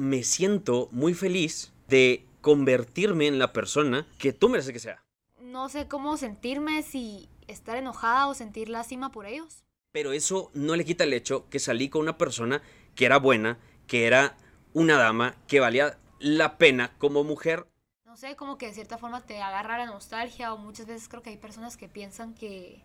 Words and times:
me 0.00 0.22
siento 0.22 0.88
muy 0.92 1.12
feliz 1.12 1.74
de 1.86 2.24
convertirme 2.40 3.26
en 3.26 3.38
la 3.38 3.52
persona 3.52 4.06
que 4.18 4.32
tú 4.32 4.48
mereces 4.48 4.72
que 4.72 4.78
sea. 4.78 5.04
No 5.42 5.68
sé 5.68 5.88
cómo 5.88 6.16
sentirme 6.16 6.82
si 6.82 7.28
estar 7.48 7.76
enojada 7.76 8.26
o 8.28 8.32
sentir 8.32 8.70
lástima 8.70 9.12
por 9.12 9.26
ellos. 9.26 9.62
Pero 9.92 10.12
eso 10.12 10.50
no 10.54 10.74
le 10.74 10.86
quita 10.86 11.04
el 11.04 11.12
hecho 11.12 11.50
que 11.50 11.58
salí 11.58 11.90
con 11.90 12.00
una 12.00 12.16
persona 12.16 12.62
que 12.94 13.04
era 13.04 13.18
buena, 13.18 13.58
que 13.86 14.06
era 14.06 14.38
una 14.72 14.96
dama, 14.96 15.34
que 15.46 15.60
valía 15.60 15.98
la 16.18 16.56
pena 16.56 16.96
como 16.96 17.22
mujer. 17.22 17.66
No 18.06 18.16
sé, 18.16 18.36
como 18.36 18.56
que 18.56 18.68
de 18.68 18.72
cierta 18.72 18.96
forma 18.96 19.26
te 19.26 19.42
agarra 19.42 19.76
la 19.76 19.84
nostalgia 19.84 20.54
o 20.54 20.56
muchas 20.56 20.86
veces 20.86 21.10
creo 21.10 21.20
que 21.22 21.28
hay 21.28 21.36
personas 21.36 21.76
que 21.76 21.88
piensan 21.88 22.32
que, 22.32 22.82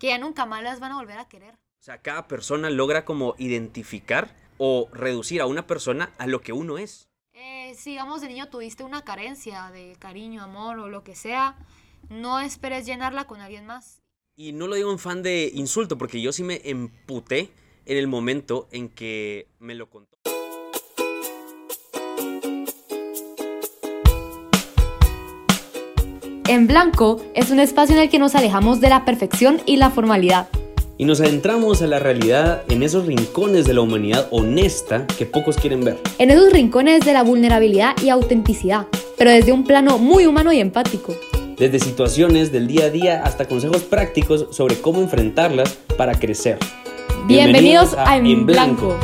que 0.00 0.08
ya 0.08 0.18
nunca 0.18 0.44
más 0.44 0.64
las 0.64 0.80
van 0.80 0.90
a 0.90 0.96
volver 0.96 1.20
a 1.20 1.28
querer. 1.28 1.54
O 1.54 1.84
sea, 1.86 1.98
cada 1.98 2.26
persona 2.26 2.68
logra 2.68 3.04
como 3.04 3.36
identificar 3.38 4.34
o 4.58 4.88
reducir 4.92 5.40
a 5.40 5.46
una 5.46 5.66
persona 5.66 6.12
a 6.18 6.26
lo 6.26 6.40
que 6.40 6.52
uno 6.52 6.78
es. 6.78 7.08
Eh, 7.32 7.74
si 7.76 7.90
digamos 7.90 8.20
de 8.20 8.28
niño 8.28 8.48
tuviste 8.48 8.84
una 8.84 9.02
carencia 9.02 9.70
de 9.70 9.96
cariño, 9.98 10.42
amor 10.42 10.78
o 10.78 10.88
lo 10.88 11.04
que 11.04 11.14
sea, 11.14 11.56
no 12.08 12.40
esperes 12.40 12.86
llenarla 12.86 13.26
con 13.26 13.40
alguien 13.40 13.66
más. 13.66 14.02
Y 14.36 14.52
no 14.52 14.66
lo 14.66 14.74
digo 14.74 14.92
en 14.92 14.98
fan 14.98 15.22
de 15.22 15.50
insulto, 15.54 15.96
porque 15.96 16.20
yo 16.20 16.32
sí 16.32 16.42
me 16.42 16.60
emputé 16.64 17.50
en 17.86 17.96
el 17.96 18.06
momento 18.06 18.68
en 18.70 18.88
que 18.88 19.48
me 19.58 19.74
lo 19.74 19.88
contó. 19.88 20.16
En 26.48 26.68
Blanco 26.68 27.20
es 27.34 27.50
un 27.50 27.58
espacio 27.58 27.96
en 27.96 28.02
el 28.02 28.08
que 28.08 28.20
nos 28.20 28.36
alejamos 28.36 28.80
de 28.80 28.88
la 28.88 29.04
perfección 29.04 29.60
y 29.66 29.78
la 29.78 29.90
formalidad. 29.90 30.48
Y 30.98 31.04
nos 31.04 31.20
adentramos 31.20 31.82
a 31.82 31.86
la 31.86 31.98
realidad 31.98 32.64
en 32.70 32.82
esos 32.82 33.04
rincones 33.04 33.66
de 33.66 33.74
la 33.74 33.82
humanidad 33.82 34.28
honesta 34.30 35.06
que 35.06 35.26
pocos 35.26 35.58
quieren 35.58 35.84
ver. 35.84 35.98
En 36.18 36.30
esos 36.30 36.50
rincones 36.50 37.04
de 37.04 37.12
la 37.12 37.22
vulnerabilidad 37.22 37.94
y 38.02 38.08
autenticidad, 38.08 38.86
pero 39.18 39.30
desde 39.30 39.52
un 39.52 39.64
plano 39.64 39.98
muy 39.98 40.24
humano 40.24 40.54
y 40.54 40.60
empático. 40.60 41.14
Desde 41.58 41.80
situaciones 41.80 42.50
del 42.50 42.66
día 42.66 42.86
a 42.86 42.90
día 42.90 43.22
hasta 43.24 43.46
consejos 43.46 43.82
prácticos 43.82 44.46
sobre 44.56 44.80
cómo 44.80 45.02
enfrentarlas 45.02 45.74
para 45.98 46.18
crecer. 46.18 46.58
Bienvenidos, 47.26 47.92
a, 47.92 48.16
En 48.16 48.46
Blanco. 48.46 48.98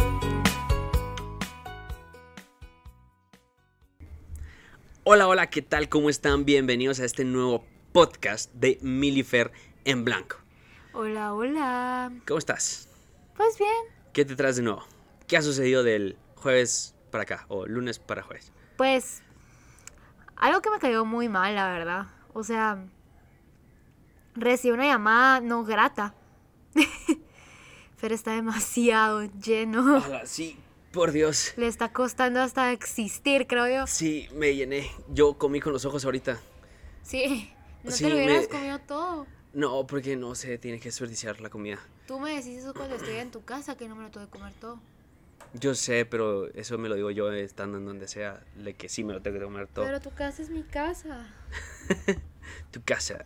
Hola, 5.05 5.29
hola, 5.29 5.51
¿qué 5.51 5.61
tal? 5.61 5.91
¿Cómo 5.91 6.09
están? 6.09 6.47
Bienvenidos 6.47 7.01
a 7.01 7.05
este 7.05 7.25
nuevo 7.25 7.67
podcast 7.93 8.51
de 8.55 8.79
Milifer 8.81 9.53
en 9.85 10.07
Blanco. 10.07 10.42
Hola, 10.95 11.33
hola. 11.33 12.13
¿Cómo 12.27 12.39
estás? 12.39 12.87
Pues 13.35 13.59
bien. 13.59 13.71
¿Qué 14.13 14.27
te 14.27 14.37
traes 14.37 14.57
de 14.57 14.63
nuevo? 14.63 14.85
¿Qué 15.27 15.39
ha 15.39 15.43
sucedido 15.43 15.83
del 15.83 16.19
jueves 16.37 16.95
para 17.11 17.23
acá 17.23 17.47
o 17.49 17.67
lunes 17.67 17.99
para 17.99 18.23
jueves? 18.23 18.53
Pues 18.77 19.23
algo 20.37 20.61
que 20.61 20.69
me 20.69 20.79
cayó 20.79 21.07
muy 21.07 21.31
mal, 21.31 21.55
la 21.55 21.71
verdad. 21.73 22.07
O 22.35 22.45
sea, 22.45 22.85
recibí 24.35 24.75
una 24.75 24.85
llamada 24.85 25.41
no 25.41 25.65
grata. 25.65 26.15
Pero 28.01 28.15
está 28.15 28.33
demasiado 28.33 29.23
lleno. 29.43 30.03
sí, 30.27 30.59
por 30.93 31.13
Dios. 31.13 31.55
Le 31.57 31.69
está 31.69 31.91
costando 31.91 32.43
hasta 32.43 32.71
existir, 32.71 33.47
creo 33.47 33.67
yo. 33.67 33.87
Sí, 33.87 34.29
me 34.35 34.55
llené. 34.55 34.91
Yo 35.09 35.39
comí 35.39 35.59
con 35.59 35.73
los 35.73 35.87
ojos 35.87 36.05
ahorita. 36.05 36.39
Sí, 37.03 37.51
no 37.83 37.91
te 37.91 38.11
lo 38.11 38.15
hubieras 38.17 38.49
comido 38.49 38.79
todo. 38.81 39.27
No, 39.55 39.87
porque 39.87 40.17
no 40.17 40.35
se 40.35 40.57
tiene 40.59 40.79
que 40.79 40.89
desperdiciar 40.89 41.41
la 41.41 41.51
comida. 41.51 41.79
Tú 42.07 42.19
me 42.19 42.31
decís 42.31 42.59
eso 42.59 42.73
cuando 42.73 42.97
estoy 42.97 43.17
en 43.17 43.31
tu 43.31 43.45
casa, 43.45 43.77
que 43.77 43.89
no 43.89 43.95
me 43.95 44.05
lo 44.05 44.11
tengo 44.11 44.27
que 44.27 44.33
comer 44.33 44.53
todo. 44.55 44.81
Yo 45.55 45.75
sé, 45.75 46.07
pero 46.07 46.49
eso 46.55 46.79
me 46.79 46.89
lo 46.89 46.95
digo 46.95 47.11
yo 47.11 47.31
estando 47.31 47.77
en 47.77 47.85
donde 47.85 48.09
sea, 48.09 48.43
de 48.57 48.75
que 48.75 48.89
sí 48.89 49.05
me 49.05 49.13
lo 49.13 49.21
tengo 49.21 49.39
que 49.39 49.45
comer 49.45 49.69
todo. 49.69 49.85
Pero 49.85 50.01
tu 50.01 50.11
casa 50.11 50.43
es 50.43 50.49
mi 50.49 50.63
casa. 50.63 51.27
tu 52.71 52.83
casa. 52.83 53.25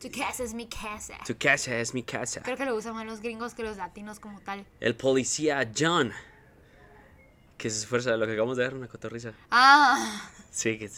Tu 0.00 0.10
casa 0.10 0.42
es 0.42 0.54
mi 0.54 0.66
casa. 0.66 1.18
Tu 1.24 1.36
casa 1.36 1.76
es 1.76 1.94
mi 1.94 2.02
casa. 2.02 2.42
Creo 2.42 2.56
que 2.56 2.64
lo 2.64 2.74
usan 2.74 2.94
más 2.94 3.06
los 3.06 3.20
gringos 3.20 3.54
que 3.54 3.62
los 3.62 3.76
latinos 3.76 4.18
como 4.18 4.40
tal. 4.40 4.66
El 4.80 4.96
policía 4.96 5.70
John. 5.76 6.12
Que 7.56 7.70
se 7.70 7.80
esfuerza, 7.80 8.16
lo 8.16 8.26
que 8.26 8.32
acabamos 8.32 8.56
de 8.56 8.64
ver, 8.64 8.74
una 8.74 8.88
cotorriza. 8.88 9.34
Ah. 9.50 10.28
Sí, 10.50 10.78
que, 10.78 10.90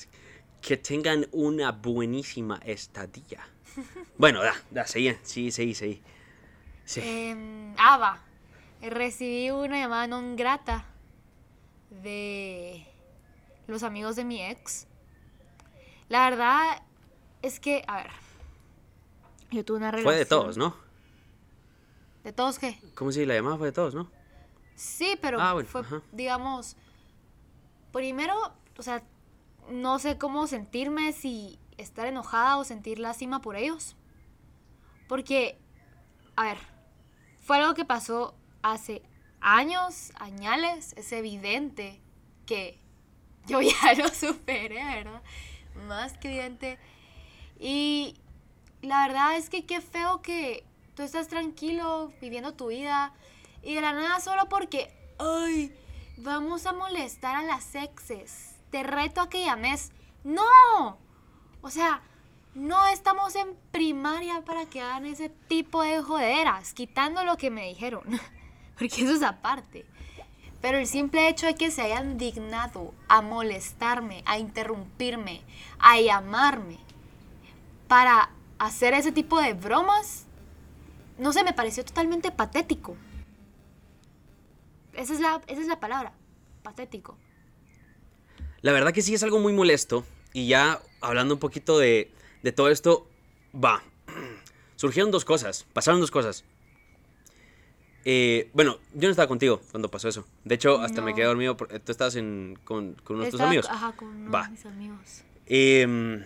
que 0.62 0.77
tengan 0.78 1.27
una 1.33 1.72
buenísima 1.72 2.60
estadía. 2.65 3.47
Bueno, 4.19 4.43
da, 4.43 4.55
da, 4.71 4.87
seguí, 4.87 5.16
sí, 5.22 5.50
seguí, 5.50 5.75
seguí. 5.75 6.03
Sí. 6.84 7.00
Eh, 7.03 7.75
ah, 7.78 7.97
va. 7.97 8.19
Recibí 8.81 9.50
una 9.50 9.78
llamada 9.78 10.06
non 10.06 10.34
grata 10.37 10.84
de 11.91 12.84
los 13.66 13.83
amigos 13.83 14.16
de 14.16 14.25
mi 14.25 14.43
ex. 14.43 14.87
La 16.09 16.28
verdad 16.28 16.83
es 17.43 17.60
que, 17.60 17.84
a 17.87 17.97
ver, 17.97 18.10
yo 19.50 19.65
tuve 19.65 19.78
una 19.78 19.91
relación. 19.91 20.12
Fue 20.12 20.19
de 20.19 20.27
todos, 20.27 20.56
¿no? 20.56 20.77
¿De 22.25 22.33
todos 22.33 22.59
qué? 22.59 22.78
¿Cómo 22.94 23.12
si 23.12 23.25
la 23.27 23.34
llamada 23.34 23.56
fue 23.56 23.69
de 23.69 23.72
todos, 23.72 23.94
no? 23.94 24.10
Sí, 24.75 25.16
pero 25.21 25.41
ah, 25.41 25.62
fue, 25.65 25.83
digamos, 26.12 26.77
primero, 27.93 28.34
o 28.77 28.83
sea, 28.83 29.03
no 29.71 29.99
sé 29.99 30.19
cómo 30.19 30.47
sentirme 30.47 31.12
si 31.12 31.59
estar 31.78 32.06
enojada 32.06 32.56
o 32.59 32.65
sentir 32.65 32.99
lástima 32.99 33.41
por 33.41 33.56
ellos. 33.56 33.97
Porque, 35.09 35.59
a 36.37 36.44
ver, 36.44 36.59
fue 37.41 37.59
algo 37.59 37.75
que 37.75 37.84
pasó 37.84 38.34
hace 38.62 39.03
años, 39.41 40.12
añales. 40.16 40.94
Es 40.97 41.12
evidente 41.12 42.00
que 42.47 42.78
yo 43.47 43.60
ya 43.60 43.94
lo 43.99 44.09
superé, 44.09 44.83
¿verdad? 44.84 45.22
Más 45.87 46.16
que 46.19 46.28
evidente. 46.28 46.78
Y 47.59 48.16
la 48.83 49.06
verdad 49.06 49.37
es 49.37 49.49
que 49.50 49.65
qué 49.65 49.81
feo 49.81 50.22
que 50.22 50.65
tú 50.94 51.03
estás 51.03 51.28
tranquilo 51.28 52.12
viviendo 52.21 52.54
tu 52.54 52.69
vida 52.69 53.12
y 53.62 53.75
de 53.75 53.81
la 53.81 53.93
nada 53.93 54.21
solo 54.21 54.49
porque, 54.49 54.93
ay, 55.19 55.75
vamos 56.16 56.66
a 56.66 56.72
molestar 56.72 57.37
a 57.37 57.43
las 57.43 57.75
exes. 57.75 58.56
Te 58.71 58.83
reto 58.83 59.21
a 59.21 59.28
que 59.28 59.44
llames. 59.44 59.93
No, 60.25 60.99
o 61.62 61.71
sea, 61.71 62.03
no 62.55 62.87
estamos 62.89 63.34
en 63.37 63.56
primaria 63.71 64.43
para 64.45 64.67
que 64.67 64.81
hagan 64.81 65.06
ese 65.06 65.31
tipo 65.49 65.83
de 65.83 66.03
joderas, 66.03 66.75
quitando 66.75 67.25
lo 67.25 67.37
que 67.37 67.50
me 67.50 67.69
dijeron, 67.69 68.03
porque 68.78 69.03
eso 69.03 69.15
es 69.15 69.23
aparte. 69.23 69.87
Pero 70.61 70.78
el 70.78 70.87
simple 70.87 71.28
hecho 71.28 71.47
de 71.47 71.55
que 71.55 71.71
se 71.71 71.83
hayan 71.83 72.19
dignado 72.19 72.95
a 73.09 73.21
molestarme, 73.21 74.22
a 74.27 74.39
interrumpirme, 74.39 75.43
a 75.78 76.01
llamarme 76.01 76.78
para 77.89 78.31
hacer 78.59 78.95
ese 78.95 79.11
tipo 79.11 79.41
de 79.41 79.55
bromas, 79.55 80.27
no 81.19 81.33
sé, 81.33 81.43
me 81.43 81.53
pareció 81.53 81.84
totalmente 81.84 82.31
patético. 82.31 82.97
Esa 84.93 85.15
es 85.15 85.21
la, 85.21 85.41
esa 85.49 85.61
es 85.61 85.67
la 85.67 85.81
palabra, 85.81 86.12
patético. 86.62 87.17
La 88.61 88.71
verdad 88.72 88.93
que 88.93 89.03
sí 89.03 89.15
es 89.15 89.22
algo 89.25 89.41
muy 89.41 89.53
molesto 89.53 90.05
y 90.32 90.48
ya 90.48 90.81
hablando 91.00 91.34
un 91.34 91.41
poquito 91.41 91.78
de, 91.78 92.10
de 92.43 92.53
todo 92.53 92.69
esto, 92.69 93.06
va. 93.54 93.82
Surgieron 94.76 95.10
dos 95.10 95.25
cosas, 95.25 95.66
pasaron 95.72 96.00
dos 96.00 96.10
cosas. 96.10 96.44
Eh, 98.04 98.50
bueno, 98.53 98.78
yo 98.94 99.03
no 99.03 99.10
estaba 99.10 99.28
contigo 99.28 99.60
cuando 99.71 99.91
pasó 99.91 100.09
eso. 100.09 100.26
De 100.44 100.56
hecho, 100.56 100.81
hasta 100.81 101.03
me 101.03 101.15
quedé 101.15 101.26
dormido. 101.26 101.56
Porque 101.56 101.78
tú 101.78 101.92
estabas 101.92 102.16
en, 102.16 102.59
con, 102.65 102.94
con 103.04 103.16
uno 103.16 103.26
de 103.26 103.31
tus 103.31 103.41
amigos. 103.41 103.66
Ajá, 103.71 103.92
con 103.92 104.31
de 104.31 104.48
mis 104.50 104.66
amigos. 104.66 105.22
Eh, 105.47 106.25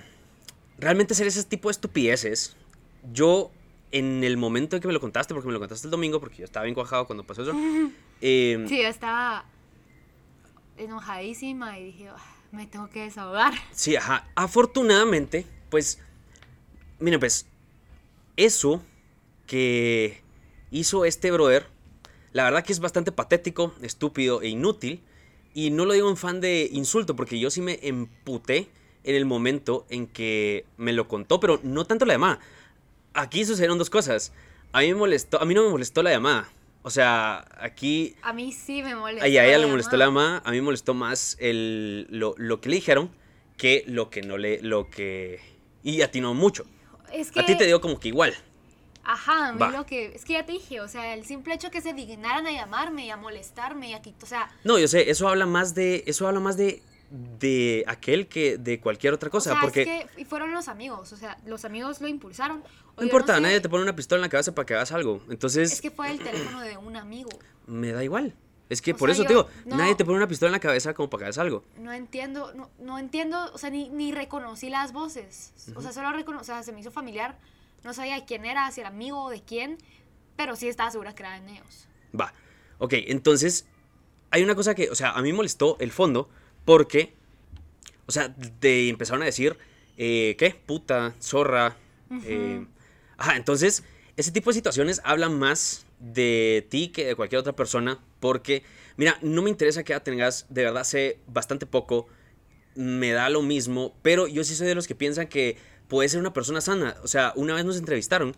realmente 0.78 1.14
hacer 1.14 1.26
ese 1.26 1.44
tipo 1.44 1.68
de 1.68 1.72
estupideces, 1.72 2.56
yo 3.12 3.50
en 3.92 4.24
el 4.24 4.36
momento 4.36 4.76
en 4.76 4.82
que 4.82 4.88
me 4.88 4.94
lo 4.94 5.00
contaste, 5.00 5.34
porque 5.34 5.46
me 5.46 5.52
lo 5.52 5.58
contaste 5.58 5.86
el 5.86 5.90
domingo, 5.90 6.20
porque 6.20 6.38
yo 6.38 6.44
estaba 6.44 6.64
bien 6.64 6.74
cuajado 6.74 7.06
cuando 7.06 7.24
pasó 7.24 7.42
eso. 7.42 7.52
eh, 8.20 8.64
sí, 8.68 8.82
yo 8.82 8.88
estaba 8.88 9.44
enojadísima 10.76 11.78
y 11.78 11.84
dije, 11.86 12.10
me 12.52 12.66
tengo 12.66 12.88
que 12.90 13.02
desahogar. 13.02 13.54
Sí, 13.72 13.96
ajá. 13.96 14.28
Afortunadamente, 14.34 15.46
pues, 15.70 15.98
miren, 16.98 17.20
pues, 17.20 17.46
eso 18.36 18.82
que 19.46 20.22
hizo 20.70 21.04
este 21.04 21.30
brother, 21.30 21.66
la 22.32 22.44
verdad 22.44 22.64
que 22.64 22.72
es 22.72 22.80
bastante 22.80 23.12
patético, 23.12 23.74
estúpido 23.82 24.42
e 24.42 24.48
inútil. 24.48 25.02
Y 25.54 25.70
no 25.70 25.86
lo 25.86 25.94
digo 25.94 26.10
en 26.10 26.18
fan 26.18 26.40
de 26.40 26.68
insulto, 26.70 27.16
porque 27.16 27.38
yo 27.38 27.50
sí 27.50 27.62
me 27.62 27.78
emputé 27.82 28.68
en 29.04 29.14
el 29.14 29.24
momento 29.24 29.86
en 29.88 30.06
que 30.06 30.66
me 30.76 30.92
lo 30.92 31.08
contó, 31.08 31.40
pero 31.40 31.60
no 31.62 31.86
tanto 31.86 32.04
la 32.04 32.14
llamada. 32.14 32.40
Aquí 33.14 33.44
sucedieron 33.44 33.78
dos 33.78 33.88
cosas. 33.88 34.32
A 34.72 34.80
mí 34.80 34.88
me 34.88 34.96
molestó, 34.96 35.40
a 35.40 35.46
mí 35.46 35.54
no 35.54 35.62
me 35.64 35.70
molestó 35.70 36.02
la 36.02 36.10
llamada. 36.10 36.50
O 36.86 36.90
sea, 36.90 37.44
aquí... 37.58 38.14
A 38.22 38.32
mí 38.32 38.52
sí 38.52 38.80
me 38.80 38.94
molestó. 38.94 39.24
A 39.24 39.26
ella, 39.26 39.58
le 39.58 39.66
molestó 39.66 39.96
la 39.96 40.08
mamá, 40.08 40.40
a 40.44 40.52
mí 40.52 40.58
me 40.58 40.62
molestó 40.62 40.94
más 40.94 41.36
el, 41.40 42.06
lo, 42.10 42.36
lo, 42.38 42.60
que 42.60 42.68
le 42.68 42.76
dijeron 42.76 43.10
que 43.56 43.82
lo 43.88 44.08
que 44.08 44.22
no 44.22 44.38
le... 44.38 44.62
Lo 44.62 44.88
que... 44.88 45.40
Y 45.82 46.02
a 46.02 46.12
ti 46.12 46.20
no 46.20 46.32
mucho. 46.32 46.64
Es 47.12 47.32
que... 47.32 47.40
A 47.40 47.44
ti 47.44 47.58
te 47.58 47.66
dio 47.66 47.80
como 47.80 47.98
que 47.98 48.06
igual. 48.06 48.36
Ajá, 49.02 49.48
a 49.48 49.52
mí 49.52 49.64
lo 49.72 49.84
que. 49.84 50.12
Es 50.14 50.24
que 50.24 50.34
ya 50.34 50.46
te 50.46 50.52
dije, 50.52 50.80
o 50.80 50.86
sea, 50.86 51.14
el 51.14 51.24
simple 51.24 51.54
hecho 51.54 51.72
que 51.72 51.80
se 51.80 51.92
dignaran 51.92 52.46
a 52.46 52.52
llamarme 52.52 53.06
y 53.06 53.10
a 53.10 53.16
molestarme 53.16 53.90
y 53.90 53.94
aquí, 53.94 54.14
o 54.22 54.26
sea. 54.26 54.48
No, 54.62 54.78
yo 54.78 54.86
sé, 54.86 55.10
eso 55.10 55.28
habla 55.28 55.46
más 55.46 55.74
de. 55.74 56.04
Eso 56.06 56.26
habla 56.28 56.38
más 56.38 56.56
de. 56.56 56.82
De 57.10 57.84
aquel 57.86 58.26
que 58.26 58.58
de 58.58 58.80
cualquier 58.80 59.14
otra 59.14 59.30
cosa. 59.30 59.50
O 59.50 59.52
sea, 59.54 59.62
porque... 59.62 59.82
es 59.82 60.10
que 60.10 60.22
y 60.22 60.24
fueron 60.24 60.52
los 60.52 60.68
amigos, 60.68 61.12
o 61.12 61.16
sea, 61.16 61.38
los 61.46 61.64
amigos 61.64 62.00
lo 62.00 62.08
impulsaron. 62.08 62.62
No 62.96 63.02
importa, 63.04 63.38
nadie 63.40 63.60
te 63.60 63.68
pone 63.68 63.82
una 63.82 63.94
pistola 63.94 64.18
en 64.18 64.22
la 64.22 64.28
cabeza 64.28 64.54
para 64.54 64.66
que 64.66 64.74
hagas 64.74 64.92
algo. 64.92 65.22
Entonces. 65.28 65.72
Es 65.72 65.80
que 65.80 65.90
fue 65.90 66.10
el 66.10 66.18
teléfono 66.18 66.60
de 66.60 66.76
un 66.76 66.96
amigo. 66.96 67.30
Me 67.66 67.92
da 67.92 68.02
igual. 68.02 68.34
Es 68.68 68.82
que 68.82 68.94
por 68.94 69.10
eso 69.10 69.22
te 69.22 69.28
digo, 69.28 69.46
nadie 69.64 69.94
te 69.94 70.04
pone 70.04 70.16
una 70.16 70.26
pistola 70.26 70.48
en 70.48 70.54
la 70.54 70.60
cabeza 70.60 70.92
como 70.92 71.08
para 71.08 71.20
que 71.20 71.24
hagas 71.26 71.38
algo. 71.38 71.62
No 71.78 71.92
entiendo, 71.92 72.52
no, 72.52 72.68
no 72.80 72.98
entiendo, 72.98 73.52
o 73.52 73.58
sea, 73.58 73.70
ni, 73.70 73.90
ni 73.90 74.10
reconocí 74.10 74.70
las 74.70 74.92
voces. 74.92 75.52
O 75.76 75.82
sea, 75.82 75.92
solo 75.92 76.12
reconocí, 76.12 76.42
o 76.42 76.44
sea, 76.44 76.64
se 76.64 76.72
me 76.72 76.80
hizo 76.80 76.90
familiar 76.90 77.38
no 77.86 77.94
sabía 77.94 78.16
de 78.16 78.24
quién 78.24 78.44
era, 78.44 78.70
si 78.72 78.80
era 78.80 78.90
amigo 78.90 79.22
o 79.22 79.30
de 79.30 79.42
quién, 79.42 79.78
pero 80.36 80.56
sí 80.56 80.68
estaba 80.68 80.90
segura 80.90 81.14
que 81.14 81.22
era 81.22 81.34
de 81.34 81.40
Neos. 81.40 81.86
Va. 82.18 82.34
Ok, 82.78 82.94
entonces, 83.06 83.66
hay 84.30 84.42
una 84.42 84.54
cosa 84.54 84.74
que, 84.74 84.90
o 84.90 84.94
sea, 84.94 85.12
a 85.12 85.22
mí 85.22 85.32
molestó 85.32 85.76
el 85.78 85.92
fondo 85.92 86.28
porque, 86.66 87.14
o 88.04 88.12
sea, 88.12 88.34
te 88.60 88.90
empezaron 88.90 89.22
a 89.22 89.24
decir, 89.24 89.56
eh, 89.96 90.36
¿qué? 90.38 90.50
Puta, 90.50 91.14
zorra. 91.22 91.76
Eh, 92.24 92.66
ajá, 93.16 93.36
entonces, 93.36 93.82
ese 94.18 94.32
tipo 94.32 94.50
de 94.50 94.54
situaciones 94.54 95.00
hablan 95.04 95.38
más 95.38 95.86
de 96.00 96.66
ti 96.68 96.88
que 96.88 97.06
de 97.06 97.14
cualquier 97.14 97.40
otra 97.40 97.54
persona 97.54 97.98
porque, 98.20 98.62
mira, 98.96 99.18
no 99.22 99.40
me 99.42 99.48
interesa 99.48 99.84
que 99.84 99.94
ya 99.94 100.00
tengas, 100.00 100.46
de 100.50 100.64
verdad 100.64 100.84
sé 100.84 101.20
bastante 101.28 101.64
poco, 101.64 102.08
me 102.74 103.12
da 103.12 103.30
lo 103.30 103.40
mismo, 103.42 103.94
pero 104.02 104.26
yo 104.26 104.44
sí 104.44 104.54
soy 104.54 104.66
de 104.66 104.74
los 104.74 104.86
que 104.86 104.94
piensan 104.94 105.28
que 105.28 105.56
puede 105.88 106.08
ser 106.08 106.20
una 106.20 106.32
persona 106.32 106.60
sana. 106.60 106.96
O 107.02 107.08
sea, 107.08 107.32
una 107.36 107.54
vez 107.54 107.64
nos 107.64 107.78
entrevistaron 107.78 108.34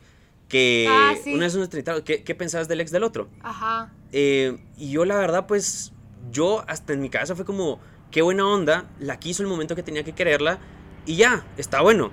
que... 0.48 0.86
Ah, 0.88 1.14
una 1.26 1.46
vez 1.46 1.54
nos 1.54 1.64
entrevistaron, 1.64 2.02
¿qué, 2.02 2.22
¿qué, 2.22 2.34
pensabas 2.34 2.69
del 2.69 2.81
ex 2.81 2.90
del 2.90 3.02
otro? 3.02 3.28
Ajá. 3.40 3.92
Eh, 4.12 4.58
y 4.76 4.90
yo 4.90 5.04
la 5.04 5.16
verdad, 5.16 5.46
pues, 5.46 5.92
yo 6.31 6.64
hasta 6.69 6.92
en 6.92 7.00
mi 7.00 7.10
cabeza 7.10 7.34
fue 7.34 7.44
como, 7.44 7.81
qué 8.10 8.22
buena 8.22 8.46
onda, 8.46 8.90
la 9.00 9.19
quiso 9.19 9.43
el 9.43 9.49
momento 9.49 9.76
que 9.76 9.82
tenía 9.82 10.05
que 10.05 10.14
quererla 10.14 10.58
y 11.06 11.16
ya, 11.16 11.46
está 11.56 11.81
bueno. 11.81 12.10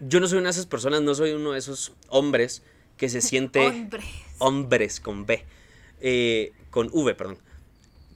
Yo 0.00 0.20
no 0.20 0.28
soy 0.28 0.38
una 0.38 0.48
de 0.48 0.52
esas 0.52 0.66
personas, 0.66 1.02
no 1.02 1.14
soy 1.14 1.32
uno 1.32 1.52
de 1.52 1.58
esos 1.58 1.92
hombres 2.08 2.62
que 2.96 3.08
se 3.08 3.20
siente... 3.20 3.66
hombres. 3.66 4.04
Hombres 4.38 5.00
con 5.00 5.26
B. 5.26 5.44
Eh, 6.00 6.52
con 6.70 6.90
V, 6.92 7.14
perdón. 7.14 7.38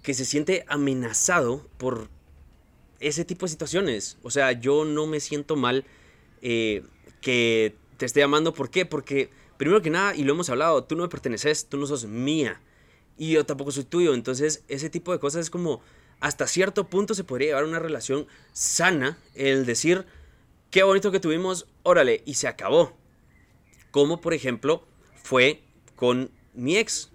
Que 0.03 0.15
se 0.15 0.25
siente 0.25 0.65
amenazado 0.69 1.67
por 1.79 2.09
ese 3.01 3.25
tipo 3.25 3.47
de 3.47 3.51
situaciones. 3.51 4.19
O 4.23 4.31
sea, 4.31 4.53
yo 4.53 4.85
no 4.85 5.07
me 5.07 5.21
siento 5.21 5.57
mal 5.57 5.85
eh, 6.43 6.83
que 7.21 7.75
te 7.97 8.07
esté 8.07 8.21
llamando. 8.21 8.55
¿Por 8.55 8.71
qué? 8.71 8.87
Porque, 8.87 9.31
primero 9.57 9.83
que 9.83 9.91
nada, 9.91 10.15
y 10.15 10.25
lo 10.25 10.33
hemos 10.33 10.51
hablado, 10.51 10.85
tú 10.85 10.97
no 10.97 11.03
me 11.03 11.09
perteneces, 11.09 11.67
tú 11.67 11.77
no 11.79 11.87
sos 11.87 12.07
mía. 12.07 12.61
Y 13.17 13.33
yo 13.33 13.45
tampoco 13.45 13.73
soy 13.73 13.85
tuyo. 13.85 14.15
Entonces, 14.15 14.63
ese 14.69 14.91
tipo 14.91 15.13
de 15.13 15.19
cosas 15.19 15.43
es 15.43 15.51
como, 15.51 15.81
hasta 16.21 16.47
cierto 16.47 16.89
punto 16.89 17.15
se 17.15 17.25
podría 17.25 17.49
llevar 17.49 17.65
una 17.65 17.79
relación 17.79 18.27
sana, 18.53 19.19
el 19.35 19.67
decir, 19.67 20.07
qué 20.71 20.83
bonito 20.83 21.13
que 21.13 21.21
tuvimos, 21.21 21.67
órale, 21.83 22.23
y 22.27 22.35
se 22.35 22.49
acabó. 22.49 22.97
Como, 23.91 24.21
por 24.21 24.35
ejemplo, 24.35 24.87
fue 25.23 25.63
con 25.97 26.31
mi 26.55 26.77
ex. 26.77 27.11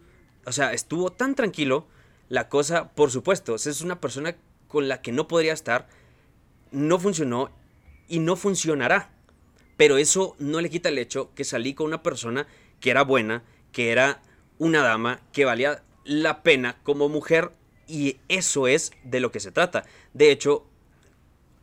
O 0.45 0.51
sea, 0.51 0.73
estuvo 0.73 1.11
tan 1.11 1.35
tranquilo 1.35 1.87
la 2.29 2.49
cosa, 2.49 2.93
por 2.93 3.11
supuesto, 3.11 3.55
es 3.55 3.81
una 3.81 3.99
persona 3.99 4.35
con 4.67 4.87
la 4.87 5.01
que 5.01 5.11
no 5.11 5.27
podría 5.27 5.53
estar, 5.53 5.87
no 6.71 6.97
funcionó 6.99 7.51
y 8.07 8.19
no 8.19 8.35
funcionará. 8.35 9.11
Pero 9.77 9.97
eso 9.97 10.35
no 10.39 10.61
le 10.61 10.69
quita 10.69 10.89
el 10.89 10.97
hecho 10.97 11.33
que 11.35 11.43
salí 11.43 11.73
con 11.73 11.87
una 11.87 12.03
persona 12.03 12.47
que 12.79 12.91
era 12.91 13.03
buena, 13.03 13.43
que 13.71 13.91
era 13.91 14.21
una 14.57 14.81
dama, 14.81 15.19
que 15.31 15.45
valía 15.45 15.83
la 16.05 16.43
pena 16.43 16.77
como 16.83 17.09
mujer 17.09 17.51
y 17.87 18.17
eso 18.27 18.67
es 18.67 18.91
de 19.03 19.19
lo 19.19 19.31
que 19.31 19.39
se 19.39 19.51
trata. 19.51 19.85
De 20.13 20.31
hecho, 20.31 20.65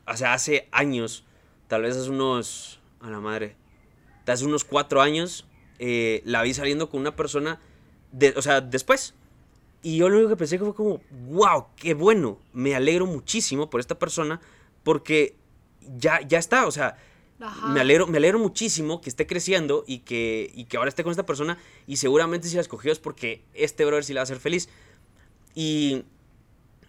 hace 0.06 0.68
años, 0.72 1.24
tal 1.68 1.82
vez 1.82 1.96
hace 1.96 2.10
unos, 2.10 2.80
a 3.00 3.10
la 3.10 3.20
madre, 3.20 3.56
hace 4.26 4.44
unos 4.44 4.64
cuatro 4.64 5.00
años, 5.00 5.46
eh, 5.78 6.22
la 6.24 6.42
vi 6.42 6.54
saliendo 6.54 6.90
con 6.90 7.00
una 7.00 7.16
persona, 7.16 7.60
de, 8.12 8.34
o 8.36 8.42
sea, 8.42 8.60
después, 8.60 9.14
y 9.82 9.96
yo 9.96 10.08
lo 10.08 10.16
único 10.16 10.30
que 10.30 10.36
pensé 10.36 10.58
fue 10.58 10.74
como, 10.74 11.00
wow, 11.28 11.66
qué 11.76 11.94
bueno, 11.94 12.38
me 12.52 12.74
alegro 12.74 13.06
muchísimo 13.06 13.70
por 13.70 13.80
esta 13.80 13.98
persona 13.98 14.40
porque 14.82 15.36
ya, 15.96 16.20
ya 16.26 16.38
está, 16.38 16.66
o 16.66 16.70
sea, 16.70 16.96
me 17.68 17.80
alegro, 17.80 18.06
me 18.06 18.18
alegro 18.18 18.38
muchísimo 18.38 19.00
que 19.00 19.08
esté 19.08 19.26
creciendo 19.26 19.84
y 19.86 20.00
que, 20.00 20.50
y 20.54 20.66
que 20.66 20.76
ahora 20.76 20.90
esté 20.90 21.02
con 21.02 21.10
esta 21.10 21.24
persona 21.24 21.56
y 21.86 21.96
seguramente 21.96 22.48
si 22.48 22.54
la 22.54 22.60
escogió 22.60 22.92
es 22.92 22.98
porque 22.98 23.42
este 23.54 23.86
brother 23.86 24.04
sí 24.04 24.12
la 24.12 24.18
va 24.18 24.22
a 24.22 24.24
hacer 24.24 24.40
feliz. 24.40 24.68
Y 25.54 26.04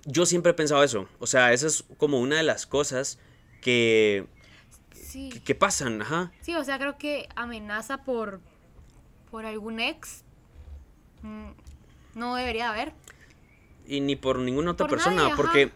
yo 0.05 0.25
siempre 0.25 0.51
he 0.51 0.53
pensado 0.53 0.83
eso, 0.83 1.07
o 1.19 1.27
sea, 1.27 1.53
esa 1.53 1.67
es 1.67 1.83
como 1.97 2.19
una 2.19 2.37
de 2.37 2.43
las 2.43 2.65
cosas 2.65 3.19
que, 3.61 4.25
que, 5.43 5.55
pasan, 5.55 6.01
ajá. 6.01 6.31
Sí, 6.41 6.55
o 6.55 6.63
sea, 6.63 6.79
creo 6.79 6.97
que 6.97 7.29
amenaza 7.35 8.03
por, 8.03 8.39
por 9.29 9.45
algún 9.45 9.79
ex. 9.79 10.23
Mm, 11.21 11.51
no 12.15 12.35
debería 12.35 12.69
haber. 12.69 12.93
Y 13.87 14.01
ni 14.01 14.15
por 14.15 14.39
ninguna 14.39 14.71
otra 14.71 14.87
persona, 14.87 15.35
porque... 15.35 15.71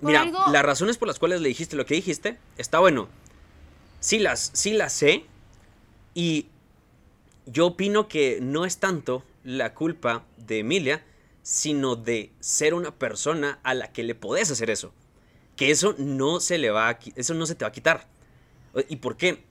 Mira, 0.00 0.24
las 0.50 0.64
razones 0.64 0.98
por 0.98 1.06
las 1.06 1.20
cuales 1.20 1.40
le 1.40 1.48
dijiste 1.48 1.76
lo 1.76 1.86
que 1.86 1.94
dijiste, 1.94 2.36
está 2.58 2.80
bueno. 2.80 3.08
Sí 4.00 4.18
las, 4.18 4.50
sí 4.52 4.72
las 4.72 4.92
sé. 4.92 5.24
Y 6.12 6.48
yo 7.46 7.68
opino 7.68 8.08
que 8.08 8.40
no 8.42 8.64
es 8.64 8.78
tanto 8.78 9.24
la 9.44 9.74
culpa 9.74 10.24
de 10.38 10.58
Emilia, 10.58 11.04
sino 11.42 11.96
de 11.96 12.32
ser 12.40 12.74
una 12.74 12.96
persona 12.98 13.58
a 13.62 13.74
la 13.74 13.92
que 13.92 14.04
le 14.04 14.14
podés 14.14 14.50
hacer 14.50 14.70
eso. 14.70 14.92
Que 15.56 15.70
eso 15.70 15.94
no 15.98 16.40
se 16.40 16.58
le 16.58 16.70
va 16.70 16.88
a, 16.88 16.98
eso 17.16 17.34
no 17.34 17.46
se 17.46 17.54
te 17.54 17.64
va 17.64 17.70
a 17.70 17.72
quitar. 17.72 18.08
¿Y 18.88 18.96
por 18.96 19.16
qué? 19.16 19.44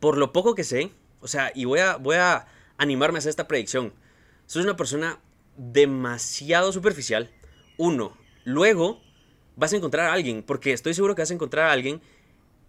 Por 0.00 0.18
lo 0.18 0.32
poco 0.32 0.54
que 0.54 0.64
sé, 0.64 0.90
o 1.20 1.28
sea, 1.28 1.50
y 1.54 1.64
voy 1.64 1.80
a, 1.80 2.46
animarme 2.78 3.18
a 3.18 3.20
hacer 3.20 3.30
esta 3.30 3.48
predicción. 3.48 3.94
Sos 4.46 4.62
una 4.62 4.76
persona 4.76 5.18
demasiado 5.56 6.72
superficial. 6.72 7.30
Uno. 7.78 8.16
Luego 8.44 9.00
vas 9.56 9.72
a 9.72 9.76
encontrar 9.76 10.06
a 10.06 10.12
alguien, 10.12 10.42
porque 10.42 10.72
estoy 10.72 10.92
seguro 10.92 11.14
que 11.14 11.22
vas 11.22 11.30
a 11.30 11.34
encontrar 11.34 11.66
a 11.66 11.72
alguien 11.72 12.02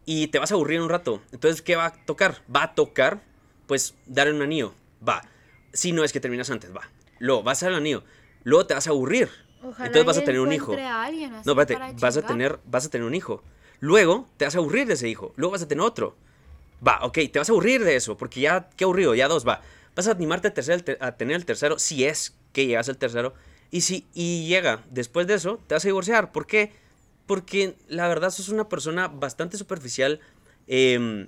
y 0.06 0.28
te 0.28 0.40
vas 0.40 0.52
a 0.52 0.56
aburrir 0.56 0.80
un 0.80 0.90
rato. 0.90 1.22
Entonces, 1.32 1.62
¿qué 1.62 1.76
va 1.76 1.88
a 1.88 2.06
tocar? 2.06 2.42
Va 2.54 2.64
a 2.64 2.76
tocar, 2.76 3.22
pues, 3.68 3.94
dar 4.06 4.32
un 4.32 4.42
anillo. 4.42 4.74
Va. 5.08 5.22
Si 5.74 5.92
no 5.92 6.04
es 6.04 6.14
que 6.14 6.22
terminas 6.22 6.50
antes, 6.50 6.74
va. 6.74 6.90
Luego 7.20 7.44
vas 7.44 7.62
al 7.64 7.76
anillo. 7.76 8.04
Luego 8.48 8.66
te 8.66 8.74
vas 8.74 8.88
a 8.88 8.92
aburrir. 8.92 9.30
Entonces 9.62 10.06
vas 10.06 10.18
a 10.18 10.24
tener 10.24 10.40
un 10.40 10.54
hijo. 10.54 10.74
no, 10.74 11.52
espérate, 11.52 11.96
vas 12.00 12.18
a 12.18 12.22
tener, 12.22 12.60
vas 12.66 12.86
a 12.86 12.90
tener 12.90 13.06
un 13.06 13.14
hijo. 13.14 13.44
Luego 13.80 14.28
te 14.38 14.46
vas 14.46 14.56
a 14.56 14.60
aburrir 14.60 14.88
de 14.88 14.94
ese 14.94 15.10
hijo. 15.10 15.34
Luego 15.36 15.52
vas 15.52 15.62
a 15.64 15.68
tener 15.68 15.84
otro. 15.84 16.16
Va, 16.86 17.00
ok, 17.04 17.20
te 17.32 17.40
vas 17.40 17.50
a 17.50 17.52
aburrir 17.52 17.84
de 17.84 17.96
eso, 17.96 18.16
porque 18.16 18.40
ya, 18.40 18.70
qué 18.78 18.86
aburrido, 18.86 19.16
ya 19.16 19.28
dos, 19.28 19.48
va 19.48 19.62
vas 19.98 20.08
a 20.08 20.12
animarte 20.12 20.48
a, 20.48 21.12
tener 21.14 21.36
el 21.36 21.46
tercero 21.46 21.80
si 21.80 22.06
es 22.06 22.36
que 22.54 22.68
llegas 22.68 22.88
al 22.88 22.98
tercero. 22.98 23.34
Y 23.72 23.82
si 23.82 24.06
y 24.14 24.48
llega 24.48 24.86
después 24.92 25.26
de 25.28 25.34
eso, 25.34 25.60
te 25.68 25.74
vas 25.74 25.84
a 25.84 25.88
divorciar. 25.88 26.32
¿Por 26.32 26.46
qué? 26.46 26.72
Porque 27.26 27.76
la 27.88 28.08
verdad 28.08 28.30
sos 28.30 28.50
una 28.50 28.70
persona 28.70 29.08
bastante 29.08 29.58
superficial, 29.58 30.22
em, 30.68 31.28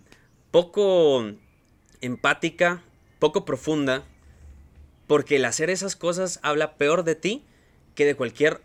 poco 0.51 1.25
empática, 1.99 2.83
poco 3.17 3.43
profunda. 3.43 4.03
Porque 5.09 5.37
el 5.37 5.45
hacer 5.45 5.71
esas 5.71 5.95
cosas 5.95 6.39
habla 6.43 6.75
peor 6.75 7.03
de 7.03 7.15
ti 7.15 7.43
que 7.95 8.05
de 8.05 8.13
cualquier 8.13 8.61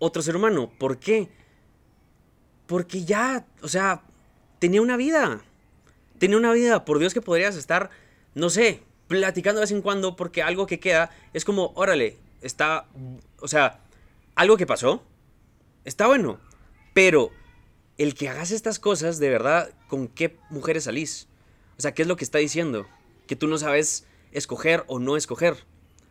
otro 0.00 0.20
ser 0.20 0.34
humano. 0.34 0.68
¿Por 0.80 0.98
qué? 0.98 1.28
Porque 2.66 3.04
ya, 3.04 3.46
o 3.62 3.68
sea, 3.68 4.02
tenía 4.58 4.82
una 4.82 4.96
vida. 4.96 5.42
Tenía 6.18 6.38
una 6.38 6.52
vida. 6.52 6.84
Por 6.84 6.98
Dios 6.98 7.14
que 7.14 7.22
podrías 7.22 7.54
estar, 7.54 7.90
no 8.34 8.50
sé, 8.50 8.82
platicando 9.06 9.60
de 9.60 9.62
vez 9.62 9.70
en 9.70 9.80
cuando 9.80 10.16
porque 10.16 10.42
algo 10.42 10.66
que 10.66 10.80
queda 10.80 11.12
es 11.32 11.44
como, 11.44 11.70
órale, 11.76 12.16
está, 12.40 12.88
o 13.38 13.46
sea, 13.46 13.78
algo 14.34 14.56
que 14.56 14.66
pasó, 14.66 15.04
está 15.84 16.08
bueno, 16.08 16.40
pero 16.94 17.30
el 17.96 18.14
que 18.16 18.28
hagas 18.28 18.50
estas 18.50 18.80
cosas, 18.80 19.20
de 19.20 19.30
verdad, 19.30 19.70
¿con 19.86 20.08
qué 20.08 20.36
mujeres 20.50 20.82
salís? 20.82 21.28
O 21.78 21.80
sea, 21.80 21.94
¿qué 21.94 22.02
es 22.02 22.08
lo 22.08 22.16
que 22.16 22.24
está 22.24 22.38
diciendo? 22.38 22.88
Que 23.28 23.36
tú 23.36 23.46
no 23.46 23.56
sabes 23.56 24.04
escoger 24.32 24.82
o 24.88 24.98
no 24.98 25.16
escoger. 25.16 25.64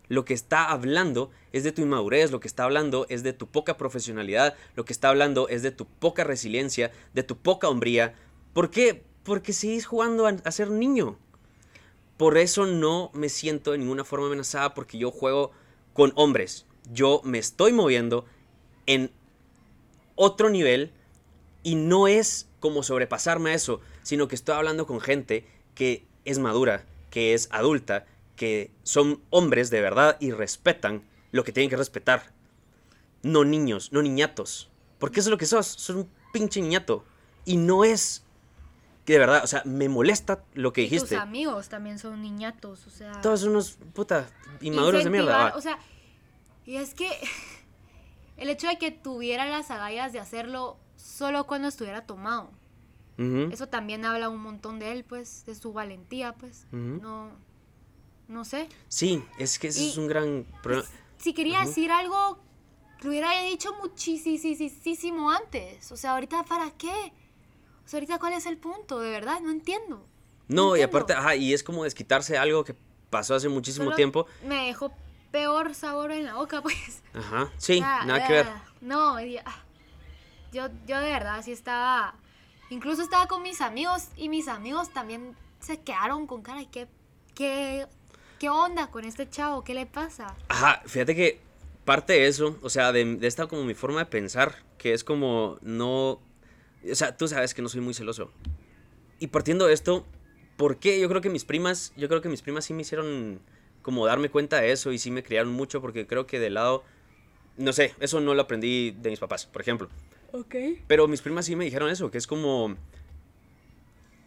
Lo 0.07 0.25
que 0.25 0.33
está 0.33 0.69
hablando 0.69 1.31
es 1.51 1.63
de 1.63 1.71
tu 1.71 1.81
inmadurez, 1.81 2.31
lo 2.31 2.39
que 2.39 2.47
está 2.47 2.63
hablando 2.63 3.05
es 3.09 3.23
de 3.23 3.33
tu 3.33 3.47
poca 3.47 3.77
profesionalidad, 3.77 4.55
lo 4.75 4.85
que 4.85 4.93
está 4.93 5.09
hablando 5.09 5.49
es 5.49 5.61
de 5.63 5.71
tu 5.71 5.85
poca 5.85 6.23
resiliencia, 6.23 6.91
de 7.13 7.23
tu 7.23 7.37
poca 7.37 7.69
hombría. 7.69 8.15
¿Por 8.53 8.69
qué? 8.69 9.03
Porque 9.23 9.53
sigues 9.53 9.85
jugando 9.85 10.27
a, 10.27 10.35
a 10.43 10.51
ser 10.51 10.69
niño. 10.69 11.17
Por 12.17 12.37
eso 12.37 12.65
no 12.65 13.11
me 13.13 13.29
siento 13.29 13.71
de 13.71 13.77
ninguna 13.77 14.05
forma 14.05 14.27
amenazada 14.27 14.73
porque 14.73 14.97
yo 14.97 15.11
juego 15.11 15.51
con 15.93 16.13
hombres. 16.15 16.65
Yo 16.91 17.21
me 17.23 17.39
estoy 17.39 17.73
moviendo 17.73 18.25
en 18.85 19.11
otro 20.15 20.49
nivel 20.49 20.91
y 21.63 21.75
no 21.75 22.07
es 22.07 22.47
como 22.59 22.83
sobrepasarme 22.83 23.51
a 23.51 23.53
eso, 23.55 23.81
sino 24.03 24.27
que 24.27 24.35
estoy 24.35 24.55
hablando 24.55 24.85
con 24.85 25.01
gente 25.01 25.45
que 25.73 26.05
es 26.23 26.39
madura, 26.39 26.85
que 27.09 27.33
es 27.33 27.47
adulta, 27.51 28.05
que 28.35 28.71
son 28.83 29.21
hombres 29.29 29.69
de 29.69 29.81
verdad 29.81 30.17
y 30.19 30.31
respetan 30.31 31.03
lo 31.31 31.43
que 31.43 31.51
tienen 31.51 31.69
que 31.69 31.77
respetar. 31.77 32.33
No 33.23 33.43
niños, 33.43 33.91
no 33.91 34.01
niñatos. 34.01 34.69
Porque 34.99 35.19
eso 35.19 35.29
es 35.29 35.31
lo 35.31 35.37
que 35.37 35.45
sos, 35.45 35.67
sos 35.67 35.95
un 35.95 36.09
pinche 36.31 36.61
niñato. 36.61 37.05
Y 37.45 37.57
no 37.57 37.83
es 37.83 38.23
que 39.05 39.13
de 39.13 39.19
verdad, 39.19 39.43
o 39.43 39.47
sea, 39.47 39.61
me 39.65 39.87
molesta 39.87 40.43
lo 40.53 40.73
que 40.73 40.81
dijiste. 40.81 41.15
Tus 41.15 41.17
amigos 41.17 41.69
también 41.69 41.99
son 41.99 42.21
niñatos, 42.21 42.87
o 42.87 42.89
sea. 42.89 43.21
Todos 43.21 43.43
unos 43.43 43.77
puta 43.93 44.27
inmaduros 44.61 45.03
de 45.03 45.09
mierda. 45.09 45.55
O 45.55 45.61
sea, 45.61 45.77
y 46.65 46.77
es 46.77 46.93
que 46.95 47.09
el 48.37 48.49
hecho 48.49 48.67
de 48.67 48.77
que 48.77 48.91
tuviera 48.91 49.45
las 49.45 49.69
agallas 49.69 50.11
de 50.11 50.19
hacerlo 50.19 50.77
solo 50.95 51.45
cuando 51.45 51.67
estuviera 51.67 52.05
tomado. 52.05 52.51
Eso 53.17 53.67
también 53.67 54.03
habla 54.03 54.27
un 54.27 54.41
montón 54.41 54.77
de 54.77 54.91
él, 54.91 55.05
pues, 55.05 55.45
de 55.45 55.55
su 55.55 55.71
valentía, 55.71 56.33
pues. 56.33 56.67
No, 56.71 57.31
no 58.27 58.45
sé. 58.45 58.67
Sí, 58.87 59.23
es 59.37 59.59
que 59.59 59.67
ese 59.67 59.87
es 59.87 59.97
un 59.97 60.07
gran 60.07 60.45
problema. 60.61 60.87
Si 61.17 61.33
quería 61.33 61.61
decir 61.61 61.91
algo, 61.91 62.39
lo 63.01 63.09
hubiera 63.09 63.31
dicho 63.43 63.73
muchísimo 63.75 65.31
antes. 65.31 65.91
O 65.91 65.97
sea, 65.97 66.11
ahorita, 66.11 66.43
¿para 66.43 66.71
qué? 66.71 67.13
O 67.85 67.87
sea, 67.87 67.97
ahorita, 67.97 68.19
¿cuál 68.19 68.33
es 68.33 68.45
el 68.45 68.57
punto? 68.57 68.99
De 68.99 69.09
verdad, 69.09 69.39
no 69.41 69.51
entiendo. 69.51 70.05
No, 70.47 70.75
y 70.75 70.81
aparte, 70.81 71.13
ajá, 71.13 71.35
y 71.35 71.53
es 71.53 71.63
como 71.63 71.83
desquitarse 71.83 72.37
algo 72.37 72.63
que 72.63 72.75
pasó 73.09 73.35
hace 73.35 73.49
muchísimo 73.49 73.93
tiempo. 73.93 74.27
Me 74.43 74.67
dejó 74.67 74.91
peor 75.31 75.73
sabor 75.75 76.11
en 76.11 76.25
la 76.25 76.35
boca, 76.35 76.61
pues. 76.63 77.03
Ajá, 77.13 77.51
sí, 77.57 77.79
nada 77.79 78.25
que 78.25 78.33
ver. 78.33 78.47
No, 78.81 79.19
yo, 79.19 79.41
yo 80.51 80.99
de 80.99 81.11
verdad 81.11 81.41
sí 81.43 81.51
estaba. 81.51 82.15
Incluso 82.69 83.01
estaba 83.01 83.27
con 83.27 83.43
mis 83.43 83.61
amigos 83.61 84.09
y 84.15 84.29
mis 84.29 84.47
amigos 84.47 84.89
también 84.91 85.35
se 85.59 85.79
quedaron 85.81 86.25
con 86.25 86.41
cara. 86.41 86.63
¿Qué, 86.71 86.87
qué, 87.33 87.87
qué 88.39 88.49
onda 88.49 88.87
con 88.87 89.05
este 89.05 89.29
chavo? 89.29 89.63
¿Qué 89.63 89.73
le 89.73 89.85
pasa? 89.85 90.35
Ajá, 90.47 90.81
fíjate 90.85 91.15
que 91.15 91.39
parte 91.83 92.13
de 92.13 92.27
eso, 92.27 92.57
o 92.61 92.69
sea, 92.69 92.91
de, 92.91 93.15
de 93.15 93.27
esta 93.27 93.47
como 93.47 93.63
mi 93.63 93.73
forma 93.73 93.99
de 93.99 94.05
pensar, 94.05 94.55
que 94.77 94.93
es 94.93 95.03
como 95.03 95.57
no 95.61 96.19
o 96.91 96.95
sea, 96.95 97.15
tú 97.15 97.27
sabes 97.27 97.53
que 97.53 97.61
no 97.61 97.69
soy 97.69 97.81
muy 97.81 97.93
celoso. 97.93 98.31
Y 99.19 99.27
partiendo 99.27 99.67
de 99.67 99.73
esto, 99.73 100.05
¿por 100.57 100.77
qué? 100.77 100.99
Yo 100.99 101.07
creo 101.09 101.21
que 101.21 101.29
mis 101.29 101.45
primas, 101.45 101.93
yo 101.95 102.07
creo 102.07 102.21
que 102.21 102.29
mis 102.29 102.41
primas 102.41 102.65
sí 102.65 102.73
me 102.73 102.81
hicieron 102.81 103.39
como 103.81 104.05
darme 104.05 104.29
cuenta 104.29 104.61
de 104.61 104.71
eso 104.71 104.91
y 104.91 104.97
sí 104.97 105.11
me 105.11 105.23
criaron 105.23 105.51
mucho 105.51 105.81
porque 105.81 106.07
creo 106.07 106.25
que 106.27 106.39
de 106.39 106.49
lado, 106.49 106.83
no 107.57 107.71
sé, 107.73 107.93
eso 107.99 108.19
no 108.19 108.33
lo 108.33 108.41
aprendí 108.41 108.91
de 108.91 109.09
mis 109.09 109.19
papás, 109.19 109.45
por 109.45 109.61
ejemplo. 109.61 109.89
Ok. 110.31 110.55
Pero 110.87 111.07
mis 111.07 111.21
primas 111.21 111.45
sí 111.45 111.55
me 111.55 111.65
dijeron 111.65 111.89
eso, 111.89 112.11
que 112.11 112.17
es 112.17 112.27
como, 112.27 112.75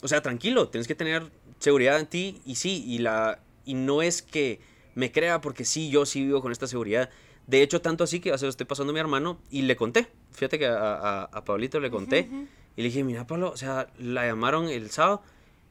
o 0.00 0.08
sea, 0.08 0.22
tranquilo, 0.22 0.68
tienes 0.68 0.88
que 0.88 0.94
tener 0.94 1.30
seguridad 1.58 1.98
en 1.98 2.06
ti 2.06 2.40
y 2.46 2.54
sí, 2.54 2.84
y 2.86 2.98
la, 2.98 3.40
y 3.68 3.74
no 3.74 4.00
es 4.00 4.22
que 4.22 4.60
me 4.94 5.12
crea 5.12 5.40
porque 5.42 5.64
sí, 5.64 5.90
yo 5.90 6.06
sí 6.06 6.24
vivo 6.24 6.40
con 6.40 6.50
esta 6.50 6.66
seguridad. 6.66 7.10
De 7.46 7.62
hecho, 7.62 7.80
tanto 7.82 8.02
así 8.02 8.18
que 8.18 8.32
a 8.32 8.36
lo 8.36 8.48
estoy 8.48 8.66
pasando 8.66 8.90
a 8.90 8.94
mi 8.94 9.00
hermano 9.00 9.38
y 9.50 9.62
le 9.62 9.76
conté. 9.76 10.08
Fíjate 10.32 10.58
que 10.58 10.66
a, 10.66 11.22
a, 11.24 11.44
Pablito 11.44 11.78
le 11.80 11.90
conté. 11.90 12.28
Y 12.76 12.82
le 12.82 12.88
dije, 12.88 13.04
mira, 13.04 13.26
Pablo, 13.26 13.50
o 13.50 13.56
sea, 13.56 13.88
la 13.98 14.26
llamaron 14.26 14.68
el 14.68 14.90
sábado. 14.90 15.22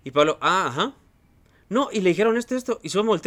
Y 0.03 0.11
Pablo, 0.11 0.37
ah, 0.41 0.67
ajá. 0.67 0.93
No, 1.69 1.89
y 1.91 2.01
le 2.01 2.09
dijeron 2.09 2.37
esto, 2.37 2.55
esto. 2.55 2.79
Y 2.83 2.89
se 2.89 3.01
va 3.01 3.15
a 3.15 3.19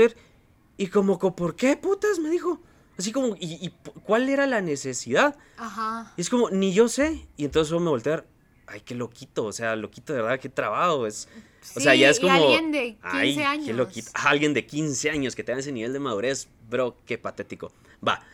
Y 0.77 0.87
como, 0.87 1.19
¿por 1.19 1.57
qué 1.57 1.77
putas? 1.77 2.19
Me 2.19 2.31
dijo. 2.31 2.61
Así 2.97 3.13
como, 3.13 3.37
¿y, 3.39 3.73
cuál 4.05 4.29
era 4.29 4.47
la 4.47 4.61
necesidad? 4.61 5.37
Ajá. 5.57 6.13
Y 6.17 6.21
es 6.21 6.31
como, 6.31 6.51
ni 6.51 6.73
yo 6.73 6.89
sé. 6.89 7.27
Y 7.37 7.45
entonces 7.45 7.73
me 7.81 7.91
voltear. 7.91 8.27
Ay, 8.67 8.81
qué 8.81 8.95
loquito. 8.95 9.45
O 9.45 9.53
sea, 9.53 9.77
loquito 9.77 10.13
de 10.13 10.23
verdad, 10.23 10.41
qué 10.41 10.49
trabajo. 10.49 11.07
Es, 11.07 11.29
o 11.77 11.81
sea, 11.81 11.95
ya 11.95 12.11
es 12.11 12.21
como. 12.21 12.33
alguien 12.33 12.73
de 12.73 12.97
15 13.13 13.45
años. 13.45 13.77
Loquito. 13.77 14.11
Alguien 14.15 14.55
de 14.55 14.67
15 14.67 15.11
años 15.11 15.35
que 15.37 15.45
tenga 15.45 15.61
ese 15.61 15.73
nivel 15.73 15.93
de 15.93 15.99
madurez. 15.99 16.49
Bro, 16.69 16.97
qué 17.05 17.19
patético. 17.19 17.73
Va. 18.07 18.25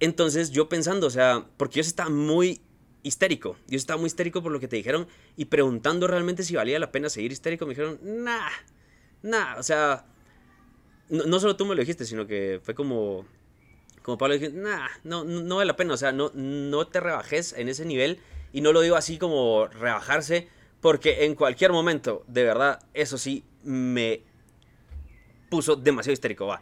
Entonces 0.00 0.50
yo 0.50 0.68
pensando, 0.68 1.06
o 1.06 1.10
sea, 1.10 1.46
porque 1.56 1.76
yo 1.76 1.80
estaba 1.80 2.10
muy 2.10 2.60
histérico. 3.02 3.56
Yo 3.66 3.76
estaba 3.76 3.98
muy 3.98 4.06
histérico 4.06 4.42
por 4.42 4.52
lo 4.52 4.60
que 4.60 4.68
te 4.68 4.76
dijeron 4.76 5.06
y 5.36 5.46
preguntando 5.46 6.06
realmente 6.06 6.42
si 6.42 6.54
valía 6.54 6.78
la 6.78 6.92
pena 6.92 7.08
seguir 7.08 7.32
histérico, 7.32 7.66
me 7.66 7.70
dijeron, 7.70 7.98
nah, 8.02 8.50
nah, 9.22 9.56
o 9.58 9.62
sea, 9.62 10.04
no, 11.08 11.40
solo 11.40 11.56
tú 11.56 11.64
me 11.64 11.74
lo 11.74 11.80
dijiste, 11.80 12.04
sino 12.04 12.26
que 12.26 12.60
fue 12.62 12.74
como, 12.74 13.24
como 14.02 14.18
Pablo 14.18 14.34
dije, 14.34 14.50
nah, 14.50 14.88
no, 15.04 15.24
no, 15.24 15.56
vale 15.56 15.66
la 15.66 15.76
pena, 15.76 15.94
o 15.94 15.96
sea, 15.96 16.12
no, 16.12 16.30
no 16.34 16.86
te 16.86 17.00
rebajes 17.00 17.54
en 17.54 17.68
ese 17.68 17.84
nivel 17.84 18.20
y 18.52 18.60
no 18.60 18.72
lo 18.72 18.80
digo 18.80 18.96
así 18.96 19.18
como 19.18 19.66
rebajarse, 19.66 20.48
porque 20.80 21.24
en 21.24 21.34
cualquier 21.34 21.72
momento, 21.72 22.24
de 22.26 22.44
verdad, 22.44 22.80
eso 22.94 23.18
sí, 23.18 23.44
me 23.62 24.22
puso 25.50 25.76
demasiado 25.76 26.12
histérico, 26.12 26.46
va. 26.46 26.60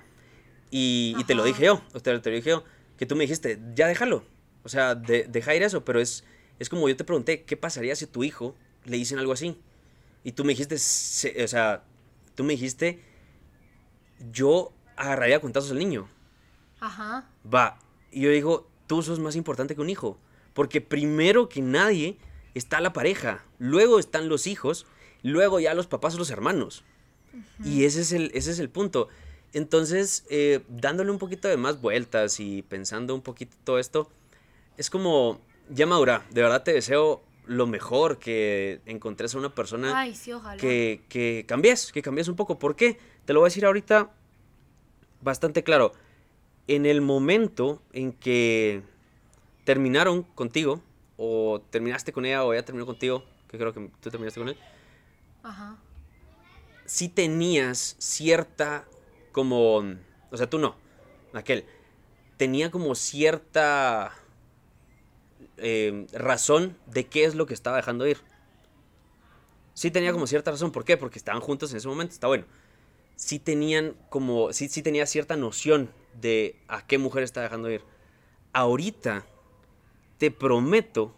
Y, 0.70 1.16
te 1.25 1.35
lo 1.35 1.44
dije 1.44 1.66
yo, 1.66 1.82
o 1.94 2.00
te 2.00 2.12
lo 2.12 2.20
dije 2.20 2.50
yo 2.50 2.64
que 2.96 3.06
tú 3.06 3.14
me 3.16 3.25
dijiste, 3.25 3.61
ya 3.75 3.87
déjalo. 3.87 4.25
O 4.62 4.68
sea, 4.68 4.94
de, 4.94 5.25
deja 5.25 5.54
ir 5.54 5.62
eso, 5.62 5.85
pero 5.85 6.00
es, 6.00 6.25
es 6.58 6.68
como 6.68 6.88
yo 6.88 6.96
te 6.96 7.04
pregunté, 7.04 7.44
¿qué 7.44 7.56
pasaría 7.56 7.94
si 7.94 8.06
a 8.06 8.12
tu 8.12 8.25
hijo 8.25 8.56
le 8.85 8.96
dicen 8.96 9.18
algo 9.18 9.32
así? 9.32 9.56
Y 10.25 10.32
tú 10.32 10.44
me 10.44 10.54
dijiste, 10.54 10.75
o 10.75 11.49
sea, 11.49 11.85
tú 12.35 12.42
me 12.42 12.54
dijiste, 12.54 13.00
yo 14.32 14.73
agarraría 14.96 15.40
cuentazos 15.40 15.70
al 15.70 15.78
niño. 15.78 16.08
Ajá. 16.80 17.28
Va, 17.52 17.78
y 18.11 18.23
yo 18.23 18.30
digo, 18.30 18.68
tú 18.87 19.02
sos 19.02 19.20
más 19.20 19.37
importante 19.37 19.75
que 19.75 19.80
un 19.80 19.90
hijo. 19.90 20.18
Porque 20.52 20.80
primero 20.80 21.49
que 21.49 21.61
nadie 21.61 22.18
está 22.58 22.80
la 22.80 22.92
pareja, 22.92 23.44
luego 23.58 23.98
están 23.98 24.28
los 24.28 24.46
hijos, 24.46 24.86
luego 25.22 25.60
ya 25.60 25.75
los 25.75 25.86
papás 25.86 26.14
o 26.14 26.18
los 26.18 26.30
hermanos. 26.30 26.84
Y 27.62 27.84
ese 27.84 28.00
es, 28.00 28.12
el, 28.12 28.30
ese 28.32 28.50
es 28.52 28.58
el 28.58 28.70
punto. 28.70 29.08
Entonces, 29.52 30.25
eh, 30.30 30.60
dándole 30.68 31.10
un 31.10 31.18
poquito 31.18 31.48
de 31.48 31.56
más 31.58 31.80
vueltas 31.80 32.40
y 32.40 32.62
pensando 32.62 33.14
un 33.14 33.20
poquito 33.20 33.56
todo 33.64 33.78
esto, 33.78 34.10
es 34.78 34.88
como, 34.88 35.40
ya 35.68 35.86
madura, 35.86 36.25
de 36.30 36.42
verdad 36.42 36.62
te 36.62 36.72
deseo 36.72 37.22
lo 37.46 37.66
mejor, 37.66 38.18
que 38.18 38.80
encontres 38.86 39.34
a 39.34 39.38
una 39.38 39.54
persona 39.54 40.04
que, 40.58 41.02
que 41.08 41.44
cambies, 41.46 41.92
que 41.92 42.02
cambies 42.02 42.28
un 42.28 42.36
poco. 42.36 42.58
¿Por 42.58 42.75
qué? 42.75 42.98
Te 43.25 43.32
lo 43.32 43.40
voy 43.40 43.46
a 43.46 43.50
decir 43.50 43.66
ahorita 43.66 44.10
bastante 45.20 45.62
claro. 45.62 45.92
En 46.68 46.86
el 46.86 47.00
momento 47.00 47.82
en 47.92 48.12
que 48.12 48.82
terminaron 49.64 50.22
contigo, 50.22 50.82
o 51.16 51.61
terminaste 51.70 52.12
con 52.12 52.25
ella, 52.26 52.44
o 52.44 52.52
ella 52.52 52.64
terminó 52.64 52.87
contigo, 52.87 53.25
que 53.49 53.58
creo 53.58 53.73
que 53.73 53.90
tú 54.00 54.11
terminaste 54.11 54.40
con 54.40 54.49
él, 54.49 54.58
Ajá. 55.42 55.76
sí 56.85 57.08
tenías 57.08 57.96
cierta 57.99 58.87
como, 59.32 59.78
o 60.30 60.37
sea, 60.37 60.49
tú 60.49 60.58
no, 60.58 60.76
aquel, 61.32 61.64
tenía 62.37 62.70
como 62.70 62.94
cierta 62.94 64.12
eh, 65.58 66.06
razón 66.12 66.76
de 66.87 67.06
qué 67.06 67.25
es 67.25 67.35
lo 67.35 67.46
que 67.46 67.54
estaba 67.54 67.76
dejando 67.76 68.06
ir. 68.06 68.18
Sí 69.75 69.90
tenía 69.90 70.12
como 70.12 70.26
cierta 70.26 70.50
razón, 70.50 70.73
¿por 70.73 70.85
qué? 70.85 70.96
Porque 70.96 71.18
estaban 71.18 71.40
juntos 71.42 71.70
en 71.70 71.76
ese 71.78 71.88
momento, 71.88 72.12
está 72.14 72.26
bueno. 72.26 72.44
Sí 73.14 73.38
tenían 73.38 73.94
como, 74.08 74.52
sí, 74.52 74.68
sí 74.68 74.82
tenía 74.82 75.06
cierta 75.06 75.37
noción 75.37 75.90
de 76.14 76.62
a 76.68 76.87
qué 76.87 76.99
mujer 76.99 77.23
está 77.23 77.42
dejando 77.42 77.70
ir. 77.70 77.82
Ahorita, 78.52 79.26
te 80.18 80.30
prometo 80.30 81.14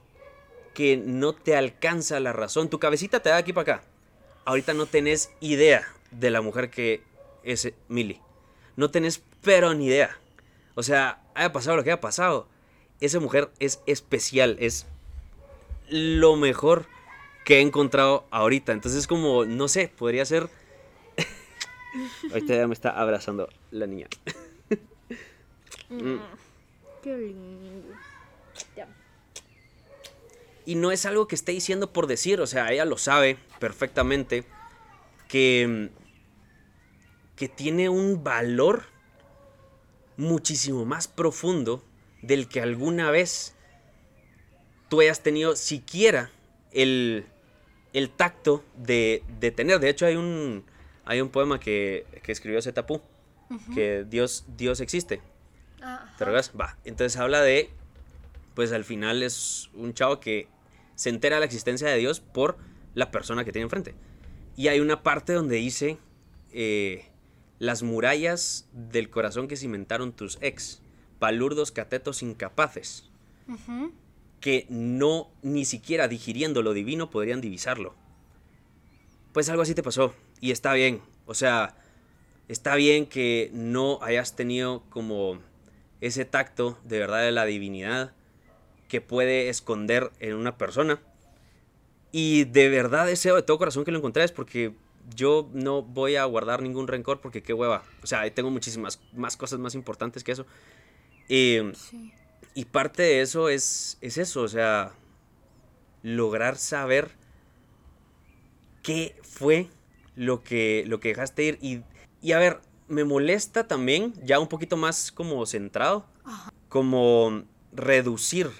que 0.74 0.96
no 0.96 1.32
te 1.32 1.56
alcanza 1.56 2.20
la 2.20 2.32
razón. 2.32 2.68
Tu 2.68 2.78
cabecita 2.78 3.20
te 3.20 3.30
da 3.30 3.36
aquí 3.36 3.52
para 3.52 3.74
acá. 3.74 3.84
Ahorita 4.44 4.74
no 4.74 4.86
tenés 4.86 5.30
idea 5.40 5.86
de 6.10 6.30
la 6.30 6.40
mujer 6.40 6.70
que 6.70 7.02
ese 7.42 7.74
Millie. 7.88 8.20
No 8.76 8.90
tenés 8.90 9.22
pero 9.42 9.74
ni 9.74 9.86
idea. 9.86 10.18
O 10.74 10.82
sea, 10.82 11.22
haya 11.34 11.52
pasado 11.52 11.76
lo 11.76 11.84
que 11.84 11.90
haya 11.90 12.00
pasado. 12.00 12.46
Esa 13.00 13.20
mujer 13.20 13.50
es 13.58 13.80
especial, 13.86 14.56
es 14.60 14.86
lo 15.88 16.36
mejor 16.36 16.86
que 17.44 17.58
he 17.58 17.60
encontrado 17.60 18.26
ahorita. 18.30 18.72
Entonces, 18.72 19.06
como, 19.06 19.44
no 19.44 19.68
sé, 19.68 19.88
podría 19.88 20.24
ser. 20.24 20.48
ahorita 22.30 22.54
ya 22.54 22.66
me 22.66 22.74
está 22.74 22.90
abrazando 22.90 23.48
la 23.70 23.86
niña. 23.86 24.08
Mm. 25.90 26.18
Qué 27.02 27.16
lindo. 27.16 27.94
Y 30.68 30.74
no 30.74 30.92
es 30.92 31.06
algo 31.06 31.26
que 31.26 31.34
esté 31.34 31.52
diciendo 31.52 31.92
por 31.94 32.06
decir, 32.06 32.42
o 32.42 32.46
sea, 32.46 32.70
ella 32.70 32.84
lo 32.84 32.98
sabe 32.98 33.38
perfectamente 33.58 34.44
que 35.28 35.90
que 37.38 37.48
tiene 37.48 37.88
un 37.88 38.24
valor 38.24 38.82
muchísimo 40.16 40.84
más 40.84 41.06
profundo 41.06 41.84
del 42.20 42.48
que 42.48 42.60
alguna 42.60 43.12
vez 43.12 43.54
tú 44.88 45.00
hayas 45.00 45.22
tenido 45.22 45.54
siquiera 45.54 46.32
el, 46.72 47.26
el 47.92 48.10
tacto 48.10 48.64
de, 48.76 49.22
de, 49.38 49.52
tener. 49.52 49.78
De 49.78 49.88
hecho, 49.88 50.04
hay 50.04 50.16
un, 50.16 50.64
hay 51.04 51.20
un 51.20 51.28
poema 51.28 51.60
que, 51.60 52.06
que 52.24 52.32
escribió 52.32 52.60
Zetapú, 52.60 53.00
que 53.72 54.04
Dios, 54.04 54.44
Dios 54.56 54.80
existe. 54.80 55.22
¿Te 55.78 56.24
recuerdas? 56.24 56.50
Va. 56.60 56.76
Entonces 56.84 57.20
habla 57.20 57.40
de, 57.40 57.70
pues 58.54 58.72
al 58.72 58.84
final 58.84 59.22
es 59.22 59.70
un 59.74 59.94
chavo 59.94 60.18
que 60.18 60.48
se 60.98 61.10
entera 61.10 61.36
de 61.36 61.40
la 61.40 61.46
existencia 61.46 61.86
de 61.86 61.96
Dios 61.96 62.18
por 62.18 62.58
la 62.94 63.12
persona 63.12 63.44
que 63.44 63.52
tiene 63.52 63.62
enfrente. 63.62 63.94
Y 64.56 64.66
hay 64.66 64.80
una 64.80 65.04
parte 65.04 65.32
donde 65.32 65.54
dice 65.54 65.96
eh, 66.52 67.06
las 67.60 67.84
murallas 67.84 68.68
del 68.72 69.08
corazón 69.08 69.46
que 69.46 69.56
cimentaron 69.56 70.12
tus 70.12 70.38
ex, 70.40 70.82
palurdos 71.20 71.70
catetos 71.70 72.20
incapaces, 72.24 73.08
que 74.40 74.66
no 74.70 75.30
ni 75.42 75.64
siquiera 75.64 76.08
digiriendo 76.08 76.62
lo 76.62 76.72
divino 76.72 77.10
podrían 77.10 77.40
divisarlo. 77.40 77.94
Pues 79.32 79.48
algo 79.48 79.62
así 79.62 79.76
te 79.76 79.84
pasó 79.84 80.16
y 80.40 80.50
está 80.50 80.72
bien, 80.72 81.00
o 81.26 81.34
sea, 81.34 81.76
está 82.48 82.74
bien 82.74 83.06
que 83.06 83.52
no 83.54 84.00
hayas 84.02 84.34
tenido 84.34 84.82
como 84.90 85.38
ese 86.00 86.24
tacto 86.24 86.76
de 86.82 86.98
verdad 86.98 87.22
de 87.22 87.30
la 87.30 87.44
divinidad 87.44 88.14
que 88.88 89.00
puede 89.00 89.48
esconder 89.48 90.10
en 90.18 90.34
una 90.34 90.56
persona. 90.56 91.00
Y 92.10 92.44
de 92.44 92.68
verdad 92.68 93.06
deseo 93.06 93.36
de 93.36 93.42
todo 93.42 93.58
corazón 93.58 93.84
que 93.84 93.90
lo 93.90 93.98
encontres 93.98 94.32
porque 94.32 94.72
yo 95.14 95.48
no 95.52 95.82
voy 95.82 96.16
a 96.16 96.24
guardar 96.24 96.62
ningún 96.62 96.88
rencor 96.88 97.20
porque 97.20 97.42
qué 97.42 97.52
hueva. 97.52 97.84
O 98.02 98.06
sea, 98.06 98.28
tengo 98.34 98.50
muchísimas 98.50 99.00
más 99.12 99.36
cosas 99.36 99.58
más 99.58 99.74
importantes 99.74 100.24
que 100.24 100.32
eso. 100.32 100.46
Em, 101.28 101.72
y 102.54 102.64
parte 102.64 103.02
de 103.02 103.20
eso 103.20 103.48
es, 103.48 103.98
es 104.00 104.18
eso, 104.18 104.42
o 104.42 104.48
sea, 104.48 104.92
lograr 106.02 106.56
saber 106.56 107.10
qué 108.82 109.14
fue 109.22 109.68
lo 110.16 110.42
que, 110.42 110.84
lo 110.86 111.00
que 111.00 111.08
dejaste 111.08 111.44
ir. 111.44 111.58
Y, 111.60 111.82
y 112.22 112.32
a 112.32 112.38
ver, 112.38 112.60
me 112.88 113.04
molesta 113.04 113.68
también, 113.68 114.14
ya 114.24 114.40
un 114.40 114.48
poquito 114.48 114.76
más 114.76 115.12
como 115.12 115.44
centrado, 115.44 116.06
como 116.68 117.44
reducir 117.72 118.50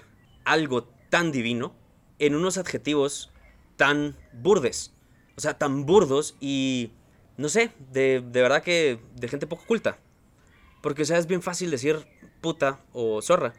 algo 0.53 0.85
tan 1.11 1.33
divino 1.33 1.75
en 2.19 2.35
unos 2.35 2.59
adjetivos 2.59 3.31
tan 3.77 4.17
burdes. 4.33 4.93
O 5.37 5.41
sea, 5.41 5.57
tan 5.57 5.87
burdos 5.87 6.37
y, 6.41 6.91
no 7.37 7.49
sé, 7.49 7.71
de, 7.93 8.21
verdad 8.21 8.63
que 8.63 8.99
de 9.15 9.29
gente 9.29 9.47
poco 9.47 9.65
culta. 9.67 9.99
Porque, 10.83 11.03
o 11.03 11.05
sea, 11.05 11.19
es 11.19 11.27
bien 11.27 11.43
fácil 11.43 11.71
decir 11.71 11.97
puta 12.41 12.81
o 12.93 13.23
zorra. 13.23 13.55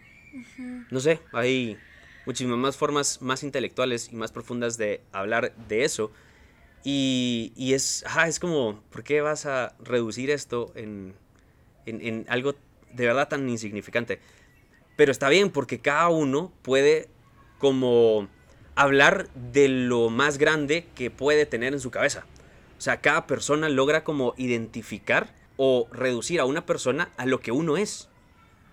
No 0.91 0.99
sé, 0.99 1.21
hay 1.31 1.77
muchísimas 2.25 2.57
más 2.57 2.77
formas 2.77 3.21
más 3.21 3.43
intelectuales 3.43 4.09
y 4.11 4.15
más 4.15 4.31
profundas 4.31 4.77
de 4.77 5.01
hablar 5.11 5.55
de 5.67 5.83
eso. 5.83 6.11
Y, 6.83 7.53
y 7.55 7.73
es, 7.73 8.05
es 8.27 8.39
como, 8.39 8.81
¿por 8.89 9.03
qué 9.03 9.21
vas 9.21 9.45
a 9.45 9.75
reducir 9.79 10.29
esto 10.29 10.71
en, 10.75 11.13
en, 11.85 12.01
en 12.01 12.25
algo 12.29 12.55
de 12.93 13.05
verdad 13.05 13.27
tan 13.27 13.47
insignificante? 13.49 14.19
Pero 14.99 15.13
está 15.13 15.29
bien 15.29 15.49
porque 15.49 15.79
cada 15.79 16.09
uno 16.09 16.51
puede 16.61 17.07
como 17.57 18.27
hablar 18.75 19.29
de 19.33 19.69
lo 19.69 20.09
más 20.09 20.37
grande 20.37 20.87
que 20.93 21.09
puede 21.09 21.45
tener 21.45 21.71
en 21.71 21.79
su 21.79 21.89
cabeza. 21.89 22.25
O 22.77 22.81
sea, 22.81 22.99
cada 22.99 23.25
persona 23.25 23.69
logra 23.69 24.03
como 24.03 24.33
identificar 24.35 25.33
o 25.55 25.87
reducir 25.93 26.41
a 26.41 26.45
una 26.45 26.65
persona 26.65 27.13
a 27.15 27.25
lo 27.25 27.39
que 27.39 27.53
uno 27.53 27.77
es. 27.77 28.09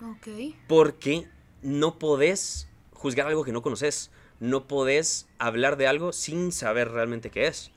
Ok. 0.04 0.56
Porque 0.66 1.28
no 1.62 1.97
podés 1.97 2.68
juzgar 2.92 3.28
algo 3.28 3.45
que 3.45 3.52
no 3.52 3.62
conoces. 3.62 4.11
No 4.40 4.66
podés 4.66 5.28
hablar 5.38 5.76
de 5.76 5.87
algo 5.87 6.12
sin 6.12 6.50
saber 6.50 6.90
realmente 6.90 7.30
qué 7.30 7.47
es. 7.47 7.71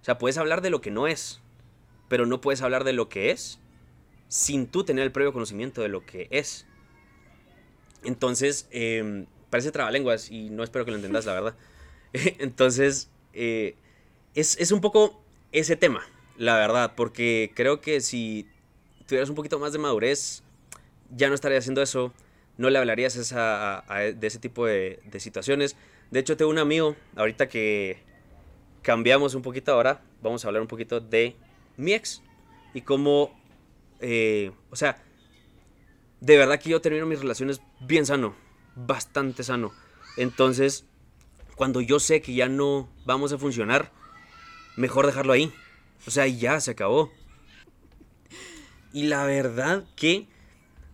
O 0.00 0.04
sea, 0.04 0.16
puedes 0.16 0.38
hablar 0.38 0.62
de 0.62 0.70
lo 0.70 0.80
que 0.80 0.90
no 0.90 1.06
es, 1.06 1.42
pero 2.08 2.24
no 2.24 2.40
puedes 2.40 2.62
hablar 2.62 2.82
de 2.84 2.94
lo 2.94 3.10
que 3.10 3.30
es 3.30 3.58
sin 4.28 4.68
tú 4.68 4.84
tener 4.84 5.04
el 5.04 5.12
previo 5.12 5.34
conocimiento 5.34 5.82
de 5.82 5.88
lo 5.88 6.06
que 6.06 6.28
es. 6.30 6.66
Entonces, 8.04 8.68
eh, 8.70 9.26
parece 9.50 9.70
trabalenguas 9.70 10.30
y 10.30 10.50
no 10.50 10.64
espero 10.64 10.84
que 10.84 10.90
lo 10.90 10.96
entendas, 10.96 11.26
la 11.26 11.32
verdad. 11.40 11.56
Entonces, 12.12 13.08
eh, 13.32 13.76
es, 14.34 14.72
un 14.72 14.80
poco 14.80 15.22
ese 15.52 15.76
tema, 15.76 16.02
la 16.36 16.56
verdad, 16.56 16.94
porque 16.96 17.52
creo 17.54 17.80
que 17.80 18.00
si 18.00 18.48
tuvieras 19.06 19.28
un 19.28 19.34
poquito 19.34 19.58
más 19.58 19.72
de 19.72 19.78
madurez, 19.78 20.42
ya 21.14 21.28
no 21.28 21.34
estarías 21.34 21.60
haciendo 21.60 21.82
eso, 21.82 22.12
no 22.56 22.70
le 22.70 22.78
hablarías 22.78 23.16
esa, 23.16 23.84
de 23.88 24.26
ese 24.26 24.38
tipo 24.38 24.66
de, 24.66 25.00
situaciones. 25.18 25.76
De 26.10 26.20
hecho, 26.20 26.36
tengo 26.36 26.50
un 26.50 26.58
amigo, 26.58 26.96
ahorita 27.16 27.48
que 27.48 27.98
cambiamos 28.82 29.34
un 29.34 29.42
poquito 29.42 29.72
ahora, 29.72 30.02
vamos 30.22 30.44
a 30.44 30.48
hablar 30.48 30.62
un 30.62 30.68
poquito 30.68 31.00
de 31.00 31.36
mi 31.76 31.92
ex 31.92 32.22
y 32.74 32.80
cómo, 32.82 33.32
eh, 34.00 34.50
o 34.70 34.76
sea, 34.76 35.03
de 36.24 36.38
verdad 36.38 36.58
que 36.58 36.70
yo 36.70 36.80
termino 36.80 37.04
mis 37.04 37.20
relaciones 37.20 37.60
bien 37.80 38.06
sano, 38.06 38.34
bastante 38.74 39.42
sano. 39.42 39.72
Entonces, 40.16 40.86
cuando 41.54 41.82
yo 41.82 42.00
sé 42.00 42.22
que 42.22 42.34
ya 42.34 42.48
no 42.48 42.88
vamos 43.04 43.32
a 43.34 43.38
funcionar, 43.38 43.92
mejor 44.76 45.04
dejarlo 45.04 45.34
ahí. 45.34 45.52
O 46.06 46.10
sea, 46.10 46.26
ya 46.26 46.60
se 46.60 46.70
acabó. 46.70 47.12
Y 48.94 49.04
la 49.04 49.26
verdad 49.26 49.84
que 49.96 50.26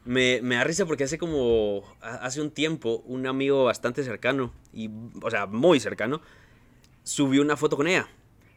me, 0.04 0.40
da 0.40 0.64
risa 0.64 0.84
porque 0.84 1.04
hace 1.04 1.16
como, 1.16 1.84
hace 2.00 2.40
un 2.40 2.50
tiempo, 2.50 3.04
un 3.06 3.28
amigo 3.28 3.64
bastante 3.64 4.02
cercano, 4.02 4.52
y, 4.72 4.90
o 5.22 5.30
sea, 5.30 5.46
muy 5.46 5.78
cercano, 5.78 6.22
subió 7.04 7.40
una 7.40 7.56
foto 7.56 7.76
con 7.76 7.86
ella. 7.86 8.08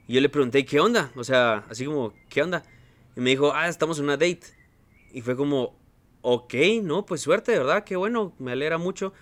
Y 0.08 0.14
yo 0.14 0.22
le 0.22 0.30
pregunté, 0.30 0.66
¿qué 0.66 0.80
onda? 0.80 1.12
O 1.16 1.24
sea, 1.24 1.66
así 1.70 1.86
como, 1.86 2.14
¿qué 2.30 2.42
onda? 2.42 2.64
Y 3.16 3.22
me 3.22 3.30
dijo, 3.30 3.54
ah, 3.54 3.68
estamos 3.68 4.00
en 4.00 4.06
una 4.06 4.18
date. 4.18 4.42
Y 5.14 5.22
fue 5.22 5.36
como, 5.36 5.83
ok, 6.24 6.54
no, 6.82 7.06
pues 7.06 7.22
suerte, 7.22 7.52
de 7.52 7.60
verdad, 7.60 7.84
qué 7.84 7.96
bueno, 7.96 8.34
me 8.40 8.54
alegra 8.54 8.80
mucho. 8.80 9.14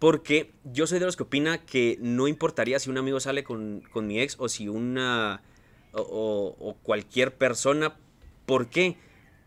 Porque 0.00 0.50
yo 0.64 0.88
soy 0.88 0.98
de 0.98 1.06
los 1.06 1.14
que 1.14 1.22
opina 1.22 1.64
que 1.64 1.96
no 2.00 2.26
importaría 2.26 2.80
si 2.80 2.90
un 2.90 2.98
amigo 2.98 3.20
sale 3.20 3.44
con, 3.44 3.84
mi 3.94 4.20
ex 4.20 4.34
o 4.40 4.48
si 4.48 4.66
una. 4.66 5.42
O, 5.92 6.76
cualquier 6.82 7.36
persona. 7.36 7.94
¿Por 8.44 8.68
qué? 8.68 8.96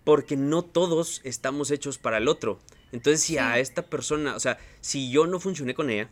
Porque 0.05 0.37
no 0.37 0.61
todos 0.61 1.19
estamos 1.25 1.71
hechos 1.71 1.97
para 1.97 2.19
el 2.19 2.29
otro. 2.29 2.59
Entonces, 2.93 3.21
si 3.21 3.37
a 3.37 3.59
esta 3.59 3.81
persona, 3.81 4.35
o 4.35 4.39
sea, 4.39 4.57
si 4.79 5.11
yo 5.11 5.27
no 5.27 5.41
funcioné 5.41 5.73
con 5.73 5.89
ella, 5.89 6.09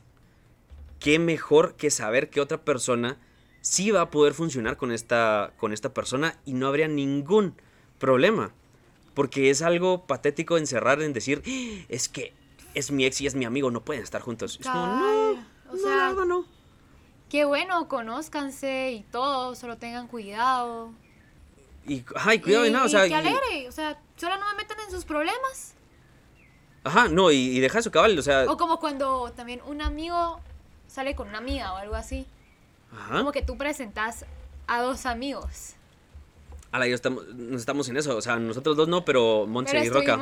qué 0.99 1.19
mejor 1.19 1.75
que 1.75 1.89
saber 1.89 2.29
que 2.29 2.41
otra 2.41 2.65
persona 2.65 3.17
sí 3.61 3.91
va 3.91 4.01
a 4.01 4.11
poder 4.11 4.33
funcionar 4.33 4.75
con 4.75 4.91
esta, 4.91 5.53
con 5.55 5.71
esta 5.71 5.93
persona 5.93 6.37
y 6.43 6.53
no 6.53 6.67
habría 6.67 6.89
ningún 6.89 7.55
problema. 7.97 8.53
Porque 9.13 9.49
es 9.49 9.61
algo 9.61 10.05
patético 10.05 10.57
encerrar 10.57 11.01
en 11.01 11.13
decir, 11.13 11.43
es 11.89 12.09
que 12.09 12.33
es 12.73 12.91
mi 12.91 13.05
ex 13.05 13.21
y 13.21 13.27
es 13.27 13.35
mi 13.35 13.45
amigo, 13.45 13.69
no 13.71 13.81
pueden 13.81 14.03
estar 14.03 14.21
juntos. 14.21 14.57
Es 14.59 14.67
como, 14.67 14.87
no, 14.87 15.31
o 15.71 15.77
sea, 15.77 16.13
no, 16.13 16.25
no. 16.25 16.45
Qué 17.29 17.45
bueno, 17.45 17.87
conózcanse 17.87 18.91
y 18.91 19.01
todo, 19.11 19.55
solo 19.55 19.77
tengan 19.77 20.07
cuidado. 20.07 20.91
Y, 21.87 22.03
ay, 22.15 22.39
cuidado 22.39 22.65
y, 22.65 22.71
nada, 22.71 22.85
o 22.85 22.89
sea. 22.89 23.07
Y 23.07 23.13
alegre, 23.13 23.67
o 23.67 23.71
sea, 23.71 23.99
solo 24.17 24.37
no 24.37 24.45
me 24.51 24.57
metan 24.57 24.77
en 24.79 24.91
sus 24.91 25.05
problemas. 25.05 25.73
Ajá, 26.83 27.07
no, 27.07 27.31
y, 27.31 27.59
deja 27.59 27.81
su 27.81 27.91
cabal, 27.91 28.17
o 28.17 28.21
sea. 28.21 28.45
O 28.49 28.57
como 28.57 28.79
cuando 28.79 29.31
también 29.35 29.61
un 29.65 29.81
amigo 29.81 30.39
sale 30.87 31.15
con 31.15 31.29
una 31.29 31.39
amiga 31.39 31.73
o 31.73 31.77
algo 31.77 31.95
así. 31.95 32.25
Ajá. 32.91 33.19
Como 33.19 33.31
que 33.31 33.41
tú 33.41 33.57
presentas 33.57 34.25
a 34.67 34.81
dos 34.81 35.05
amigos. 35.05 35.75
Ala, 36.73 36.87
yo 36.87 36.95
estamos, 36.95 37.23
estamos 37.55 37.87
en 37.87 37.97
eso. 37.97 38.17
O 38.17 38.21
sea, 38.21 38.37
nosotros 38.37 38.75
dos 38.75 38.87
no, 38.87 39.05
pero 39.05 39.45
Montse 39.45 39.77
y 39.85 39.89
Roca. 39.89 40.19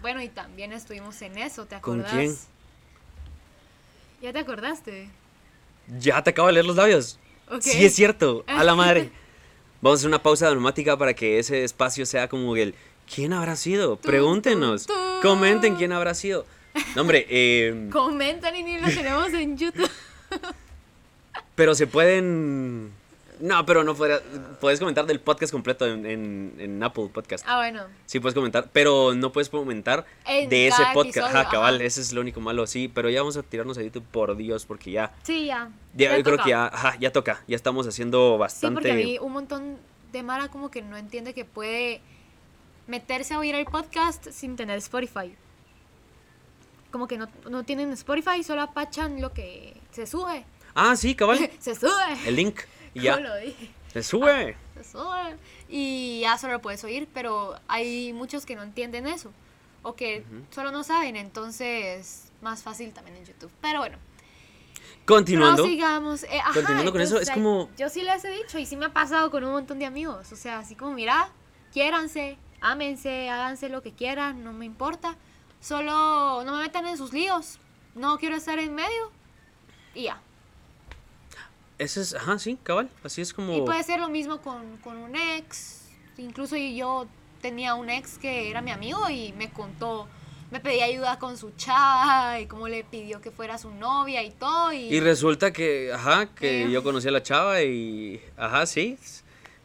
Bueno, 0.00 0.22
y 0.22 0.28
también 0.30 0.72
estuvimos 0.72 1.20
en 1.20 1.36
eso, 1.36 1.66
¿te 1.66 1.74
acordás? 1.74 2.10
¿Con 2.10 2.18
quién? 2.18 2.36
¿Ya 4.22 4.32
te 4.32 4.38
acordaste? 4.38 5.10
Ya 6.00 6.22
te 6.22 6.30
acabo 6.30 6.48
de 6.48 6.54
leer 6.54 6.64
los 6.64 6.76
labios. 6.76 7.18
Sí, 7.60 7.84
es 7.84 7.94
cierto. 7.94 8.42
A 8.46 8.64
la 8.64 8.74
madre. 8.74 9.10
Vamos 9.82 9.98
a 9.98 10.00
hacer 10.00 10.08
una 10.08 10.22
pausa 10.22 10.48
dramática 10.48 10.96
para 10.96 11.12
que 11.12 11.38
ese 11.38 11.62
espacio 11.62 12.06
sea 12.06 12.26
como 12.26 12.56
el. 12.56 12.74
¿Quién 13.14 13.34
habrá 13.34 13.54
sido? 13.54 13.96
Pregúntenos. 13.96 14.86
Comenten 15.20 15.76
quién 15.76 15.92
habrá 15.92 16.14
sido. 16.14 16.46
No, 16.96 17.02
hombre. 17.02 17.26
Eh... 17.28 17.90
Comenten 17.92 18.56
y 18.56 18.62
ni 18.62 18.80
lo 18.80 18.88
tenemos 18.88 19.30
en 19.34 19.58
YouTube. 19.58 19.90
Pero 21.54 21.74
se 21.74 21.86
pueden 21.86 22.92
no, 23.42 23.66
pero 23.66 23.82
no 23.82 23.96
podría, 23.96 24.20
puedes 24.60 24.78
comentar 24.78 25.04
del 25.04 25.18
podcast 25.18 25.52
completo 25.52 25.84
en, 25.84 26.80
Apple 26.80 27.10
Podcast. 27.12 27.44
Ah, 27.48 27.56
bueno. 27.56 27.86
Sí, 28.06 28.20
puedes 28.20 28.36
comentar, 28.36 28.70
pero 28.72 29.14
no 29.16 29.32
puedes 29.32 29.48
comentar 29.48 30.06
de 30.24 30.68
ese 30.68 30.84
podcast. 30.94 31.34
Ajá, 31.34 31.50
cabal, 31.50 31.82
ese 31.82 32.02
es 32.02 32.12
lo 32.12 32.20
único 32.20 32.40
malo, 32.40 32.68
sí. 32.68 32.86
Pero 32.86 33.10
ya 33.10 33.20
vamos 33.20 33.36
a 33.36 33.42
tirarnos 33.42 33.76
a 33.78 33.82
YouTube, 33.82 34.04
por 34.12 34.36
Dios, 34.36 34.64
porque 34.64 34.92
ya. 34.92 35.12
Sí, 35.24 35.46
ya. 35.46 35.70
Ya, 35.92 36.16
yo 36.16 36.22
creo 36.22 36.38
que 36.38 36.50
ya, 36.50 36.66
ajá, 36.66 36.96
ya 37.00 37.10
toca. 37.10 37.42
Ya 37.48 37.56
estamos 37.56 37.88
haciendo 37.88 38.38
bastante. 38.38 38.80
Sí, 38.80 38.88
porque 38.88 39.16
a 39.18 39.22
un 39.22 39.32
montón 39.32 39.76
de 40.12 40.22
Mara 40.22 40.46
como 40.46 40.70
que 40.70 40.80
no 40.80 40.96
entiende 40.96 41.34
que 41.34 41.44
puede 41.44 42.00
meterse 42.86 43.34
a 43.34 43.40
oír 43.40 43.56
el 43.56 43.64
podcast 43.64 44.28
sin 44.30 44.54
tener 44.54 44.78
Spotify. 44.78 45.34
Como 46.92 47.08
que 47.08 47.18
no, 47.18 47.28
no 47.50 47.64
tienen 47.64 47.90
Spotify, 47.94 48.44
solo 48.44 48.62
apachan 48.62 49.20
lo 49.20 49.32
que 49.32 49.74
se 49.90 50.06
sube. 50.06 50.44
Ah, 50.76 50.94
sí, 50.94 51.16
cabal. 51.16 51.50
se 51.58 51.74
sube. 51.74 51.90
El 52.24 52.36
link. 52.36 52.60
Y 52.94 53.02
ya. 53.02 53.18
lo 53.18 53.36
dije. 53.36 53.70
Se 53.92 54.02
sube. 54.02 54.56
se 54.74 54.84
sube. 54.84 55.36
Y 55.68 56.20
ya 56.22 56.38
solo 56.38 56.54
lo 56.54 56.62
puedes 56.62 56.82
oír, 56.84 57.08
pero 57.12 57.58
hay 57.68 58.12
muchos 58.12 58.46
que 58.46 58.56
no 58.56 58.62
entienden 58.62 59.06
eso. 59.06 59.32
O 59.82 59.94
que 59.94 60.24
solo 60.50 60.70
no 60.70 60.84
saben, 60.84 61.16
entonces 61.16 62.30
más 62.40 62.62
fácil 62.62 62.92
también 62.92 63.16
en 63.16 63.24
YouTube. 63.24 63.50
Pero 63.60 63.80
bueno. 63.80 63.98
Continuando. 65.04 65.64
sigamos. 65.64 66.22
Eh, 66.24 66.40
continuando 66.52 66.92
con 66.92 67.00
eso, 67.00 67.18
es 67.18 67.30
como. 67.30 67.68
Yo 67.76 67.88
sí 67.88 68.02
les 68.02 68.24
he 68.24 68.30
dicho 68.30 68.58
y 68.58 68.66
sí 68.66 68.76
me 68.76 68.86
ha 68.86 68.92
pasado 68.92 69.30
con 69.30 69.44
un 69.44 69.52
montón 69.52 69.78
de 69.78 69.86
amigos. 69.86 70.30
O 70.32 70.36
sea, 70.36 70.58
así 70.58 70.74
como, 70.76 70.92
mira, 70.92 71.30
quiéranse, 71.72 72.38
ámense, 72.60 73.28
háganse 73.28 73.68
lo 73.68 73.82
que 73.82 73.92
quieran, 73.92 74.44
no 74.44 74.52
me 74.52 74.64
importa. 74.64 75.16
Solo 75.60 76.42
no 76.44 76.56
me 76.56 76.62
metan 76.62 76.86
en 76.86 76.96
sus 76.96 77.12
líos. 77.12 77.58
No 77.94 78.18
quiero 78.18 78.36
estar 78.36 78.58
en 78.58 78.74
medio. 78.74 79.10
Y 79.94 80.04
ya. 80.04 80.20
Ese 81.82 82.00
es, 82.00 82.14
ajá, 82.14 82.38
sí, 82.38 82.58
cabal. 82.62 82.90
Así 83.02 83.20
es 83.20 83.32
como. 83.32 83.56
Y 83.56 83.62
puede 83.62 83.82
ser 83.82 84.00
lo 84.00 84.08
mismo 84.08 84.40
con, 84.40 84.76
con 84.78 84.96
un 84.96 85.16
ex. 85.16 85.88
Incluso 86.18 86.56
yo 86.56 87.06
tenía 87.40 87.74
un 87.74 87.90
ex 87.90 88.18
que 88.18 88.50
era 88.50 88.62
mi 88.62 88.70
amigo 88.70 89.10
y 89.10 89.32
me 89.32 89.50
contó 89.50 90.08
me 90.52 90.60
pedía 90.60 90.84
ayuda 90.84 91.18
con 91.18 91.38
su 91.38 91.50
chava 91.56 92.38
y 92.38 92.46
cómo 92.46 92.68
le 92.68 92.84
pidió 92.84 93.22
que 93.22 93.30
fuera 93.30 93.56
su 93.56 93.70
novia 93.70 94.22
y 94.22 94.30
todo. 94.30 94.70
Y, 94.74 95.00
resulta 95.00 95.50
que, 95.50 95.90
ajá, 95.94 96.26
que 96.34 96.70
yo 96.70 96.82
conocí 96.82 97.08
a 97.08 97.10
la 97.10 97.22
chava 97.22 97.62
y, 97.62 98.20
ajá, 98.36 98.66
sí. 98.66 98.98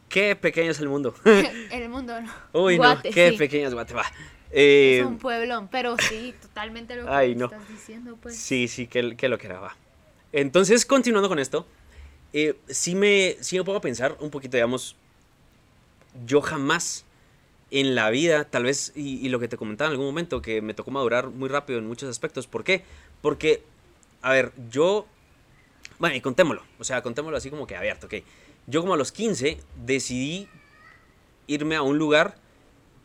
Qué 0.07 0.37
pequeño 0.37 0.71
es 0.71 0.79
el 0.79 0.87
mundo. 0.87 1.13
el 1.25 1.89
mundo, 1.89 2.19
¿no? 2.21 2.31
Uy, 2.53 2.79
no, 2.79 3.01
qué 3.01 3.33
pequeño 3.37 3.67
es 3.67 3.73
Guate, 3.73 3.93
va. 3.93 4.05
es 4.49 5.05
un 5.05 5.17
pueblón, 5.17 5.67
pero 5.67 5.97
sí, 5.97 6.33
totalmente 6.41 6.95
lo 6.95 7.05
que 7.05 7.31
estás 7.31 7.67
diciendo, 7.67 8.17
pues. 8.21 8.37
Sí, 8.37 8.69
sí, 8.69 8.87
que, 8.87 9.03
lo 9.03 9.37
que 9.37 9.47
era, 9.47 9.59
va. 9.59 9.75
Entonces, 10.31 10.85
continuando 10.85 11.27
con 11.27 11.39
esto, 11.39 11.67
eh, 12.33 12.55
me, 12.95 13.37
sí 13.41 13.59
me 13.59 13.75
a 13.75 13.81
pensar 13.81 14.17
un 14.19 14.29
poquito, 14.29 14.57
digamos, 14.57 14.95
yo 16.25 16.41
jamás 16.41 17.05
en 17.71 17.95
la 17.95 18.09
vida, 18.09 18.45
tal 18.45 18.63
vez, 18.63 18.93
y, 18.95 19.27
lo 19.29 19.39
que 19.39 19.47
te 19.47 19.57
comentaba 19.57 19.89
en 19.89 19.93
algún 19.93 20.07
momento, 20.07 20.41
que 20.41 20.61
me 20.61 20.73
tocó 20.73 20.91
madurar 20.91 21.29
muy 21.29 21.49
rápido 21.49 21.79
en 21.79 21.87
muchos 21.87 22.09
aspectos. 22.09 22.47
¿Por 22.47 22.63
qué? 22.63 22.83
Porque, 23.21 23.63
a 24.21 24.31
ver, 24.31 24.53
yo, 24.69 25.05
bueno, 25.99 26.15
y 26.15 26.21
contémoslo, 26.21 26.63
o 26.79 26.83
sea, 26.83 27.01
contémoslo 27.01 27.37
así 27.37 27.49
como 27.49 27.67
que 27.67 27.75
abierto, 27.75 28.07
ok. 28.07 28.15
Yo 28.67 28.81
como 28.81 28.93
a 28.93 28.97
los 28.97 29.11
15 29.11 29.59
decidí 29.85 30.47
irme 31.47 31.75
a 31.75 31.81
un 31.81 31.97
lugar 31.97 32.35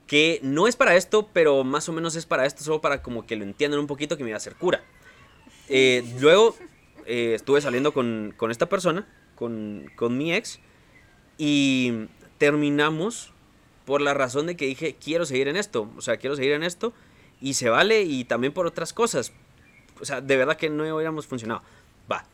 que 0.07 0.41
no 0.43 0.67
es 0.67 0.77
para 0.77 0.97
esto, 0.97 1.29
pero 1.33 1.65
más 1.65 1.89
o 1.89 1.93
menos 1.93 2.17
es 2.17 2.27
para 2.27 2.47
esto, 2.47 2.63
solo 2.65 2.81
para 2.81 3.03
como 3.03 3.27
que 3.27 3.37
lo 3.37 3.45
entiendan 3.45 3.81
un 3.81 3.87
poquito 3.87 4.17
que 4.17 4.25
me 4.25 4.31
iba 4.31 4.37
a 4.37 4.39
hacer 4.39 4.57
cura. 4.57 4.83
Eh, 5.69 6.05
luego 6.21 6.57
eh, 7.07 7.35
estuve 7.35 7.61
saliendo 7.61 7.93
con, 7.93 8.35
con 8.37 8.51
esta 8.51 8.69
persona, 8.69 9.07
con, 9.35 9.91
con 9.97 10.17
mi 10.17 10.33
ex, 10.33 10.61
y 11.39 12.07
terminamos 12.39 13.33
por 13.85 14.01
la 14.01 14.15
razón 14.15 14.47
de 14.47 14.57
que 14.57 14.67
dije, 14.67 14.97
quiero 15.03 15.27
seguir 15.27 15.49
en 15.49 15.57
esto, 15.57 15.91
o 15.97 16.01
sea, 16.01 16.17
quiero 16.17 16.37
seguir 16.37 16.53
en 16.53 16.63
esto 16.63 16.93
y 17.41 17.55
se 17.55 17.69
vale 17.69 18.03
y 18.03 18.25
también 18.25 18.53
por 18.53 18.67
otras 18.67 18.93
cosas. 18.93 19.33
O 20.01 20.05
sea, 20.05 20.21
de 20.21 20.37
verdad 20.37 20.57
que 20.57 20.71
no 20.71 20.83
hubiéramos 20.83 21.27
funcionado. 21.27 21.63
Va. 22.11 22.25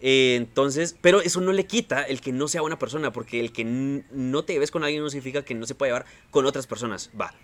Eh, 0.00 0.36
entonces, 0.36 0.96
pero 1.00 1.20
eso 1.20 1.40
no 1.40 1.52
le 1.52 1.66
quita 1.66 2.02
el 2.02 2.20
que 2.20 2.32
no 2.32 2.48
sea 2.48 2.62
una 2.62 2.78
persona, 2.78 3.12
porque 3.12 3.40
el 3.40 3.52
que 3.52 3.64
no 3.64 4.44
te 4.44 4.58
ves 4.58 4.70
con 4.70 4.84
alguien 4.84 5.02
no 5.02 5.10
significa 5.10 5.44
que 5.44 5.54
no 5.54 5.66
se 5.66 5.74
pueda 5.74 5.90
llevar 5.90 6.06
con 6.30 6.46
otras 6.46 6.66
personas. 6.66 7.10
Va. 7.18 7.34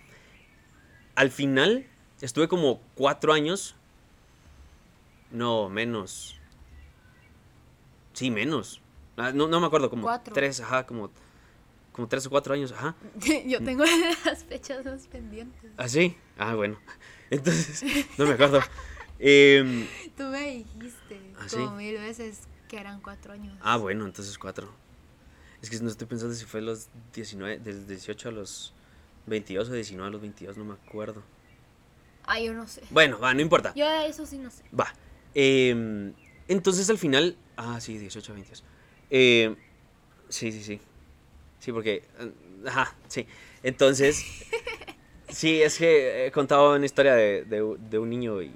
Al 1.15 1.31
final, 1.31 1.87
estuve 2.21 2.47
como 2.47 2.81
cuatro 2.95 3.33
años. 3.33 3.75
No, 5.31 5.69
menos. 5.69 6.34
Sí, 8.15 8.31
menos. 8.31 8.81
Ah, 9.17 9.31
no, 9.31 9.47
no 9.47 9.59
me 9.59 9.67
acuerdo, 9.67 9.89
como 9.89 10.09
tres, 10.33 10.59
ajá, 10.61 10.85
como 10.85 11.11
como 11.91 12.09
tres 12.09 12.25
o 12.25 12.29
cuatro 12.29 12.53
años, 12.53 12.73
ajá. 12.73 12.95
Yo 13.45 13.63
tengo 13.63 13.85
las 14.25 14.43
fechas 14.43 14.83
más 14.83 15.07
pendientes. 15.07 15.71
¿Ah, 15.77 15.87
sí? 15.87 16.17
Ah, 16.37 16.55
bueno. 16.55 16.77
Entonces, 17.29 17.85
no 18.17 18.25
me 18.25 18.33
acuerdo. 18.33 18.59
Em, 19.17 19.87
Tú 20.17 20.23
me 20.23 20.51
dijiste 20.57 21.21
¿Ah, 21.39 21.47
como 21.49 21.75
mil 21.77 21.97
veces 21.97 22.41
que 22.67 22.77
eran 22.77 22.99
cuatro 22.99 23.31
años. 23.33 23.55
Ah, 23.61 23.77
bueno, 23.77 24.05
entonces 24.05 24.37
cuatro. 24.37 24.69
Es 25.61 25.69
que 25.69 25.79
no 25.79 25.89
estoy 25.89 26.05
pensando 26.07 26.35
si 26.35 26.43
fue 26.45 26.61
los 26.61 26.89
19, 27.13 27.59
del 27.59 27.87
18 27.87 28.27
a 28.29 28.31
los 28.33 28.73
22 29.25 29.69
o 29.69 29.73
19 29.73 30.07
a 30.07 30.11
los 30.11 30.21
22, 30.21 30.57
no 30.57 30.65
me 30.65 30.73
acuerdo. 30.73 31.23
Ah, 32.25 32.39
yo 32.41 32.53
no 32.53 32.67
sé. 32.67 32.81
Bueno, 32.89 33.19
va, 33.19 33.33
no 33.33 33.41
importa. 33.41 33.73
Yo 33.73 33.85
eso 33.87 34.25
sí 34.25 34.37
no 34.37 34.51
sé. 34.51 34.63
Va. 34.77 34.93
Eh, 35.33 36.13
entonces 36.49 36.89
al 36.89 36.97
final. 36.97 37.37
Ah, 37.57 37.79
sí, 37.79 37.97
18 37.97 38.31
a 38.31 38.35
22. 38.35 38.63
Eh, 39.09 39.55
sí, 40.29 40.51
sí, 40.51 40.63
sí. 40.63 40.81
Sí, 41.59 41.71
porque. 41.71 42.07
Eh, 42.19 42.31
ajá, 42.67 42.95
sí. 43.07 43.27
Entonces. 43.63 44.25
sí, 45.29 45.61
es 45.61 45.77
que 45.77 46.27
he 46.27 46.31
contado 46.31 46.75
una 46.75 46.85
historia 46.85 47.15
de, 47.15 47.45
de, 47.45 47.99
un 47.99 48.09
niño 48.09 48.41
y. 48.41 48.51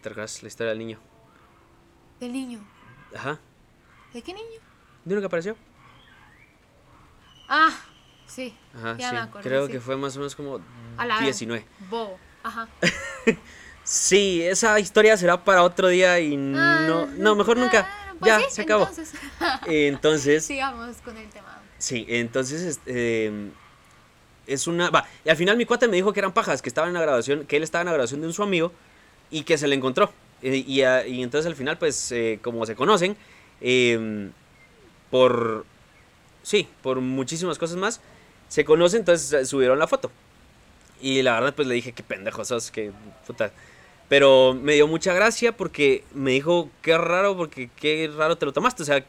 ¿Te 0.00 0.08
recuerdas 0.08 0.42
la 0.42 0.48
historia 0.48 0.70
del 0.70 0.78
niño? 0.78 0.98
¿Del 2.18 2.32
niño? 2.32 2.60
Ajá. 3.14 3.38
¿De 4.12 4.22
qué 4.22 4.32
niño? 4.32 4.60
¿De 5.04 5.14
uno 5.14 5.20
que 5.20 5.26
apareció? 5.26 5.56
Ah, 7.48 7.70
sí. 8.26 8.54
Ajá, 8.74 8.96
ya 8.96 9.08
sí. 9.10 9.14
Me 9.14 9.20
acuerdo, 9.20 9.48
Creo 9.48 9.68
que 9.68 9.80
fue 9.80 9.96
más 9.96 10.16
o 10.16 10.20
menos 10.20 10.34
como 10.34 10.60
A 10.96 11.06
la 11.06 11.20
19. 11.20 11.64
Bobo, 11.90 12.18
ajá. 12.42 12.68
sí, 13.84 14.42
esa 14.42 14.78
historia 14.80 15.16
será 15.16 15.42
para 15.42 15.62
otro 15.62 15.88
día 15.88 16.20
y 16.20 16.34
ah, 16.56 16.84
no. 16.86 17.06
No, 17.06 17.34
mejor 17.34 17.56
nunca. 17.56 17.88
Pues 18.18 18.30
ya, 18.30 18.50
se 18.50 18.62
acabó. 18.62 18.88
Entonces. 18.88 19.12
entonces. 19.66 20.44
Sigamos 20.44 20.96
con 20.98 21.16
el 21.16 21.28
tema. 21.28 21.60
Sí, 21.82 22.06
entonces 22.08 22.78
em, 22.86 23.50
es 24.46 24.68
una... 24.68 24.90
Va, 24.90 25.04
y 25.24 25.30
al 25.30 25.36
final 25.36 25.56
mi 25.56 25.64
cuate 25.64 25.88
me 25.88 25.96
dijo 25.96 26.12
que 26.12 26.20
eran 26.20 26.32
pajas, 26.32 26.62
que 26.62 26.68
estaba 26.68 26.86
en 26.86 26.94
la 26.94 27.00
graduación, 27.00 27.44
que 27.44 27.56
él 27.56 27.64
estaba 27.64 27.82
en 27.82 27.86
la 27.86 27.92
graduación 27.92 28.20
de 28.20 28.28
un 28.28 28.32
su 28.32 28.44
amigo 28.44 28.72
y 29.32 29.42
que 29.42 29.58
se 29.58 29.66
le 29.66 29.74
encontró. 29.74 30.12
y, 30.42 30.80
entonces 30.80 31.46
al 31.46 31.56
final, 31.56 31.78
pues, 31.78 32.12
eh, 32.12 32.38
como 32.40 32.64
se 32.66 32.76
conocen, 32.76 33.16
em, 33.60 34.30
por... 35.10 35.66
Sí, 36.44 36.68
por 36.82 37.00
muchísimas 37.00 37.58
cosas 37.58 37.76
más, 37.76 38.00
se 38.48 38.64
conocen, 38.64 39.00
entonces 39.00 39.32
eh, 39.32 39.44
subieron 39.44 39.78
la 39.78 39.88
foto. 39.88 40.12
Y 41.00 41.22
la 41.22 41.34
verdad, 41.34 41.54
pues 41.54 41.66
le 41.66 41.74
dije, 41.74 41.92
qué 41.92 42.04
pendejo 42.04 42.44
sos, 42.44 42.70
que 42.70 42.92
puta. 43.26 43.50
Pero 44.12 44.52
me 44.52 44.74
dio 44.74 44.86
mucha 44.86 45.14
gracia 45.14 45.56
porque 45.56 46.04
me 46.12 46.32
dijo, 46.32 46.68
qué 46.82 46.98
raro, 46.98 47.34
porque 47.34 47.70
qué 47.74 48.12
raro 48.14 48.36
te 48.36 48.44
lo 48.44 48.52
tomaste. 48.52 48.82
O 48.82 48.84
sea, 48.84 49.02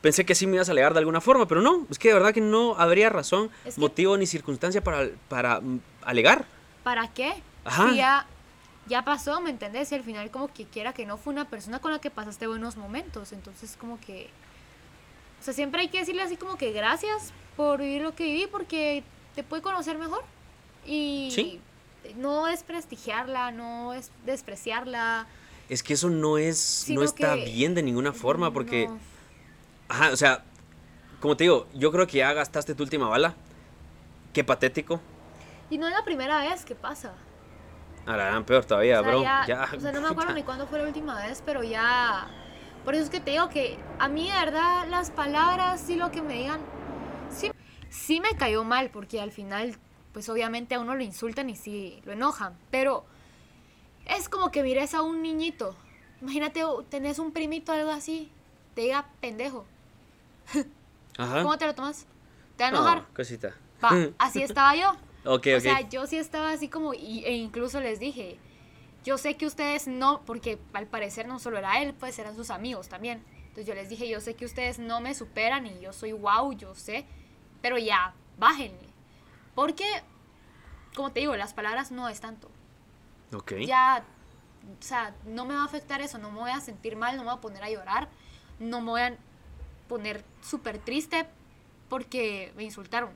pensé 0.00 0.24
que 0.24 0.36
sí 0.36 0.46
me 0.46 0.54
ibas 0.54 0.68
a 0.68 0.70
alegar 0.70 0.92
de 0.92 1.00
alguna 1.00 1.20
forma, 1.20 1.48
pero 1.48 1.60
no, 1.60 1.88
es 1.90 1.98
que 1.98 2.06
de 2.06 2.14
verdad 2.14 2.32
que 2.32 2.40
no 2.40 2.76
habría 2.76 3.10
razón, 3.10 3.50
motivo 3.76 4.16
ni 4.16 4.26
circunstancia 4.26 4.80
para, 4.80 5.08
para 5.28 5.60
mm, 5.60 5.80
alegar. 6.04 6.44
¿Para 6.84 7.12
qué? 7.12 7.34
Ajá. 7.64 7.94
ya, 7.96 8.28
ya 8.86 9.04
pasó, 9.04 9.40
¿me 9.40 9.50
entendés? 9.50 9.90
Y 9.90 9.96
al 9.96 10.04
final 10.04 10.30
como 10.30 10.46
que 10.46 10.66
quiera 10.66 10.92
que 10.92 11.04
no 11.04 11.16
fue 11.16 11.32
una 11.32 11.48
persona 11.50 11.80
con 11.80 11.90
la 11.90 11.98
que 11.98 12.10
pasaste 12.10 12.46
buenos 12.46 12.76
momentos, 12.76 13.32
entonces 13.32 13.76
como 13.76 13.98
que... 13.98 14.28
O 15.40 15.42
sea, 15.42 15.52
siempre 15.52 15.80
hay 15.80 15.88
que 15.88 15.98
decirle 15.98 16.22
así 16.22 16.36
como 16.36 16.56
que 16.58 16.70
gracias 16.70 17.32
por 17.56 17.80
vivir 17.80 18.02
lo 18.02 18.14
que 18.14 18.22
viví 18.22 18.46
porque 18.46 19.02
te 19.34 19.42
puede 19.42 19.62
conocer 19.62 19.98
mejor. 19.98 20.22
Y 20.86 21.30
¿Sí? 21.32 21.60
No 22.16 22.46
desprestigiarla, 22.46 23.50
no 23.50 23.94
es 23.94 24.10
despreciarla. 24.24 25.26
Es 25.68 25.82
que 25.82 25.94
eso 25.94 26.10
no 26.10 26.38
es, 26.38 26.86
no 26.88 27.02
está 27.02 27.34
bien 27.34 27.74
de 27.74 27.82
ninguna 27.82 28.12
forma 28.12 28.52
porque... 28.52 28.88
Ajá, 29.88 30.10
o 30.10 30.16
sea, 30.16 30.44
como 31.20 31.36
te 31.36 31.44
digo, 31.44 31.66
yo 31.74 31.90
creo 31.90 32.06
que 32.06 32.18
ya 32.18 32.32
gastaste 32.32 32.74
tu 32.74 32.82
última 32.82 33.08
bala. 33.08 33.34
Qué 34.32 34.44
patético. 34.44 35.00
Y 35.70 35.78
no 35.78 35.86
es 35.88 35.94
la 35.94 36.04
primera 36.04 36.40
vez 36.40 36.64
que 36.64 36.74
pasa. 36.74 37.14
A 38.06 38.16
la 38.16 38.26
gran 38.26 38.44
peor 38.44 38.64
todavía, 38.64 39.00
bro. 39.00 39.22
Ya, 39.22 39.68
o 39.74 39.80
sea, 39.80 39.92
no 39.92 40.02
me 40.02 40.08
acuerdo 40.08 40.32
ni 40.34 40.42
cuándo 40.42 40.66
fue 40.66 40.78
la 40.78 40.86
última 40.86 41.16
vez, 41.26 41.42
pero 41.44 41.62
ya. 41.62 42.28
Por 42.84 42.94
eso 42.94 43.04
es 43.04 43.10
que 43.10 43.20
te 43.20 43.30
digo 43.30 43.48
que 43.48 43.78
a 43.98 44.08
mí, 44.08 44.30
de 44.30 44.38
verdad, 44.38 44.86
las 44.88 45.10
palabras 45.10 45.88
y 45.88 45.96
lo 45.96 46.10
que 46.10 46.20
me 46.20 46.34
digan. 46.34 46.60
Sí, 47.30 47.50
sí 47.88 48.20
me 48.20 48.36
cayó 48.36 48.62
mal, 48.62 48.90
porque 48.90 49.20
al 49.20 49.32
final, 49.32 49.78
pues 50.14 50.28
obviamente 50.28 50.76
a 50.76 50.80
uno 50.80 50.94
lo 50.94 51.02
insultan 51.02 51.50
y 51.50 51.56
sí 51.56 52.00
lo 52.06 52.12
enojan. 52.12 52.56
Pero 52.70 53.04
es 54.06 54.28
como 54.30 54.50
que 54.50 54.62
mires 54.62 54.94
a 54.94 55.02
un 55.02 55.20
niñito. 55.20 55.76
Imagínate, 56.22 56.62
tenés 56.88 57.18
un 57.18 57.32
primito 57.32 57.72
o 57.72 57.74
algo 57.74 57.90
así. 57.90 58.30
Te 58.74 58.82
diga 58.82 59.08
pendejo. 59.20 59.66
¿Cómo 61.16 61.58
te 61.58 61.66
lo 61.66 61.74
tomas? 61.74 62.06
¿Te 62.56 62.62
va 62.62 62.68
a 62.68 62.70
enojar? 62.70 63.06
cosita. 63.14 63.54
así 64.18 64.42
estaba 64.42 64.74
yo. 64.76 64.92
Ok, 65.26 65.48
o 65.56 65.60
sea, 65.60 65.80
yo 65.88 66.06
sí 66.06 66.16
estaba 66.16 66.52
así 66.52 66.68
como, 66.68 66.92
e 66.92 67.32
incluso 67.32 67.80
les 67.80 67.98
dije, 67.98 68.38
yo 69.04 69.18
sé 69.18 69.36
que 69.36 69.46
ustedes 69.46 69.88
no, 69.88 70.22
porque 70.24 70.58
al 70.74 70.86
parecer 70.86 71.26
no 71.26 71.38
solo 71.38 71.58
era 71.58 71.82
él, 71.82 71.92
pues 71.94 72.18
eran 72.18 72.36
sus 72.36 72.50
amigos 72.50 72.88
también. 72.88 73.24
Entonces 73.38 73.66
yo 73.66 73.74
les 73.74 73.88
dije, 73.88 74.08
yo 74.08 74.20
sé 74.20 74.34
que 74.34 74.44
ustedes 74.44 74.78
no 74.78 75.00
me 75.00 75.14
superan 75.14 75.66
y 75.66 75.80
yo 75.80 75.92
soy 75.92 76.12
wow, 76.12 76.52
yo 76.52 76.74
sé, 76.74 77.04
pero 77.62 77.78
ya, 77.78 78.14
bájenle. 78.38 78.93
Porque, 79.54 79.84
como 80.94 81.12
te 81.12 81.20
digo, 81.20 81.36
las 81.36 81.54
palabras 81.54 81.90
no 81.90 82.08
es 82.08 82.20
tanto. 82.20 82.50
Ok. 83.32 83.52
Ya, 83.66 84.04
o 84.80 84.82
sea, 84.82 85.14
no 85.26 85.44
me 85.44 85.54
va 85.54 85.62
a 85.62 85.66
afectar 85.66 86.00
eso, 86.00 86.18
no 86.18 86.30
me 86.30 86.40
voy 86.40 86.50
a 86.50 86.60
sentir 86.60 86.96
mal, 86.96 87.16
no 87.16 87.22
me 87.22 87.30
voy 87.30 87.38
a 87.38 87.40
poner 87.40 87.62
a 87.62 87.70
llorar, 87.70 88.08
no 88.58 88.80
me 88.80 88.90
voy 88.90 89.00
a 89.02 89.16
poner 89.88 90.24
súper 90.42 90.78
triste 90.78 91.26
porque 91.88 92.52
me 92.56 92.64
insultaron. 92.64 93.10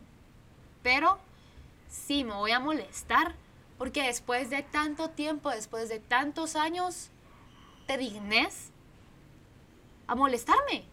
Pero 0.83 1.18
sí 1.88 2.24
me 2.24 2.35
voy 2.35 2.53
a 2.53 2.61
molestar 2.61 3.35
porque 3.79 4.03
después 4.03 4.51
de 4.51 4.62
tanto 4.62 5.11
tiempo, 5.11 5.51
después 5.51 5.88
de 5.88 6.01
tantos 6.01 6.57
años, 6.57 7.11
te 7.87 7.96
dignes 7.96 8.70
a 10.07 10.14
molestarme. 10.14 10.85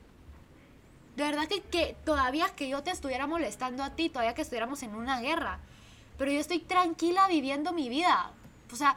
De 1.16 1.24
verdad 1.24 1.48
que, 1.48 1.62
que 1.62 1.96
todavía 2.04 2.48
que 2.56 2.68
yo 2.68 2.84
te 2.84 2.92
estuviera 2.92 3.28
molestando 3.28 3.84
a 3.84 3.92
ti, 3.92 4.10
todavía 4.10 4.34
que 4.34 4.42
estuviéramos 4.42 4.84
en 4.84 4.96
una 4.96 5.22
guerra. 5.22 5.60
Pero 6.18 6.32
yo 6.32 6.40
estoy 6.40 6.60
tranquila 6.60 7.28
viviendo 7.28 7.74
mi 7.74 7.90
vida. 7.90 8.32
O 8.72 8.76
sea, 8.76 8.96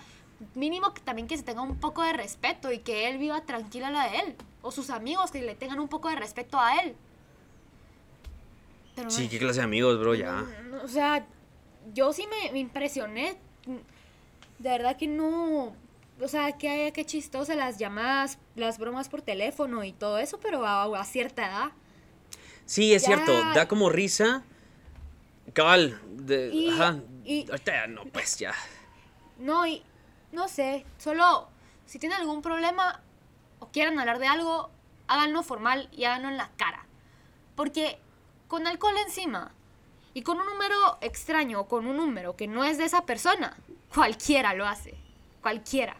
mínimo 0.54 0.94
que 0.94 1.00
también 1.00 1.28
que 1.28 1.36
se 1.36 1.42
tenga 1.42 1.62
un 1.62 1.78
poco 1.78 2.02
de 2.02 2.12
respeto 2.12 2.72
y 2.72 2.78
que 2.78 3.08
él 3.08 3.18
viva 3.18 3.40
tranquila 3.42 3.90
la 3.90 4.10
de 4.10 4.18
él. 4.18 4.36
O 4.62 4.70
sus 4.70 4.90
amigos 4.90 5.30
que 5.30 5.42
le 5.42 5.54
tengan 5.54 5.80
un 5.80 5.88
poco 5.88 6.08
de 6.08 6.16
respeto 6.16 6.58
a 6.58 6.76
él. 6.82 6.96
sí, 9.08 9.28
qué 9.28 9.38
clase 9.38 9.60
de 9.60 9.64
amigos, 9.64 9.98
bro, 9.98 10.14
ya. 10.14 10.44
o 10.82 10.88
sea, 10.88 11.26
yo 11.94 12.12
sí 12.12 12.26
me, 12.26 12.58
impresioné. 12.58 13.36
De 14.58 14.68
verdad 14.70 14.96
que 14.96 15.06
no. 15.06 15.74
O 16.20 16.26
sea, 16.26 16.58
que 16.58 16.92
qué 16.92 17.04
chistosa 17.04 17.54
las 17.54 17.78
llamadas, 17.78 18.38
las 18.56 18.78
bromas 18.78 19.08
por 19.08 19.22
teléfono 19.22 19.84
y 19.84 19.92
todo 19.92 20.18
eso, 20.18 20.40
pero 20.40 20.66
a, 20.66 21.04
cierta 21.04 21.46
edad. 21.46 21.70
Sí, 22.68 22.92
es 22.92 23.02
cierto, 23.02 23.32
da 23.54 23.66
como 23.66 23.88
risa. 23.88 24.42
Cabal, 25.54 25.98
de, 26.04 26.68
ajá. 26.70 27.00
ahorita 27.50 27.72
ya 27.72 27.86
no, 27.86 28.04
pues 28.04 28.38
ya. 28.38 28.52
No, 29.38 29.66
y 29.66 29.82
no 30.32 30.48
sé, 30.48 30.84
solo 30.98 31.48
si 31.86 31.98
tienen 31.98 32.18
algún 32.18 32.42
problema 32.42 33.00
o 33.58 33.68
quieren 33.68 33.98
hablar 33.98 34.18
de 34.18 34.26
algo, 34.26 34.68
háganlo 35.06 35.42
formal 35.42 35.88
y 35.92 36.04
háganlo 36.04 36.28
en 36.28 36.36
la 36.36 36.50
cara. 36.58 36.84
Porque 37.56 37.98
con 38.48 38.66
alcohol 38.66 38.98
encima 38.98 39.50
y 40.12 40.20
con 40.20 40.38
un 40.38 40.44
número 40.44 40.98
extraño 41.00 41.60
o 41.60 41.68
con 41.68 41.86
un 41.86 41.96
número 41.96 42.36
que 42.36 42.48
no 42.48 42.66
es 42.66 42.76
de 42.76 42.84
esa 42.84 43.06
persona, 43.06 43.56
cualquiera 43.94 44.52
lo 44.52 44.66
hace. 44.66 44.94
Cualquiera. 45.40 45.96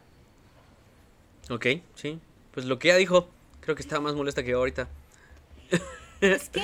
Ok, 1.48 1.66
sí. 1.94 2.20
Pues 2.52 2.66
lo 2.66 2.78
que 2.78 2.88
ella 2.88 2.98
dijo, 2.98 3.30
creo 3.60 3.74
que 3.74 3.80
estaba 3.80 4.02
más 4.02 4.14
molesta 4.14 4.42
que 4.42 4.50
yo 4.50 4.58
ahorita. 4.58 4.86
Es 6.20 6.48
que... 6.50 6.62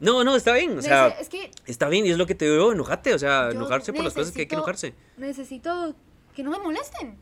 no, 0.00 0.24
no, 0.24 0.36
está 0.36 0.52
bien. 0.54 0.78
O 0.78 0.82
sea, 0.82 1.08
es 1.08 1.28
que 1.28 1.50
está 1.66 1.88
bien 1.88 2.06
y 2.06 2.10
es 2.10 2.18
lo 2.18 2.26
que 2.26 2.34
te 2.34 2.50
digo, 2.50 2.72
enojate. 2.72 3.14
O 3.14 3.18
sea, 3.18 3.50
enojarse 3.50 3.92
por 3.92 4.04
las 4.04 4.14
cosas 4.14 4.32
que 4.32 4.42
hay 4.42 4.46
que 4.46 4.54
enojarse. 4.54 4.94
Necesito 5.16 5.94
que 6.34 6.42
no 6.42 6.50
me 6.50 6.58
molesten. 6.58 7.18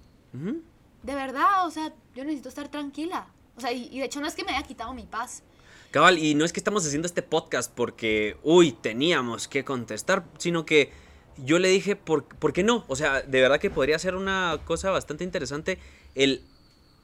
De 1.03 1.15
verdad, 1.15 1.67
o 1.67 1.71
sea, 1.71 1.93
yo 2.15 2.25
necesito 2.25 2.49
estar 2.49 2.69
tranquila. 2.69 3.29
O 3.57 3.61
sea, 3.61 3.73
y, 3.73 3.99
de 3.99 4.05
hecho 4.05 4.21
no 4.21 4.27
es 4.27 4.35
que 4.35 4.45
me 4.45 4.53
haya 4.53 4.67
quitado 4.67 4.93
mi 4.95 5.05
paz. 5.05 5.43
Cabal, 5.91 6.19
y 6.19 6.35
no 6.35 6.45
es 6.45 6.53
que 6.53 6.61
estamos 6.61 6.87
haciendo 6.87 7.07
este 7.07 7.23
podcast 7.23 7.73
porque, 7.75 8.37
uy, 8.43 8.73
teníamos 8.73 9.49
que 9.49 9.65
contestar, 9.65 10.25
sino 10.39 10.67
que 10.67 10.93
yo 11.39 11.59
le 11.59 11.69
dije, 11.69 11.97
¿por, 11.97 12.25
¿por 12.25 12.53
qué 12.53 12.63
no? 12.63 12.85
O 12.89 12.97
sea, 12.97 13.23
de 13.23 13.41
verdad 13.41 13.59
que 13.59 13.71
podría 13.71 13.99
ser 13.99 14.15
una 14.15 14.61
cosa 14.65 14.91
bastante 14.91 15.25
interesante 15.25 15.79
el 16.15 16.43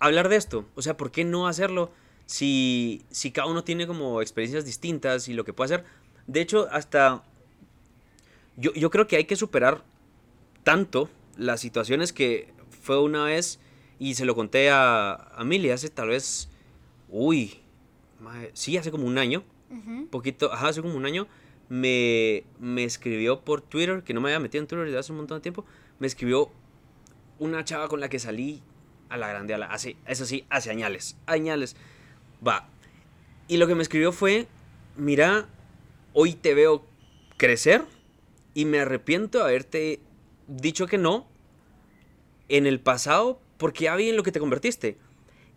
hablar 0.01 0.29
de 0.29 0.37
esto. 0.37 0.67
O 0.75 0.83
sea, 0.83 0.97
¿por 0.97 1.11
qué 1.11 1.25
no 1.25 1.49
hacerlo 1.49 1.91
si, 2.27 3.05
si 3.11 3.31
cada 3.31 3.49
uno 3.49 3.65
tiene 3.65 3.87
como 3.87 4.21
experiencias 4.23 4.65
distintas 4.65 5.29
y 5.29 5.35
lo 5.35 5.45
que 5.45 5.53
puede 5.53 5.75
hacer? 5.75 5.87
De 6.27 6.41
hecho, 6.41 6.69
hasta 6.71 7.23
yo, 8.57 8.73
yo 8.75 8.91
creo 8.91 9.07
que 9.07 9.17
hay 9.17 9.25
que 9.25 9.37
superar 9.37 9.85
tanto 10.63 11.11
las 11.37 11.61
situaciones 11.61 12.13
que 12.13 12.53
fue 12.83 13.01
una 13.01 13.25
vez 13.25 13.61
y 13.99 14.15
se 14.15 14.25
lo 14.25 14.35
conté 14.35 14.71
a, 14.71 15.13
a 15.15 15.45
Milly 15.45 15.71
hace 15.71 15.89
tal 15.91 16.09
vez, 16.09 16.49
uy, 17.09 17.61
sí, 18.53 18.77
hace 18.77 18.91
como 18.91 19.07
un 19.07 19.19
año, 19.19 19.45
poquito, 20.11 20.53
ajá, 20.53 20.69
hace 20.69 20.83
como 20.83 20.95
un 20.95 21.07
año, 21.07 21.27
me, 21.69 22.45
me 22.59 22.85
escribió 22.85 23.41
por 23.41 23.61
Twitter, 23.61 24.03
que 24.05 24.15
no 24.15 24.21
me 24.21 24.29
había 24.29 24.41
metido 24.41 24.63
en 24.63 24.69
Twitter 24.69 24.87
desde 24.87 24.99
hace 24.99 25.13
un 25.13 25.19
montón 25.19 25.39
de 25.39 25.43
tiempo, 25.43 25.65
me 25.99 26.07
escribió 26.07 26.51
una 27.39 27.65
chava 27.65 27.89
con 27.89 28.01
la 28.01 28.09
que 28.09 28.19
salí 28.19 28.63
a 29.09 29.17
la 29.17 29.29
grande, 29.29 29.55
a 29.55 29.59
la, 29.59 29.67
hace, 29.67 29.97
eso 30.07 30.27
sí, 30.27 30.45
hace 30.51 30.71
añales, 30.71 31.17
añales, 31.27 31.77
va. 32.47 32.69
Y 33.49 33.57
lo 33.59 33.67
que 33.67 33.75
me 33.75 33.83
escribió 33.83 34.13
fue, 34.13 34.47
mira, 34.97 35.49
hoy 36.13 36.35
te 36.35 36.55
veo 36.55 36.85
crecer 37.37 37.83
y 38.55 38.65
me 38.65 38.81
arrepiento 38.81 39.39
de 39.39 39.45
haberte 39.45 40.01
dicho 40.47 40.87
que 40.87 40.99
no 40.99 41.27
en 42.49 42.67
el 42.67 42.81
pasado 42.81 43.41
porque 43.59 43.85
ya 43.85 43.97
vi 43.97 44.11
en 44.11 44.17
lo 44.17 44.23
que 44.23 44.33
te 44.33 44.41
convertiste. 44.41 44.99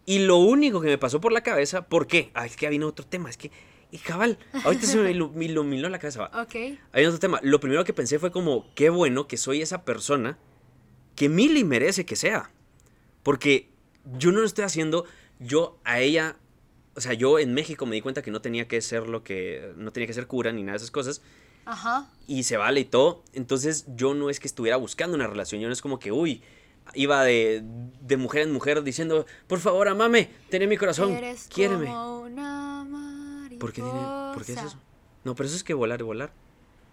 Y 0.05 0.19
lo 0.19 0.37
único 0.37 0.79
que 0.79 0.87
me 0.87 0.97
pasó 0.97 1.19
por 1.19 1.33
la 1.33 1.41
cabeza, 1.41 1.87
¿por 1.87 2.07
qué? 2.07 2.31
Ah, 2.33 2.45
es 2.45 2.55
que 2.55 2.65
había 2.65 2.85
otro 2.85 3.05
tema, 3.05 3.29
es 3.29 3.35
que, 3.35 3.51
y 3.91 3.97
cabal, 3.97 4.37
ahorita 4.63 4.85
se 4.85 4.97
me 4.97 5.11
iluminó 5.11 5.89
la 5.89 5.99
cabeza. 5.99 6.31
Ok. 6.41 6.55
Hay 6.93 7.05
otro 7.05 7.19
tema. 7.19 7.39
Lo 7.43 7.59
primero 7.59 7.83
que 7.83 7.93
pensé 7.93 8.17
fue 8.19 8.31
como, 8.31 8.73
qué 8.73 8.89
bueno 8.89 9.27
que 9.27 9.37
soy 9.37 9.61
esa 9.61 9.83
persona 9.83 10.37
que 11.15 11.29
Milly 11.29 11.63
merece 11.63 12.05
que 12.05 12.15
sea. 12.15 12.51
Porque 13.23 13.69
yo 14.17 14.31
no 14.31 14.39
lo 14.39 14.45
estoy 14.45 14.63
haciendo, 14.63 15.05
yo 15.39 15.77
a 15.83 15.99
ella, 15.99 16.37
o 16.97 17.01
sea, 17.01 17.13
yo 17.13 17.37
en 17.37 17.53
México 17.53 17.85
me 17.85 17.95
di 17.95 18.01
cuenta 18.01 18.23
que 18.23 18.31
no 18.31 18.41
tenía 18.41 18.67
que 18.67 18.81
ser 18.81 19.07
lo 19.07 19.23
que, 19.23 19.71
no 19.77 19.91
tenía 19.91 20.07
que 20.07 20.13
ser 20.13 20.25
cura 20.25 20.51
ni 20.51 20.63
nada 20.63 20.73
de 20.73 20.77
esas 20.77 20.89
cosas. 20.89 21.21
Ajá. 21.63 22.09
Y 22.25 22.41
se 22.41 22.57
vale 22.57 22.79
y 22.79 22.85
todo. 22.85 23.23
Entonces 23.33 23.85
yo 23.95 24.15
no 24.15 24.31
es 24.31 24.39
que 24.39 24.47
estuviera 24.47 24.77
buscando 24.77 25.15
una 25.15 25.27
relación, 25.27 25.61
yo 25.61 25.67
no 25.67 25.73
es 25.73 25.81
como 25.83 25.99
que, 25.99 26.11
uy, 26.11 26.41
iba 26.95 27.23
de, 27.23 27.63
de 28.01 28.17
mujer 28.17 28.41
en 28.41 28.51
mujer 28.51 28.81
diciendo, 28.81 29.27
por 29.45 29.59
favor, 29.59 29.87
amame, 29.87 30.31
ten 30.49 30.67
mi 30.67 30.75
corazón, 30.75 31.11
Eres 31.11 31.47
quiéreme. 31.53 31.85
¿Por 33.59 33.71
qué, 33.73 33.83
¿Por 33.83 34.43
qué 34.43 34.53
es 34.53 34.63
eso? 34.63 34.79
No, 35.23 35.35
pero 35.35 35.45
eso 35.45 35.55
es 35.55 35.63
que 35.63 35.75
volar 35.75 35.99
y 35.99 36.03
volar, 36.03 36.33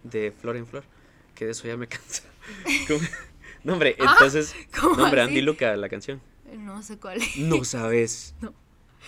de 0.03 0.33
flor 0.33 0.59
en 0.59 0.67
flor, 0.67 0.85
que 1.35 1.47
de 1.47 1.53
eso 1.53 1.67
ya 1.67 1.79
me 1.79 1.87
cansa. 1.89 2.25
no, 3.63 3.73
hombre, 3.73 3.97
ah, 4.01 4.13
entonces, 4.13 4.55
no, 4.83 5.03
hombre, 5.03 5.23
Andy 5.23 5.41
Luca, 5.41 5.75
la 5.77 5.89
canción. 5.89 6.21
No 6.59 6.83
sé 6.83 6.99
cuál 6.99 7.23
es. 7.23 7.37
No 7.39 7.65
sabes. 7.65 8.35
No. 8.43 8.53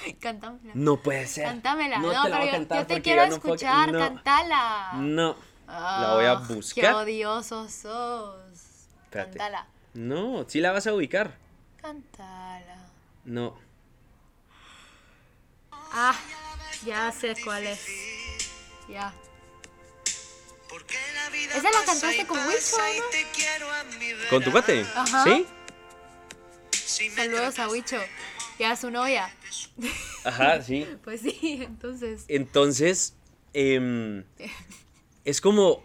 Cántamela. 0.20 0.72
No 0.74 0.96
puede 0.96 1.26
ser. 1.26 1.44
Cántamela. 1.44 1.98
No, 1.98 2.12
pero 2.24 2.66
yo, 2.66 2.86
te 2.86 3.02
quiero 3.02 3.22
escuchar, 3.24 3.92
no, 3.92 3.98
cántala. 3.98 4.92
No. 4.94 5.36
la 5.66 6.14
voy 6.14 6.24
a 6.24 6.32
ah, 6.32 6.44
buscar. 6.48 6.84
Qué 6.84 6.90
odioso 6.90 7.68
sos. 7.68 8.88
Cántala. 9.10 9.66
No, 9.94 10.44
sí 10.48 10.60
la 10.60 10.72
vas 10.72 10.86
a 10.86 10.94
ubicar. 10.94 11.34
Cántala. 11.80 12.76
No. 13.24 13.58
Ah, 15.72 16.14
ya 16.84 17.10
sé 17.12 17.34
cuál 17.42 17.66
es. 17.66 17.86
Ya. 18.88 19.12
¿Esa 21.54 21.70
la 21.70 21.84
cantaste 21.86 22.26
con 22.26 22.38
Wicho, 22.46 22.76
no? 22.76 24.28
¿Con 24.30 24.44
tu 24.44 24.50
cuate? 24.50 24.84
Ajá. 24.94 25.24
¿Sí? 25.24 25.46
Saludos 27.14 27.58
a 27.58 27.68
Wicho 27.68 27.98
y 28.58 28.64
a 28.64 28.76
su 28.76 28.90
novia. 28.90 29.28
Ajá, 30.24 30.62
sí. 30.62 30.86
Pues 31.04 31.20
sí, 31.20 31.60
entonces. 31.62 32.24
Entonces, 32.28 33.16
em, 33.52 34.24
es 35.24 35.40
como 35.40 35.82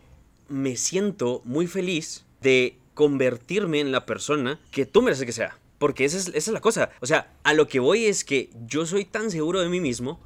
me 0.47 0.75
siento 0.75 1.41
muy 1.45 1.65
feliz 1.67 2.25
de 2.41 2.77
convertirme 2.93 3.79
en 3.79 3.91
la 3.91 4.05
persona 4.05 4.59
que 4.71 4.85
tú 4.85 5.01
mereces 5.01 5.25
que 5.25 5.31
sea. 5.31 5.57
Porque 5.77 6.05
esa 6.05 6.17
es, 6.17 6.27
esa 6.27 6.37
es 6.37 6.47
la 6.49 6.61
cosa. 6.61 6.91
O 6.99 7.05
sea, 7.05 7.33
a 7.43 7.53
lo 7.53 7.67
que 7.67 7.79
voy 7.79 8.05
es 8.05 8.23
que 8.23 8.51
yo 8.67 8.85
soy 8.85 9.05
tan 9.05 9.31
seguro 9.31 9.61
de 9.61 9.69
mí 9.69 9.79
mismo 9.79 10.19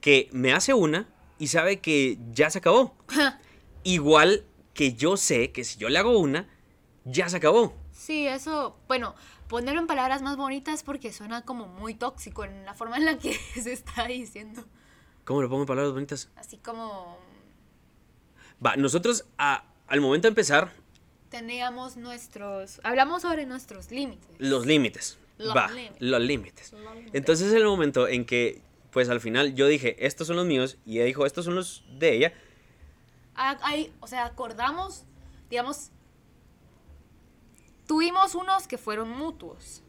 que 0.00 0.28
me 0.32 0.52
hace 0.52 0.74
una 0.74 1.08
y 1.38 1.46
sabe 1.48 1.80
que 1.80 2.18
ya 2.32 2.50
se 2.50 2.58
acabó. 2.58 2.94
Igual 3.84 4.44
que 4.74 4.94
yo 4.94 5.16
sé 5.16 5.50
que 5.52 5.64
si 5.64 5.78
yo 5.78 5.88
le 5.88 5.98
hago 5.98 6.18
una, 6.18 6.48
ya 7.04 7.28
se 7.28 7.36
acabó. 7.36 7.74
Sí, 7.92 8.26
eso, 8.26 8.76
bueno, 8.86 9.14
ponerlo 9.48 9.80
en 9.80 9.86
palabras 9.86 10.22
más 10.22 10.36
bonitas 10.36 10.82
porque 10.82 11.12
suena 11.12 11.42
como 11.42 11.66
muy 11.66 11.94
tóxico 11.94 12.44
en 12.44 12.64
la 12.64 12.74
forma 12.74 12.96
en 12.96 13.04
la 13.04 13.18
que 13.18 13.34
se 13.62 13.72
está 13.72 14.06
diciendo. 14.06 14.64
¿Cómo 15.24 15.42
lo 15.42 15.48
pongo 15.48 15.62
en 15.62 15.66
palabras 15.66 15.92
bonitas? 15.92 16.30
Así 16.36 16.58
como... 16.58 17.18
Va, 18.64 18.76
nosotros 18.76 19.26
al 19.36 20.00
momento 20.00 20.26
de 20.26 20.30
empezar... 20.30 20.72
Teníamos 21.30 21.96
nuestros... 21.96 22.80
Hablamos 22.82 23.22
sobre 23.22 23.44
nuestros 23.44 23.90
límites. 23.90 24.28
Los 24.38 24.64
límites. 24.64 25.18
Va, 25.40 25.70
Los 26.00 26.20
límites. 26.22 26.74
Entonces 27.12 27.52
el 27.52 27.64
momento 27.64 28.08
en 28.08 28.24
que, 28.24 28.62
pues 28.90 29.08
al 29.08 29.20
final 29.20 29.54
yo 29.54 29.66
dije, 29.66 30.06
estos 30.06 30.26
son 30.26 30.36
los 30.36 30.46
míos, 30.46 30.78
y 30.84 30.96
ella 30.96 31.04
dijo, 31.04 31.26
estos 31.26 31.44
son 31.44 31.54
los 31.54 31.84
de 31.98 32.14
ella. 32.14 32.32
Hay, 33.34 33.92
o 34.00 34.06
sea, 34.06 34.24
acordamos, 34.24 35.04
digamos, 35.48 35.90
Tuvimos 37.88 38.34
unos 38.34 38.68
que 38.68 38.76
fueron 38.76 39.08
mutuos. 39.10 39.82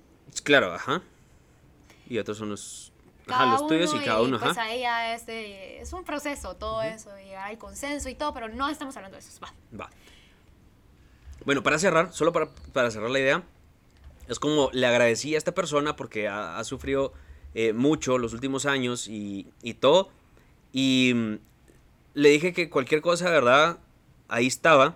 Claro, 0.44 0.74
ajá. 0.74 1.02
Y 2.08 2.18
otros 2.18 2.38
son 2.38 2.50
los, 2.50 2.94
ajá, 3.28 3.46
los 3.46 3.68
tuyos 3.68 3.94
y 3.94 4.00
cada 4.00 4.22
uno, 4.22 4.40
pues 4.40 4.52
ajá. 4.52 4.54
Pues 4.54 4.58
ahí 4.58 4.80
ya 4.80 5.14
es, 5.14 5.28
es 5.28 5.92
un 5.92 6.06
proceso, 6.06 6.56
todo 6.56 6.82
eso, 6.82 7.12
y 7.20 7.34
hay 7.34 7.58
consenso 7.58 8.08
y 8.08 8.16
todo, 8.16 8.34
pero 8.34 8.48
no 8.48 8.70
estamos 8.70 8.96
hablando 8.96 9.18
de 9.18 9.20
eso. 9.20 9.38
Va. 9.44 9.54
Va. 9.78 9.90
Bueno, 11.44 11.62
para 11.62 11.78
cerrar, 11.78 12.14
solo 12.14 12.32
para, 12.32 12.50
para 12.72 12.90
cerrar 12.90 13.10
la 13.10 13.20
idea, 13.20 13.44
es 14.30 14.40
como 14.40 14.70
le 14.72 14.88
agradecí 14.88 15.36
a 15.36 15.38
esta 15.38 15.54
persona 15.54 15.98
porque 15.98 16.30
ha, 16.30 16.64
sufrido 16.64 17.12
eh, 17.54 17.74
mucho 17.74 18.18
los 18.18 18.34
últimos 18.34 18.66
años 18.66 19.10
y, 19.10 19.52
y 19.62 19.74
todo. 19.74 20.10
Y 20.72 21.12
mm, 21.14 21.34
le 22.14 22.30
dije 22.30 22.54
que 22.54 22.70
cualquier 22.70 23.02
cosa, 23.02 23.30
¿verdad? 23.30 23.78
Ahí 24.30 24.48
estaba 24.48 24.96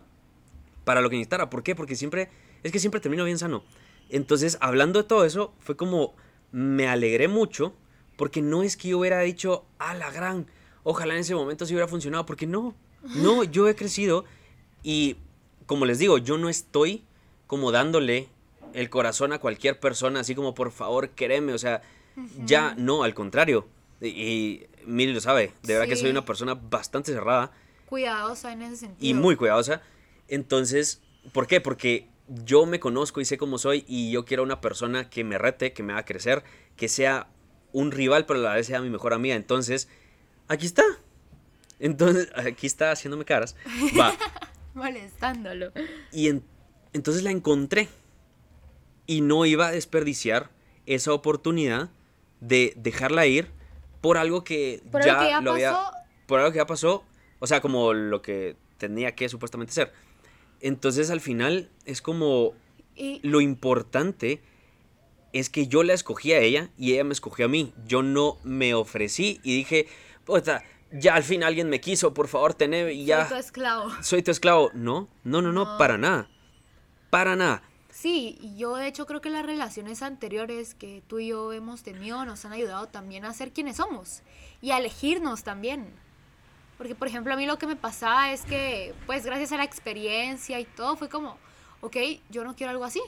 para 0.85 1.01
lo 1.01 1.09
que 1.09 1.17
necesitara. 1.17 1.49
¿Por 1.49 1.63
qué? 1.63 1.75
Porque 1.75 1.97
siempre 1.97 2.29
es 2.63 2.71
que 2.71 2.79
siempre 2.79 3.01
termino 3.01 3.25
bien 3.25 3.37
sano. 3.37 3.63
Entonces, 4.09 4.57
hablando 4.61 5.01
de 5.01 5.07
todo 5.07 5.25
eso, 5.25 5.53
fue 5.59 5.75
como 5.75 6.15
me 6.51 6.87
alegré 6.87 7.27
mucho 7.27 7.73
Porque 8.15 8.41
no 8.41 8.61
es 8.61 8.77
que 8.77 8.89
yo 8.89 8.99
hubiera 8.99 9.19
dicho, 9.21 9.65
a 9.79 9.95
la 9.95 10.11
gran, 10.11 10.45
ojalá 10.83 11.15
en 11.15 11.21
ese 11.21 11.33
momento 11.33 11.65
sí 11.65 11.73
hubiera 11.73 11.87
funcionado, 11.87 12.25
porque 12.25 12.45
no, 12.45 12.75
no, 13.15 13.43
yo 13.43 13.67
he 13.67 13.75
crecido 13.75 14.23
y 14.83 15.17
como 15.65 15.85
les 15.85 15.97
digo, 15.97 16.17
yo 16.19 16.37
no 16.37 16.49
estoy 16.49 17.03
como 17.47 17.71
dándole 17.71 18.29
el 18.73 18.89
corazón 18.89 19.33
a 19.33 19.39
cualquier 19.39 19.79
persona, 19.79 20.19
así 20.19 20.35
como 20.35 20.53
por 20.53 20.71
favor, 20.71 21.09
quereme, 21.09 21.53
o 21.53 21.57
sea, 21.57 21.81
ya 22.45 22.75
no, 22.77 23.03
al 23.03 23.13
contrario. 23.13 23.67
Y, 24.01 24.63
Miri 24.85 25.13
lo 25.13 25.21
sabe, 25.21 25.53
de 25.63 25.73
verdad 25.73 25.87
que 25.87 25.95
soy 25.95 26.09
una 26.09 26.25
persona 26.25 26.55
bastante 26.55 27.13
cerrada. 27.13 27.51
Cuidadosa 27.87 28.51
en 28.51 28.63
ese 28.63 28.77
sentido. 28.77 29.09
Y 29.09 29.13
muy 29.13 29.35
cuidadosa. 29.35 29.81
Entonces, 30.27 31.01
¿por 31.31 31.47
qué? 31.47 31.61
Porque 31.61 32.07
yo 32.27 32.65
me 32.65 32.79
conozco 32.79 33.21
y 33.21 33.25
sé 33.25 33.37
cómo 33.37 33.57
soy 33.57 33.83
y 33.87 34.11
yo 34.11 34.25
quiero 34.25 34.43
una 34.43 34.61
persona 34.61 35.09
que 35.09 35.23
me 35.23 35.37
rete, 35.37 35.73
que 35.73 35.83
me 35.83 35.93
haga 35.93 36.05
crecer, 36.05 36.43
que 36.75 36.87
sea 36.87 37.27
un 37.71 37.91
rival, 37.91 38.25
pero 38.25 38.39
a 38.39 38.43
la 38.43 38.53
vez 38.53 38.67
sea 38.67 38.81
mi 38.81 38.89
mejor 38.89 39.13
amiga. 39.13 39.35
Entonces, 39.35 39.89
aquí 40.47 40.65
está. 40.65 40.83
Entonces, 41.79 42.29
aquí 42.35 42.67
está 42.67 42.91
haciéndome 42.91 43.25
caras. 43.25 43.55
Va. 43.99 44.15
Molestándolo. 44.73 45.71
Y 46.11 46.29
entonces 46.93 47.23
la 47.23 47.31
encontré. 47.31 47.89
Y 49.05 49.21
no 49.21 49.45
iba 49.45 49.67
a 49.67 49.71
desperdiciar 49.71 50.49
esa 50.85 51.13
oportunidad 51.13 51.89
de 52.39 52.73
dejarla 52.77 53.25
ir 53.25 53.49
por 53.99 54.17
algo 54.17 54.43
que 54.43 54.81
ya, 55.03 55.41
lo 55.41 55.51
había. 55.51 55.77
Por 56.25 56.39
algo 56.39 56.51
que 56.51 56.57
ya 56.57 56.65
pasó. 56.65 57.03
O 57.39 57.47
sea, 57.47 57.59
como 57.59 57.93
lo 57.93 58.21
que 58.21 58.55
tenía 58.77 59.13
que 59.13 59.27
supuestamente 59.27 59.73
ser. 59.73 59.91
Entonces 60.63 61.11
al 61.11 61.21
final 61.21 61.69
es 61.85 62.01
como. 62.01 62.53
Lo 63.21 63.41
importante 63.41 64.41
es 65.33 65.49
que 65.49 65.67
yo 65.67 65.83
la 65.83 65.93
escogí 65.93 66.31
a 66.31 66.39
ella 66.39 66.69
y 66.77 66.93
ella 66.93 67.03
me 67.03 67.13
escogió 67.13 67.45
a 67.45 67.49
mí. 67.49 67.73
Yo 67.85 68.01
no 68.01 68.37
me 68.43 68.73
ofrecí 68.73 69.41
y 69.43 69.57
dije, 69.57 69.87
puta, 70.23 70.63
ya 70.91 71.15
al 71.15 71.23
fin 71.23 71.43
alguien 71.43 71.69
me 71.69 71.81
quiso, 71.81 72.13
por 72.13 72.27
favor, 72.27 72.53
tené 72.53 72.93
y 72.93 73.05
ya. 73.05 73.27
Soy 73.27 73.37
tu 73.37 73.39
esclavo. 73.39 73.91
Soy 74.01 74.23
tu 74.23 74.31
esclavo. 74.31 74.71
No, 74.73 75.09
no, 75.23 75.41
no, 75.41 75.51
no, 75.51 75.77
para 75.77 75.97
nada. 75.97 76.29
Para 77.09 77.35
nada. 77.35 77.63
Sí, 77.89 78.37
y 78.41 78.55
yo 78.55 78.75
de 78.77 78.87
hecho 78.87 79.05
creo 79.05 79.21
que 79.21 79.29
las 79.29 79.45
relaciones 79.45 80.01
anteriores 80.01 80.75
que 80.75 81.03
tú 81.07 81.19
y 81.19 81.27
yo 81.27 81.51
hemos 81.51 81.83
tenido 81.83 82.23
nos 82.25 82.45
han 82.45 82.53
ayudado 82.53 82.87
también 82.87 83.25
a 83.25 83.33
ser 83.33 83.51
quienes 83.51 83.77
somos 83.77 84.21
y 84.61 84.71
a 84.71 84.77
elegirnos 84.77 85.43
también. 85.43 85.93
Porque, 86.83 86.95
por 86.95 87.07
ejemplo, 87.07 87.33
a 87.33 87.37
mí 87.37 87.45
lo 87.45 87.57
que 87.57 87.65
me 87.65 87.77
pasaba 87.77 88.33
es 88.33 88.43
que, 88.43 88.93
pues 89.05 89.25
gracias 89.25 89.53
a 89.53 89.57
la 89.57 89.63
experiencia 89.63 90.59
y 90.59 90.65
todo, 90.65 90.97
fue 90.97 91.07
como, 91.07 91.37
ok, 91.79 91.95
yo 92.29 92.43
no 92.43 92.57
quiero 92.57 92.71
algo 92.71 92.83
así. 92.83 93.01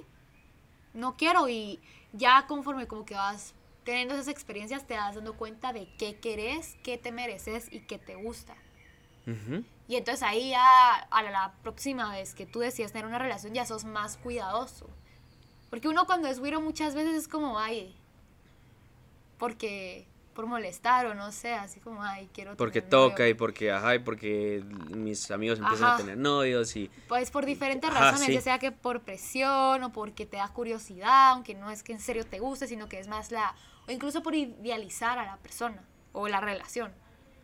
No 0.94 1.18
quiero 1.18 1.50
y 1.50 1.82
ya 2.14 2.48
conforme 2.48 2.88
como 2.88 3.04
que 3.04 3.16
vas 3.16 3.54
teniendo 3.84 4.14
esas 4.14 4.30
experiencias 4.30 4.88
te 4.88 4.94
das 4.94 5.16
dando 5.16 5.36
cuenta 5.36 5.74
de 5.74 5.90
qué 5.98 6.16
querés, 6.16 6.78
qué 6.84 6.98
te 6.98 7.12
mereces 7.12 7.68
y 7.70 7.82
qué 7.82 8.00
te 8.00 8.16
gusta. 8.16 8.56
Y 9.90 9.98
entonces 9.98 10.24
ahí 10.24 10.52
ya 10.52 10.94
a 11.12 11.24
la, 11.24 11.54
próxima 11.62 12.10
vez 12.14 12.34
que 12.34 12.46
tú 12.46 12.60
decidas 12.60 12.94
tener 12.94 13.06
una 13.06 13.20
relación 13.20 13.54
ya 13.54 13.66
sos 13.66 13.84
más 13.84 14.16
cuidadoso. 14.16 14.90
Porque 15.70 15.90
uno 15.90 16.06
cuando 16.06 16.30
es 16.30 16.40
güiro 16.40 16.62
muchas 16.62 16.96
veces 16.96 17.14
es 17.14 17.28
como, 17.28 17.60
ay, 17.60 17.94
porque 19.38 20.08
por 20.36 20.45
molestar 20.48 21.08
o 21.08 21.15
no 21.15 21.32
sé, 21.32 21.54
así 21.54 21.80
como, 21.80 22.04
ay, 22.04 22.30
quiero 22.34 22.56
Porque 22.58 22.82
toca 22.82 23.28
y 23.28 23.34
porque, 23.34 23.71
ajá, 23.71 23.95
y 23.95 24.00
porque 24.00 24.63
mis 24.89 25.32
amigos 25.32 25.60
empiezan 25.60 25.93
a 25.93 25.98
tener 25.98 26.17
novios 26.17 26.76
y... 26.76 26.91
Pues 27.08 27.32
por 27.32 27.45
diferentes 27.45 27.91
razones, 27.91 28.28
ya 28.28 28.41
sea 28.41 28.60
que 28.60 28.71
por 28.71 29.02
presión 29.02 29.82
o 29.82 29.91
porque 29.93 30.26
te 30.26 30.38
da 30.38 30.50
curiosidad, 30.50 31.32
aunque 31.32 31.56
no 31.56 31.71
es 31.71 31.82
que 31.82 31.93
en 31.93 32.02
serio 32.02 32.26
te 32.26 32.39
guste, 32.39 32.67
sino 32.67 32.89
que 32.89 33.00
es 33.00 33.08
más 33.08 33.32
la... 33.32 33.56
o 33.88 33.91
incluso 33.91 34.21
por 34.21 34.36
idealizar 34.36 35.17
a 35.17 35.26
la 35.26 35.38
persona 35.38 35.82
o 36.12 36.28
la 36.28 36.41
relación. 36.41 36.91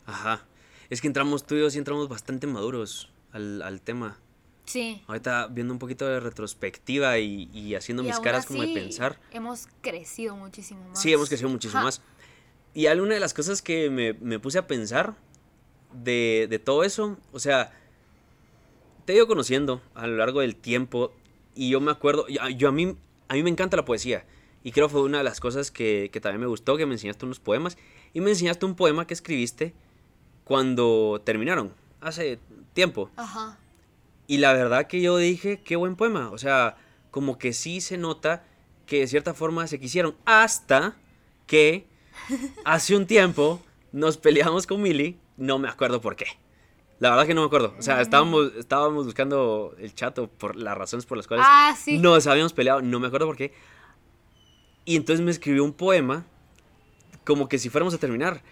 Ajá. 0.04 0.44
Es 0.90 1.00
que 1.00 1.06
entramos 1.06 1.46
tú 1.46 1.54
y 1.54 1.60
yo 1.60 1.70
sí 1.70 1.78
entramos 1.78 2.08
bastante 2.08 2.46
maduros 2.46 3.10
al, 3.32 3.62
al 3.62 3.80
tema. 3.80 4.18
Sí. 4.66 5.02
Ahorita 5.06 5.48
viendo 5.48 5.72
un 5.72 5.78
poquito 5.78 6.06
de 6.06 6.20
retrospectiva 6.20 7.18
y, 7.18 7.48
y 7.52 7.74
haciendo 7.74 8.02
mis 8.02 8.18
caras 8.20 8.46
como 8.46 8.62
de 8.62 8.72
pensar. 8.72 9.18
Hemos 9.32 9.66
crecido 9.80 10.36
muchísimo 10.36 10.88
más. 10.88 11.00
Sí, 11.00 11.12
hemos 11.12 11.28
crecido 11.28 11.48
muchísimo 11.48 11.82
más. 11.82 12.00
Y 12.74 12.86
alguna 12.86 13.14
de 13.14 13.20
las 13.20 13.34
cosas 13.34 13.60
que 13.60 13.90
me, 13.90 14.38
puse 14.38 14.58
a 14.58 14.66
pensar 14.66 15.14
de, 15.92 16.60
todo 16.64 16.84
eso, 16.84 17.18
o 17.32 17.38
sea, 17.38 17.72
te 19.04 19.12
he 19.12 19.16
ido 19.16 19.26
conociendo 19.26 19.82
a 19.94 20.06
lo 20.06 20.16
largo 20.16 20.40
del 20.40 20.56
tiempo 20.56 21.12
y 21.54 21.70
yo 21.70 21.80
me 21.80 21.90
acuerdo, 21.90 22.26
yo, 22.28 22.68
a, 22.68 22.72
mí, 22.72 22.96
a 23.28 23.34
mí 23.34 23.42
me 23.42 23.50
encanta 23.50 23.76
la 23.76 23.84
poesía 23.84 24.24
y 24.64 24.72
creo 24.72 24.88
que 24.88 24.92
fue 24.92 25.02
una 25.02 25.18
de 25.18 25.24
las 25.24 25.40
cosas 25.40 25.70
que, 25.70 26.08
que 26.12 26.20
también 26.20 26.40
me 26.40 26.46
gustó, 26.46 26.76
que 26.76 26.86
me 26.86 26.94
enseñaste 26.94 27.26
unos 27.26 27.40
poemas 27.40 27.76
y 28.14 28.20
me 28.20 28.30
enseñaste 28.30 28.64
un 28.64 28.74
poema 28.74 29.06
que 29.06 29.14
escribiste 29.14 29.74
cuando 30.44 31.20
terminaron, 31.24 31.74
hace 32.00 32.38
tiempo. 32.72 33.10
Ajá. 33.16 33.58
Y 34.26 34.38
la 34.38 34.54
verdad 34.54 34.86
que 34.86 35.02
yo 35.02 35.18
dije, 35.18 35.60
qué 35.62 35.76
buen 35.76 35.96
poema, 35.96 36.30
o 36.30 36.38
sea, 36.38 36.76
como 37.10 37.36
que 37.36 37.52
sí 37.52 37.82
se 37.82 37.98
nota 37.98 38.44
que 38.86 39.00
de 39.00 39.06
cierta 39.06 39.34
forma 39.34 39.66
se 39.66 39.78
quisieron, 39.78 40.16
hasta 40.24 40.96
que 41.46 41.86
hace 42.64 42.96
un 42.96 43.06
tiempo 43.06 43.62
nos 43.92 44.16
peleamos 44.16 44.66
con 44.66 44.80
Milly, 44.80 45.18
no 45.36 45.58
me 45.58 45.68
acuerdo 45.68 46.00
por 46.00 46.16
qué. 46.16 46.26
La 46.98 47.10
verdad 47.10 47.26
que 47.26 47.34
no 47.34 47.40
me 47.42 47.46
acuerdo. 47.46 47.74
O 47.78 47.82
sea, 47.82 48.00
estábamos, 48.00 48.52
estábamos 48.56 49.04
buscando 49.06 49.74
el 49.78 49.94
chato 49.94 50.28
por 50.28 50.56
las 50.56 50.78
razones 50.78 51.04
por 51.04 51.16
las 51.16 51.26
cuales 51.26 51.44
ah, 51.48 51.74
nos 51.98 52.26
habíamos 52.26 52.52
peleado, 52.52 52.80
no 52.80 53.00
me 53.00 53.08
acuerdo 53.08 53.26
por 53.26 53.36
qué. 53.36 53.52
Y 54.84 54.96
entonces 54.96 55.24
me 55.24 55.30
escribió 55.30 55.64
un 55.64 55.72
poema 55.72 56.24
como 57.24 57.48
que 57.48 57.58
si 57.58 57.68
fuéramos 57.70 57.92
a 57.94 57.98
terminar. 57.98 58.42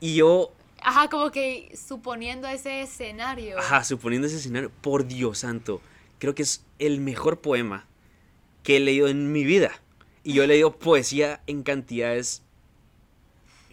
Y 0.00 0.16
yo... 0.16 0.52
Ajá, 0.80 1.08
como 1.08 1.30
que 1.30 1.74
suponiendo 1.76 2.46
ese 2.46 2.82
escenario. 2.82 3.58
Ajá, 3.58 3.82
suponiendo 3.84 4.26
ese 4.26 4.36
escenario. 4.36 4.70
Por 4.80 5.06
Dios 5.06 5.38
santo, 5.38 5.80
creo 6.18 6.34
que 6.34 6.42
es 6.42 6.64
el 6.78 7.00
mejor 7.00 7.40
poema 7.40 7.86
que 8.62 8.76
he 8.76 8.80
leído 8.80 9.08
en 9.08 9.32
mi 9.32 9.44
vida. 9.44 9.72
Y 10.24 10.34
yo 10.34 10.44
he 10.44 10.46
leído 10.46 10.78
poesía 10.78 11.40
en 11.46 11.62
cantidades 11.62 12.42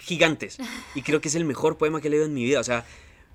gigantes. 0.05 0.57
Y 0.93 1.01
creo 1.01 1.19
que 1.19 1.27
es 1.27 1.35
el 1.35 1.45
mejor 1.45 1.77
poema 1.77 1.99
que 1.99 2.07
he 2.07 2.11
leído 2.11 2.25
en 2.25 2.33
mi 2.33 2.43
vida. 2.43 2.59
O 2.59 2.63
sea, 2.63 2.85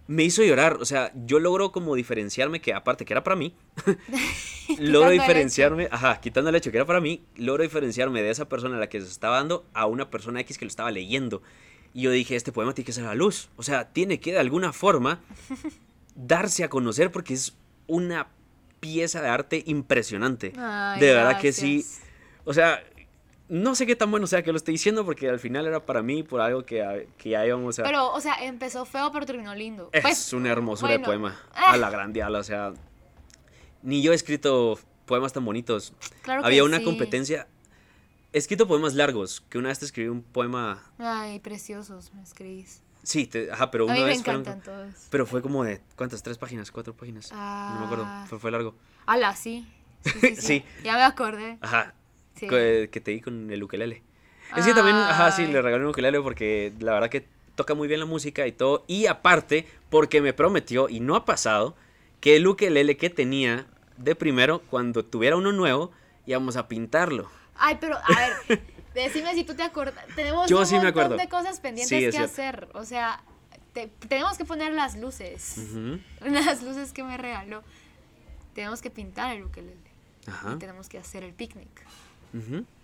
me 0.06 0.24
hizo 0.24 0.42
llorar. 0.42 0.78
O 0.80 0.85
sea, 0.85 1.12
yo 1.26 1.38
logro 1.38 1.72
como 1.72 1.94
diferenciarme, 1.94 2.61
que 2.61 2.72
aparte 2.72 3.04
que 3.04 3.12
era 3.12 3.22
para 3.22 3.37
mí, 3.37 3.54
logro 4.78 5.11
diferenciarme, 5.11 5.88
ajá, 5.90 6.20
quitando 6.20 6.50
el 6.50 6.56
hecho 6.56 6.70
que 6.70 6.78
era 6.78 6.87
para 6.87 7.00
mí, 7.00 7.22
logro 7.37 7.62
diferenciarme 7.62 8.22
de 8.22 8.30
esa 8.30 8.48
persona 8.48 8.76
a 8.76 8.80
la 8.80 8.88
que 8.88 9.00
se 9.00 9.09
estaba 9.09 9.37
dando 9.37 9.64
a 9.74 9.87
una 9.87 10.11
persona 10.11 10.40
X 10.40 10.59
que 10.59 10.64
lo 10.64 10.68
estaba 10.68 10.90
leyendo. 10.90 11.42
Y 11.92 12.02
yo 12.02 12.11
dije, 12.11 12.37
este 12.37 12.52
poema 12.52 12.72
tiene 12.74 12.87
que 12.87 12.92
ser 12.92 13.04
la 13.04 13.14
luz. 13.14 13.50
O 13.56 13.62
sea, 13.62 13.92
tiene 13.92 14.20
que 14.20 14.33
de 14.33 14.38
alguna 14.38 14.72
forma 14.72 15.20
darse 16.14 16.64
a 16.64 16.70
conocer 16.70 17.11
porque 17.11 17.35
es 17.35 17.54
una 17.87 18.28
pieza 18.80 19.20
de 19.20 19.28
arte 19.28 19.62
impresionante. 19.66 20.50
de 20.50 21.12
verdad 21.12 21.40
que 21.40 21.52
sí. 21.52 21.85
O 22.44 22.54
sea, 22.54 22.83
no 23.50 23.74
sé 23.74 23.84
qué 23.84 23.96
tan 23.96 24.12
bueno 24.12 24.28
sea 24.28 24.44
que 24.44 24.52
lo 24.52 24.56
esté 24.56 24.70
diciendo 24.70 25.04
porque 25.04 25.28
al 25.28 25.40
final 25.40 25.66
era 25.66 25.84
para 25.84 26.02
mí 26.02 26.22
por 26.22 26.40
algo 26.40 26.64
que, 26.64 27.08
que 27.18 27.30
ya 27.30 27.44
íbamos 27.44 27.80
a... 27.80 27.82
Pero, 27.82 28.12
o 28.12 28.20
sea, 28.20 28.44
empezó 28.44 28.84
feo 28.84 29.10
pero 29.10 29.26
terminó 29.26 29.52
lindo. 29.56 29.90
Es 29.92 30.02
pues, 30.02 30.32
una 30.32 30.50
hermosura 30.50 30.92
de 30.92 31.00
poema. 31.00 31.36
A 31.52 31.76
la 31.76 31.90
grandiala, 31.90 32.38
o 32.38 32.44
sea... 32.44 32.72
Ni 33.82 34.02
yo 34.02 34.12
he 34.12 34.14
escrito 34.14 34.78
poemas 35.04 35.32
tan 35.32 35.44
bonitos. 35.44 35.92
Claro 36.22 36.44
Había 36.44 36.62
una 36.62 36.80
competencia... 36.82 37.48
He 38.32 38.38
escrito 38.38 38.68
poemas 38.68 38.94
largos, 38.94 39.40
que 39.50 39.58
una 39.58 39.70
vez 39.70 39.80
te 39.80 39.84
escribí 39.84 40.08
un 40.08 40.22
poema... 40.22 40.84
Ay, 40.98 41.40
preciosos, 41.40 42.14
me 42.14 42.22
escribís. 42.22 42.82
Sí, 43.02 43.28
ajá, 43.50 43.72
pero 43.72 43.86
una 43.86 43.94
a 43.94 43.96
mí 43.96 44.04
vez... 44.04 44.14
Me 44.14 44.20
encantan 44.20 44.62
todos. 44.62 44.94
Pero 45.10 45.26
fue 45.26 45.42
como 45.42 45.64
de, 45.64 45.80
¿cuántas? 45.96 46.22
¿Tres 46.22 46.38
páginas? 46.38 46.70
¿Cuatro 46.70 46.94
páginas? 46.94 47.32
no 47.32 47.80
me 47.80 47.86
acuerdo, 47.86 48.04
ah. 48.06 48.26
fue, 48.28 48.38
fue 48.38 48.52
largo. 48.52 48.76
Ala, 49.06 49.34
sí. 49.34 49.66
Sí, 50.04 50.12
sí, 50.20 50.36
sí. 50.38 50.64
Ya 50.84 50.94
me 50.94 51.02
acordé. 51.02 51.58
Ajá, 51.60 51.94
que, 52.48 53.00
te 53.03 53.11
di 53.11 53.20
con 53.20 53.50
el 53.50 53.62
ukelele. 53.62 54.03
Es 54.57 54.66
que 54.66 54.74
también, 54.74 54.96
ajá, 54.96 55.31
sí, 55.31 55.46
le 55.46 55.62
regalé 55.62 55.85
un 55.85 55.90
ukelele 55.90 56.20
porque 56.20 56.72
la 56.81 56.92
verdad 56.92 57.09
que 57.09 57.24
toca 57.55 57.74
muy 57.74 57.88
bien 57.88 58.00
la 58.00 58.07
música 58.07 58.46
y 58.46 58.53
todo. 58.53 58.85
Y 58.87 59.07
aparte, 59.07 59.66
porque 59.90 60.20
me 60.20 60.33
prometió, 60.33 60.88
y 60.88 61.00
no 61.00 61.14
ha 61.14 61.24
pasado, 61.24 61.76
que 62.20 62.37
el 62.37 62.46
ukelele 62.46 62.96
que 62.96 63.11
tenía 63.11 63.66
de 63.97 64.14
primero, 64.14 64.61
cuando 64.62 65.05
tuviera 65.05 65.36
uno 65.36 65.53
nuevo, 65.53 65.93
íbamos 66.26 66.57
a 66.57 66.68
pintarlo. 66.68 67.30
Ay, 67.55 67.76
pero 67.80 67.97
a 67.97 68.18
ver, 68.49 68.62
decime 68.95 69.34
si 69.34 69.45
tú 69.45 69.55
te 69.55 69.62
acuerdas. 69.62 70.05
Tenemos 70.16 70.51
un 70.51 70.59
montón 70.59 71.16
de 71.16 71.28
cosas 71.28 71.61
pendientes 71.61 72.14
que 72.14 72.18
hacer. 72.18 72.68
O 72.72 72.84
sea, 72.84 73.22
tenemos 74.09 74.38
que 74.38 74.45
poner 74.45 74.72
las 74.72 74.97
luces. 74.97 75.57
Las 76.20 76.62
luces 76.62 76.93
que 76.93 77.03
me 77.03 77.16
regaló. 77.16 77.62
Tenemos 78.55 78.82
que 78.82 78.91
pintar 78.91 79.36
el 79.36 79.45
ukelele. 79.45 79.76
Ajá. 80.26 80.55
Y 80.55 80.59
tenemos 80.59 80.88
que 80.88 80.99
hacer 80.99 81.22
el 81.22 81.32
picnic. 81.32 81.68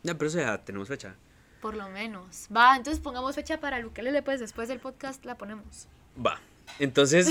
Ya, 0.02 0.16
pero 0.16 0.30
ya 0.30 0.58
tenemos 0.64 0.88
fecha. 0.88 1.14
Por 1.60 1.74
lo 1.76 1.88
menos. 1.88 2.46
Va, 2.54 2.76
entonces 2.76 3.00
pongamos 3.02 3.34
fecha 3.34 3.58
para 3.60 3.78
el 3.78 3.86
ukelele, 3.86 4.22
pues 4.22 4.40
después 4.40 4.68
del 4.68 4.78
podcast 4.78 5.24
la 5.24 5.36
ponemos. 5.36 5.88
Va. 6.24 6.40
Entonces, 6.78 7.28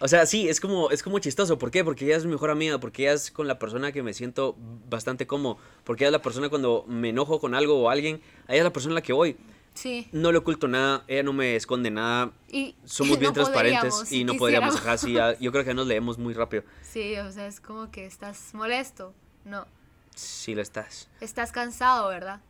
o 0.00 0.08
sea, 0.08 0.26
sí, 0.26 0.48
es 0.48 0.60
como, 0.60 0.90
es 0.90 1.02
como 1.02 1.18
chistoso. 1.18 1.58
¿Por 1.58 1.70
qué? 1.70 1.84
Porque 1.84 2.04
ella 2.06 2.16
es 2.16 2.24
mi 2.24 2.32
mejor 2.32 2.50
amiga, 2.50 2.78
porque 2.80 3.02
ella 3.02 3.12
es 3.12 3.30
con 3.30 3.46
la 3.46 3.58
persona 3.58 3.92
que 3.92 4.02
me 4.02 4.14
siento 4.14 4.56
bastante 4.88 5.26
cómodo, 5.26 5.58
porque 5.84 6.04
ella 6.04 6.08
es 6.08 6.12
la 6.12 6.22
persona 6.22 6.48
cuando 6.48 6.84
me 6.88 7.10
enojo 7.10 7.38
con 7.40 7.54
algo 7.54 7.80
o 7.82 7.90
alguien, 7.90 8.20
ella 8.48 8.58
es 8.58 8.64
la 8.64 8.72
persona 8.72 8.94
a 8.94 8.96
la 8.96 9.02
que 9.02 9.12
voy. 9.12 9.36
Sí. 9.74 10.06
No 10.12 10.32
le 10.32 10.38
oculto 10.38 10.68
nada, 10.68 11.02
ella 11.08 11.22
no 11.22 11.32
me 11.32 11.56
esconde 11.56 11.90
nada. 11.90 12.30
Y 12.50 12.74
somos 12.84 13.18
bien 13.20 13.30
no 13.30 13.34
transparentes 13.34 14.12
y 14.12 14.24
no 14.24 14.34
podríamos, 14.34 14.70
quisiéramos. 14.74 14.76
ajá, 14.80 14.98
sí, 14.98 15.12
ya- 15.14 15.38
yo 15.38 15.50
creo 15.52 15.64
que 15.64 15.72
nos 15.74 15.86
leemos 15.86 16.18
muy 16.18 16.34
rápido. 16.34 16.62
Sí, 16.82 17.16
o 17.18 17.30
sea, 17.32 17.46
es 17.46 17.60
como 17.60 17.90
que 17.90 18.04
estás 18.06 18.52
molesto. 18.54 19.14
No. 19.44 19.66
Sí, 20.14 20.54
lo 20.54 20.62
estás. 20.62 21.08
Estás 21.20 21.52
cansado, 21.52 22.08
¿verdad? 22.08 22.40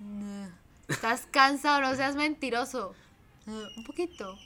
No. 0.00 0.48
Estás 0.88 1.26
cansado, 1.30 1.80
no 1.80 1.94
seas 1.94 2.14
mentiroso. 2.16 2.94
No, 3.46 3.58
Un 3.76 3.84
poquito. 3.84 4.38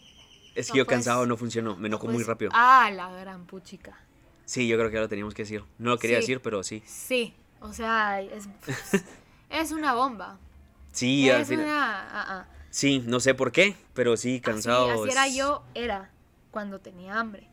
Es 0.55 0.67
que 0.69 0.73
No, 0.73 0.77
yo 0.79 0.85
pues- 0.87 0.97
cansado 0.97 1.27
no 1.27 1.37
funciono, 1.37 1.77
me 1.77 1.89
enojo 1.89 2.07
muy 2.07 2.17
Pues, 2.17 2.27
rápido. 2.27 2.51
Ah, 2.55 2.91
la 2.93 3.11
gran 3.13 3.47
puchica. 3.47 3.97
Sí, 4.45 4.67
yo 4.67 4.77
creo 4.77 4.89
que 4.89 4.95
ya 4.95 5.01
lo 5.01 5.09
teníamos 5.09 5.35
que 5.35 5.43
decir. 5.43 5.63
No 5.79 5.91
lo 5.91 5.99
quería 5.99 6.17
Sí. 6.19 6.23
decir, 6.23 6.41
pero 6.43 6.63
sí. 6.63 6.83
Sí, 6.87 7.35
o 7.61 7.73
sea, 7.73 8.21
es, 8.23 8.49
es 9.51 9.73
una 9.73 9.95
bomba. 9.95 10.39
Sí, 10.93 11.29
al 11.31 11.43
es 11.43 11.49
final. 11.49 11.67
una... 11.67 12.01
ah, 12.03 12.27
ah. 12.29 12.47
Sí, 12.71 13.03
no 13.07 13.21
sé 13.21 13.35
por 13.35 13.53
qué, 13.53 13.77
pero 13.95 14.17
sí, 14.17 14.41
cansado. 14.41 14.91
Así, 14.91 15.03
así 15.03 15.11
era 15.13 15.29
yo, 15.29 15.63
era 15.75 16.11
cuando 16.51 16.81
tenía 16.81 17.19
hambre. 17.19 17.49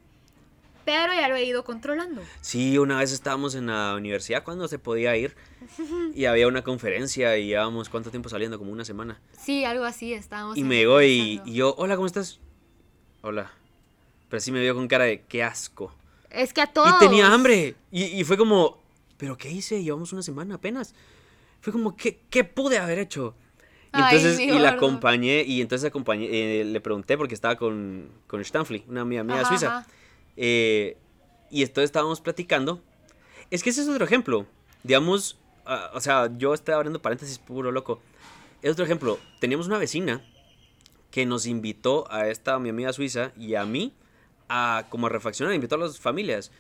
Pero 0.86 1.13
ya 1.13 1.27
lo 1.27 1.36
he 1.36 1.43
ido 1.43 1.63
controlando. 1.63 2.21
Sí, 2.41 2.77
una 2.77 2.99
vez 2.99 3.11
estábamos 3.11 3.55
en 3.55 3.67
la 3.67 3.95
universidad 3.95 4.43
cuando 4.43 4.67
se 4.67 4.77
podía 4.79 5.17
ir 5.17 5.36
y 6.13 6.25
había 6.25 6.47
una 6.47 6.61
conferencia 6.63 7.38
y 7.38 7.47
llevábamos 7.47 7.89
cuánto 7.89 8.11
tiempo 8.11 8.29
saliendo, 8.29 8.59
como 8.59 8.71
una 8.71 8.86
semana. 8.86 9.19
Sí, 9.38 9.65
algo 9.65 9.83
así, 9.86 10.13
estábamos. 10.13 10.57
Y 10.57 10.63
me 10.63 10.75
llegó 10.75 11.01
y, 11.01 11.41
y 11.45 11.53
yo, 11.53 11.73
hola, 11.77 11.95
¿cómo 11.95 12.05
estás? 12.05 12.39
Hola. 13.21 13.51
Pero 14.29 14.39
sí 14.41 14.51
me 14.51 14.61
vio 14.61 14.75
con 14.75 14.88
cara 14.88 15.05
de 15.05 15.23
qué 15.23 15.43
asco. 15.43 15.91
Es 16.29 16.53
que 16.53 16.61
a 16.61 16.67
todos. 16.67 16.93
Y 16.95 16.99
tenía 16.99 17.33
hambre. 17.33 17.75
Y, 17.91 18.03
y 18.03 18.23
fue 18.23 18.38
como, 18.38 18.83
¿pero 19.17 19.38
qué 19.38 19.49
hice? 19.49 19.81
Llevamos 19.83 20.13
una 20.13 20.21
semana 20.21 20.55
apenas. 20.55 20.93
Fue 21.61 21.73
como, 21.73 21.95
¿qué, 21.95 22.19
qué 22.29 22.43
pude 22.43 22.77
haber 22.77 22.99
hecho? 22.99 23.36
Y 23.91 23.97
Ay, 23.97 24.17
entonces, 24.17 24.38
mi 24.38 24.53
y 24.53 24.59
la 24.59 24.71
acompañé, 24.71 25.43
y 25.43 25.61
entonces 25.61 25.88
acompañé, 25.88 26.27
eh, 26.29 26.65
le 26.65 26.81
pregunté 26.81 27.17
porque 27.17 27.33
estaba 27.33 27.55
con, 27.55 28.09
con 28.27 28.41
Stanfley, 28.41 28.83
una 28.89 29.01
amiga 29.01 29.23
mía 29.23 29.38
Ajá, 29.38 29.45
suiza. 29.47 29.77
ajá. 29.77 29.88
Eh, 30.38 30.97
y 31.49 31.63
entonces 31.63 31.86
estábamos 31.86 32.21
platicando. 32.21 32.81
Es 33.51 33.63
que 33.63 33.69
ese 33.69 33.81
es 33.81 33.88
otro 33.88 34.05
ejemplo. 34.05 34.45
Digamos, 34.83 35.38
ah, 35.65 35.91
o 35.93 36.01
sea, 36.01 36.29
yo 36.38 36.53
estaba 36.53 36.77
abriendo 36.77 37.01
paréntesis 37.01 37.38
puro 37.39 37.71
loco. 37.71 38.01
Es 38.61 38.71
otro 38.71 38.86
ejemplo. 38.86 39.19
Teníamos 39.39 39.67
una 39.67 39.77
vecina 39.77 40.21
que 41.11 41.25
nos 41.25 41.45
invitó 41.45 42.11
a 42.11 42.27
esta 42.27 42.59
mi 42.59 42.69
amiga 42.69 42.91
suiza 42.91 43.31
y 43.38 43.55
a 43.55 43.65
mí 43.65 43.93
a 44.49 44.86
como 44.89 45.07
a 45.07 45.09
refaccionar, 45.09 45.55
invitó 45.55 45.75
a 45.75 45.79
las 45.79 45.99
familias 45.99 46.51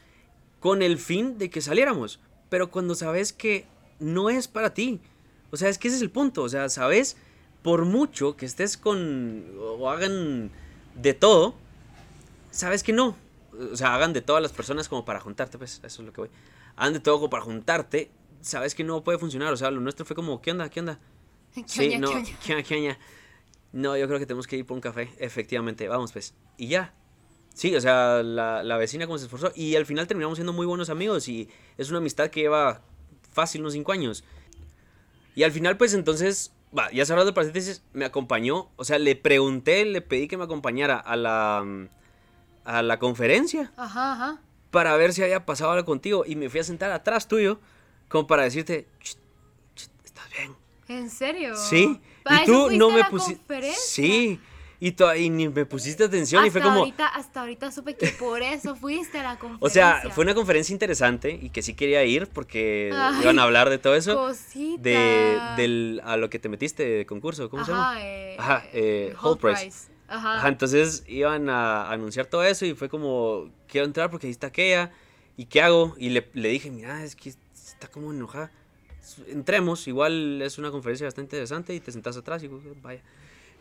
con 0.59 0.81
el 0.81 0.97
fin 0.97 1.37
de 1.37 1.49
que 1.49 1.61
saliéramos. 1.61 2.19
Pero 2.49 2.71
cuando 2.71 2.95
sabes 2.95 3.33
que 3.33 3.65
no 3.99 4.29
es 4.29 4.47
para 4.47 4.73
ti. 4.73 5.01
O 5.51 5.57
sea, 5.57 5.69
es 5.69 5.77
que 5.77 5.87
ese 5.87 5.97
es 5.97 6.03
el 6.03 6.11
punto. 6.11 6.43
O 6.43 6.49
sea, 6.49 6.69
sabes, 6.69 7.17
por 7.61 7.85
mucho 7.85 8.35
que 8.35 8.45
estés 8.45 8.77
con 8.77 9.45
o 9.59 9.89
hagan 9.89 10.51
de 10.95 11.13
todo, 11.13 11.55
sabes 12.51 12.83
que 12.83 12.93
no. 12.93 13.15
O 13.71 13.75
sea, 13.75 13.95
hagan 13.95 14.13
de 14.13 14.21
todas 14.21 14.41
las 14.41 14.51
personas 14.51 14.89
como 14.89 15.05
para 15.05 15.19
juntarte, 15.19 15.57
pues, 15.57 15.81
eso 15.83 16.01
es 16.01 16.05
lo 16.05 16.13
que 16.13 16.21
voy. 16.21 16.29
Hagan 16.75 16.93
de 16.93 16.99
todo 16.99 17.15
como 17.15 17.29
para 17.29 17.43
juntarte, 17.43 18.11
sabes 18.41 18.75
que 18.75 18.83
no 18.83 19.03
puede 19.03 19.17
funcionar. 19.17 19.53
O 19.53 19.57
sea, 19.57 19.71
lo 19.71 19.81
nuestro 19.81 20.05
fue 20.05 20.15
como, 20.15 20.41
¿qué 20.41 20.51
onda? 20.51 20.69
¿Qué 20.69 20.79
onda? 20.79 20.99
¿Qué 21.53 21.63
Sí, 21.65 21.87
oña, 21.87 21.99
no, 21.99 22.09
qué 22.43 22.53
onda, 22.53 22.63
qué 22.63 22.75
onda? 22.77 22.99
No, 23.71 23.97
yo 23.97 24.07
creo 24.07 24.19
que 24.19 24.25
tenemos 24.25 24.47
que 24.47 24.57
ir 24.57 24.65
por 24.65 24.75
un 24.75 24.81
café, 24.81 25.09
efectivamente. 25.19 25.87
Vamos, 25.87 26.11
pues. 26.13 26.33
Y 26.57 26.67
ya. 26.67 26.93
Sí, 27.53 27.75
o 27.75 27.81
sea, 27.81 28.23
la, 28.23 28.63
la 28.63 28.77
vecina 28.77 29.05
como 29.05 29.17
se 29.17 29.25
esforzó. 29.25 29.51
Y 29.55 29.75
al 29.75 29.85
final 29.85 30.07
terminamos 30.07 30.37
siendo 30.37 30.53
muy 30.53 30.65
buenos 30.65 30.89
amigos. 30.89 31.27
Y 31.27 31.49
es 31.77 31.89
una 31.89 31.99
amistad 31.99 32.29
que 32.29 32.41
lleva 32.41 32.81
fácil 33.31 33.61
unos 33.61 33.73
cinco 33.73 33.91
años. 33.91 34.23
Y 35.35 35.43
al 35.43 35.51
final, 35.51 35.75
pues 35.77 35.93
entonces, 35.93 36.53
va, 36.77 36.91
ya 36.91 37.05
cerrado 37.05 37.27
el 37.27 37.33
paréntesis, 37.33 37.83
me 37.93 38.05
acompañó. 38.05 38.69
O 38.77 38.85
sea, 38.85 38.99
le 38.99 39.15
pregunté, 39.15 39.85
le 39.85 40.01
pedí 40.01 40.27
que 40.27 40.37
me 40.37 40.45
acompañara 40.45 40.97
a 40.97 41.15
la, 41.15 41.65
a 42.65 42.81
la 42.81 42.99
conferencia 42.99 43.71
Ajá, 43.77 44.13
ajá. 44.13 44.41
para 44.71 44.95
ver 44.97 45.13
si 45.13 45.23
había 45.23 45.45
pasado 45.45 45.71
algo 45.71 45.85
contigo. 45.85 46.23
Y 46.25 46.35
me 46.35 46.49
fui 46.49 46.59
a 46.59 46.63
sentar 46.63 46.91
atrás 46.91 47.27
tuyo, 47.27 47.59
como 48.09 48.27
para 48.27 48.43
decirte, 48.43 48.87
"Chit, 49.01 49.17
chit, 49.75 49.91
¿estás 50.03 50.29
bien? 50.31 50.55
¿En 50.87 51.09
serio? 51.09 51.55
Sí. 51.55 51.99
¿Para 52.23 52.43
Y 52.43 52.45
tú 52.45 52.69
no 52.71 52.89
me 52.89 53.03
pusiste. 53.05 53.73
Sí. 53.73 54.39
Y, 54.79 54.93
y 55.17 55.29
ni 55.29 55.47
me 55.47 55.65
pusiste 55.65 56.03
atención 56.03 56.41
hasta 56.43 56.47
y 56.47 56.51
fue 56.51 56.61
como. 56.61 56.79
Ahorita, 56.79 57.07
hasta 57.07 57.39
ahorita 57.39 57.71
supe 57.71 57.95
que 57.95 58.09
por 58.09 58.41
eso 58.41 58.75
fuiste 58.75 59.19
a 59.19 59.23
la 59.23 59.39
conferencia. 59.39 59.59
O 59.65 59.69
sea, 59.69 60.11
fue 60.11 60.23
una 60.25 60.35
conferencia 60.35 60.73
interesante 60.73 61.31
y 61.31 61.49
que 61.49 61.61
sí 61.61 61.73
quería 61.73 62.03
ir 62.03 62.27
porque 62.27 62.91
Ay, 62.93 63.21
iban 63.21 63.39
a 63.39 63.43
hablar 63.43 63.69
de 63.69 63.77
todo 63.77 63.95
eso. 63.95 64.15
Cosita. 64.15 64.81
De, 64.81 65.39
del, 65.57 66.01
a 66.03 66.17
lo 66.17 66.29
que 66.29 66.39
te 66.39 66.49
metiste 66.49 66.83
de 66.83 67.05
concurso, 67.05 67.49
¿cómo 67.49 67.63
se 67.65 67.71
llama? 67.71 67.91
Ajá, 67.91 68.01
eh, 68.05 68.35
Ajá, 68.37 68.63
eh, 68.73 69.13
Whole 69.21 69.29
Whole 69.29 69.41
Price. 69.41 69.61
Price. 69.61 69.94
Ajá. 70.07 70.37
Ajá, 70.37 70.47
entonces 70.47 71.03
iban 71.07 71.49
a 71.49 71.89
anunciar 71.91 72.27
todo 72.27 72.43
eso 72.43 72.65
y 72.65 72.73
fue 72.73 72.89
como, 72.89 73.49
quiero 73.67 73.85
entrar 73.85 74.09
porque 74.09 74.27
ahí 74.27 74.31
está 74.31 74.47
aquella, 74.47 74.91
¿y 75.37 75.45
qué 75.45 75.61
hago? 75.61 75.95
Y 75.97 76.09
le, 76.09 76.29
le 76.33 76.49
dije, 76.49 76.69
mira, 76.71 77.03
es 77.03 77.15
que 77.15 77.29
está 77.29 77.87
como 77.87 78.11
enojada. 78.11 78.51
Entremos, 79.27 79.87
igual 79.87 80.41
es 80.41 80.57
una 80.57 80.71
conferencia 80.71 81.05
bastante 81.05 81.35
interesante 81.35 81.75
y 81.75 81.79
te 81.79 81.91
sentás 81.91 82.17
atrás 82.17 82.43
y 82.43 82.49
vaya. 82.81 83.01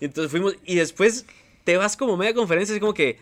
Y 0.01 0.07
entonces 0.07 0.31
fuimos 0.31 0.57
y 0.65 0.77
después 0.77 1.27
te 1.65 1.77
vas 1.77 1.97
como 1.97 2.17
media 2.17 2.35
conferencia, 2.35 2.75
es 2.75 2.81
como 2.81 2.95
que 2.95 3.19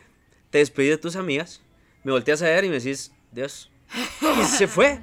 te 0.50 0.58
despedí 0.58 0.88
de 0.88 0.98
tus 0.98 1.16
amigas, 1.16 1.60
me 2.04 2.12
volteas 2.12 2.42
a 2.42 2.46
ver 2.46 2.64
y 2.64 2.68
me 2.68 2.74
decís, 2.74 3.12
Dios. 3.30 3.70
Y 4.40 4.44
se 4.44 4.66
fue. 4.66 5.00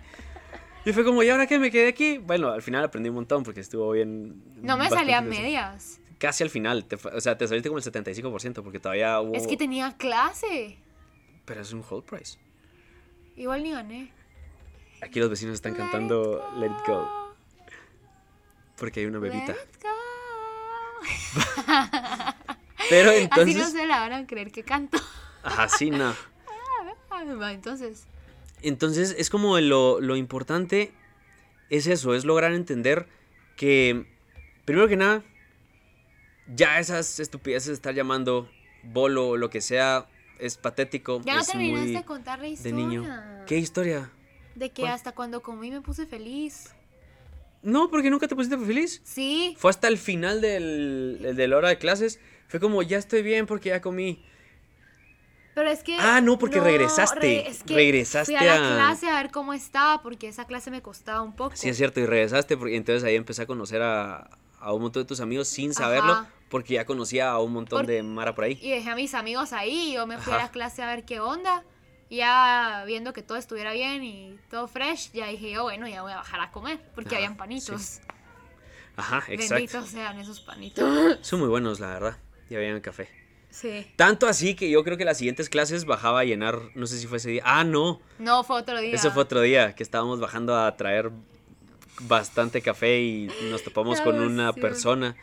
Y 0.85 0.93
fue 0.93 1.03
como, 1.03 1.21
¿y 1.23 1.29
ahora 1.29 1.45
qué 1.45 1.59
me 1.59 1.71
quedé 1.71 1.89
aquí? 1.89 2.17
Bueno, 2.17 2.49
al 2.49 2.61
final 2.61 2.83
aprendí 2.83 3.09
un 3.09 3.15
montón 3.15 3.43
porque 3.43 3.59
estuvo 3.59 3.91
bien. 3.91 4.41
No 4.61 4.77
me 4.77 4.89
salían 4.89 5.25
interesante 5.25 5.41
medias. 5.41 5.99
Casi 6.19 6.43
al 6.43 6.49
final. 6.49 6.85
te 6.85 6.95
o 6.95 7.21
sea, 7.21 7.37
te 7.37 7.47
saliste 7.47 7.69
como 7.69 7.79
el 7.79 7.83
75% 7.83 8.61
porque 8.61 8.79
todavía 8.79 9.19
hubo. 9.19 9.33
Es 9.33 9.47
que 9.47 9.57
tenía 9.57 9.95
clase. 9.97 10.77
Pero 11.45 11.61
es 11.61 11.73
un 11.73 11.83
whole 11.89 12.05
price. 12.05 12.37
Igual 13.35 13.63
ni 13.63 13.71
gané. 13.71 14.11
Aquí 15.01 15.19
los 15.19 15.29
vecinos 15.29 15.55
están 15.55 15.73
cantando 15.73 16.47
Let 16.57 16.67
It 16.67 16.85
Go. 16.85 17.33
Porque 18.77 18.99
hay 18.99 19.05
una 19.07 19.19
bebita. 19.19 19.53
Let's 19.53 19.79
go. 19.81 19.89
Pero 22.89 23.09
Así 23.11 23.21
entonces. 23.21 23.57
no 23.57 23.69
se 23.69 23.87
la 23.87 23.99
van 23.99 24.13
a 24.13 24.27
creer 24.27 24.51
que 24.51 24.63
canto. 24.63 24.99
Ajá, 25.43 25.67
sí, 25.69 25.89
no. 25.89 26.13
Entonces, 27.51 28.07
Entonces 28.61 29.15
es 29.17 29.29
como 29.29 29.59
lo, 29.59 29.99
lo 29.99 30.15
importante 30.15 30.91
es 31.69 31.87
eso, 31.87 32.15
es 32.15 32.25
lograr 32.25 32.53
entender 32.53 33.07
que, 33.57 34.05
primero 34.65 34.87
que 34.87 34.95
nada, 34.95 35.23
ya 36.55 36.79
esas 36.79 37.19
estupideces 37.19 37.67
de 37.67 37.73
estar 37.73 37.93
llamando 37.93 38.49
bolo 38.83 39.29
o 39.29 39.37
lo 39.37 39.49
que 39.49 39.61
sea 39.61 40.07
es 40.39 40.57
patético. 40.57 41.21
ya 41.25 41.35
no 41.35 41.41
es 41.41 41.47
terminaste 41.47 41.85
muy 41.87 41.93
de 41.95 42.03
contar 42.05 42.39
la 42.39 42.43
de 42.45 42.49
historia. 42.51 42.75
niño. 42.75 43.23
¿Qué 43.45 43.57
historia? 43.57 44.11
De 44.55 44.69
que 44.71 44.81
¿Cuál? 44.83 44.93
hasta 44.93 45.11
cuando 45.13 45.41
comí 45.41 45.69
me 45.71 45.81
puse 45.81 46.05
feliz. 46.05 46.73
No, 47.61 47.89
porque 47.89 48.09
nunca 48.09 48.27
te 48.27 48.35
pusiste 48.35 48.57
feliz. 48.57 49.01
Sí. 49.03 49.55
Fue 49.59 49.69
hasta 49.69 49.87
el 49.89 49.97
final 49.97 50.39
del, 50.39 51.33
de 51.35 51.47
la 51.47 51.57
hora 51.57 51.69
de 51.69 51.77
clases. 51.77 52.19
Fue 52.47 52.59
como, 52.59 52.81
ya 52.83 52.97
estoy 52.97 53.21
bien 53.21 53.45
porque 53.47 53.69
ya 53.69 53.81
comí. 53.81 54.23
Pero 55.55 55.69
es 55.69 55.83
que. 55.83 55.97
Ah, 55.99 56.21
no, 56.21 56.39
porque 56.39 56.61
regresaste. 56.61 57.49
es 57.49 57.63
que 57.63 57.75
Regresaste 57.75 58.37
fui 58.37 58.47
a 58.47 58.55
a- 58.55 58.59
la 58.59 58.75
clase 58.75 59.09
a 59.09 59.21
ver 59.21 59.29
cómo 59.31 59.51
estaba, 59.53 60.01
porque 60.01 60.29
esa 60.29 60.45
clase 60.45 60.71
me 60.71 60.81
costaba 60.81 61.21
un 61.21 61.35
poco. 61.35 61.55
Sí, 61.55 61.67
es 61.67 61.75
cierto, 61.75 61.99
y 61.99 62.05
regresaste 62.05 62.55
porque 62.55 62.77
entonces 62.77 63.03
ahí 63.03 63.15
empecé 63.15 63.41
a 63.41 63.45
conocer 63.45 63.81
a, 63.81 64.29
a 64.59 64.73
un 64.73 64.81
montón 64.83 65.03
de 65.03 65.07
tus 65.07 65.19
amigos 65.19 65.49
sin 65.49 65.73
saberlo, 65.73 66.13
Ajá. 66.13 66.29
Porque 66.49 66.75
ya 66.75 66.85
conocía 66.85 67.29
a 67.31 67.39
un 67.39 67.53
montón 67.53 67.85
de 67.85 68.03
Mara 68.03 68.35
por 68.35 68.43
ahí. 68.45 68.59
Y 68.61 68.71
dejé 68.71 68.89
a 68.89 68.95
mis 68.95 69.13
amigos 69.13 69.53
ahí, 69.53 69.93
yo 69.93 70.07
me 70.07 70.17
fui 70.17 70.33
Ajá. 70.33 70.41
a 70.41 70.45
la 70.45 70.51
clase 70.51 70.81
a 70.81 70.87
ver 70.87 71.05
qué 71.05 71.19
onda. 71.19 71.63
Ya 72.09 72.83
viendo 72.87 73.13
que 73.13 73.21
todo 73.21 73.37
estuviera 73.37 73.71
bien 73.71 74.03
y 74.03 74.35
todo 74.49 74.67
fresh, 74.67 75.11
ya 75.11 75.27
dije 75.27 75.51
yo, 75.51 75.63
bueno, 75.63 75.87
ya 75.87 76.01
voy 76.01 76.11
a 76.11 76.15
bajar 76.17 76.41
a 76.41 76.51
comer, 76.51 76.79
porque 76.95 77.09
Ajá, 77.09 77.17
habían 77.17 77.37
panitos. 77.37 77.99
Ajá, 78.97 79.23
exacto. 79.27 79.53
Benditos 79.55 79.89
sean 79.89 80.19
esos 80.19 80.39
panitos. 80.41 81.19
Son 81.21 81.39
muy 81.39 81.49
buenos, 81.49 81.79
la 81.79 81.87
verdad. 81.87 82.17
Ya 82.49 82.57
habían 82.57 82.81
café. 82.81 83.07
Sí. 83.51 83.85
Tanto 83.95 84.27
así 84.27 84.55
que 84.55 84.69
yo 84.69 84.83
creo 84.83 84.97
que 84.97 85.05
las 85.05 85.17
siguientes 85.19 85.49
clases 85.49 85.85
bajaba 85.85 86.21
a 86.21 86.23
llenar, 86.23 86.59
no 86.75 86.87
sé 86.87 86.97
si 86.97 87.05
fue 87.05 87.17
ese 87.17 87.29
día. 87.29 87.43
Ah, 87.45 87.63
no. 87.63 88.01
No, 88.17 88.43
fue 88.43 88.57
otro 88.57 88.79
día. 88.79 88.93
Eso 88.93 89.11
fue 89.11 89.23
otro 89.23 89.41
día, 89.41 89.75
que 89.75 89.83
estábamos 89.83 90.19
bajando 90.19 90.57
a 90.57 90.75
traer 90.77 91.11
bastante 92.01 92.61
café 92.61 92.99
y 93.01 93.31
nos 93.51 93.63
topamos 93.63 94.01
con 94.01 94.19
una 94.19 94.53
persona. 94.53 95.15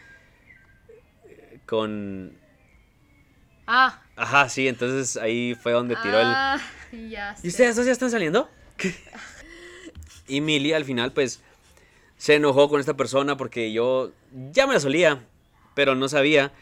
Con... 1.67 2.37
Ah. 3.67 4.01
Ajá, 4.17 4.49
sí, 4.49 4.69
entonces 4.69 5.17
ahí 5.17 5.55
fue 5.61 5.73
donde 5.73 5.97
tiró 5.97 6.21
el... 6.21 6.27
ah, 6.27 6.59
ya 7.11 7.35
¿Y 7.43 7.49
ustedes 7.49 7.77
dos 7.77 7.85
ya 7.85 7.93
están 7.93 8.11
saliendo? 8.11 8.49
y 10.29 10.41
Milly 10.41 10.73
al 10.73 10.85
final 10.85 11.13
pues 11.13 11.41
se 12.17 12.35
enojó 12.37 12.69
con 12.69 12.81
esta 12.81 12.95
persona 12.95 13.37
porque 13.37 13.73
yo 13.73 14.13
ya 14.53 14.67
me 14.67 14.75
la 14.75 14.81
solía, 14.81 15.23
pero 15.75 15.95
no 15.95 16.09
sabía. 16.09 16.53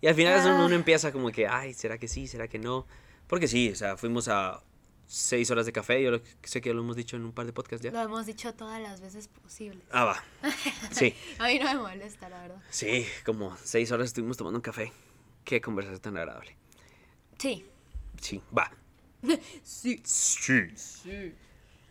Y 0.00 0.06
al 0.06 0.14
final 0.14 0.40
Ah. 0.40 0.64
uno 0.64 0.74
empieza 0.74 1.12
como 1.12 1.30
que, 1.30 1.46
ay, 1.46 1.74
¿será 1.74 1.98
que 1.98 2.08
sí? 2.08 2.26
¿Será 2.26 2.48
que 2.48 2.58
no? 2.58 2.86
Porque 3.26 3.46
sí, 3.48 3.70
o 3.70 3.76
sea, 3.76 3.96
fuimos 3.96 4.28
a 4.28 4.60
seis 5.06 5.50
horas 5.50 5.66
de 5.66 5.72
café. 5.72 6.02
Yo 6.02 6.20
sé 6.42 6.60
que 6.60 6.72
lo 6.72 6.80
hemos 6.80 6.96
dicho 6.96 7.16
en 7.16 7.24
un 7.24 7.32
par 7.32 7.46
de 7.46 7.52
podcasts 7.52 7.84
ya. 7.84 7.90
Lo 7.90 8.00
hemos 8.00 8.26
dicho 8.26 8.52
todas 8.54 8.80
las 8.80 9.00
veces 9.00 9.28
posibles. 9.28 9.84
Ah, 9.90 10.04
va. 10.04 10.24
Sí. 10.90 11.14
a 11.38 11.46
mí 11.48 11.58
no 11.58 11.64
me 11.66 11.80
molesta, 11.80 12.28
la 12.28 12.40
verdad. 12.40 12.62
Sí, 12.70 13.06
como 13.24 13.56
seis 13.62 13.90
horas 13.92 14.06
estuvimos 14.08 14.36
tomando 14.36 14.58
un 14.58 14.62
café. 14.62 14.92
Qué 15.44 15.60
conversación 15.60 16.00
tan 16.00 16.16
agradable. 16.16 16.56
Sí. 17.38 17.64
Sí, 18.20 18.40
va. 18.56 18.70
sí. 19.62 20.00
Sí. 20.04 20.62
Sí. 20.74 21.34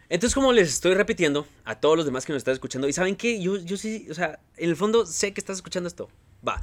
Entonces, 0.09 0.36
como 0.36 0.51
les 0.51 0.68
estoy 0.68 0.93
repitiendo 0.93 1.47
a 1.64 1.80
todos 1.80 1.95
los 1.95 2.05
demás 2.05 2.26
que 2.26 2.34
nos 2.34 2.41
están 2.41 2.53
escuchando, 2.53 2.88
y 2.88 2.93
saben 2.93 3.16
que 3.16 3.41
yo, 3.41 3.57
yo 3.57 3.78
sí, 3.78 4.07
o 4.12 4.14
sea, 4.14 4.41
en 4.57 4.70
el 4.70 4.76
fondo 4.76 5.05
sé 5.05 5.34
que 5.34 5.39
estás 5.39 5.57
escuchando 5.57 5.88
esto. 5.88 6.09
Va. 6.45 6.62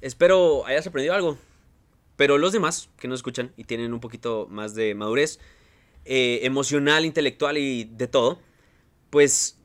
Espero 0.00 0.64
hayas 0.66 0.86
aprendido 0.86 1.14
algo. 1.14 1.38
Pero 2.16 2.38
los 2.38 2.52
demás 2.52 2.88
que 2.98 3.08
nos 3.08 3.20
escuchan 3.20 3.52
y 3.56 3.64
tienen 3.64 3.92
un 3.92 4.00
poquito 4.00 4.46
más 4.50 4.74
de 4.74 4.94
madurez 4.94 5.38
eh, 6.04 6.40
emocional, 6.42 7.04
intelectual 7.04 7.58
y 7.58 7.84
de 7.84 8.08
todo, 8.08 8.40
pues 9.10 9.58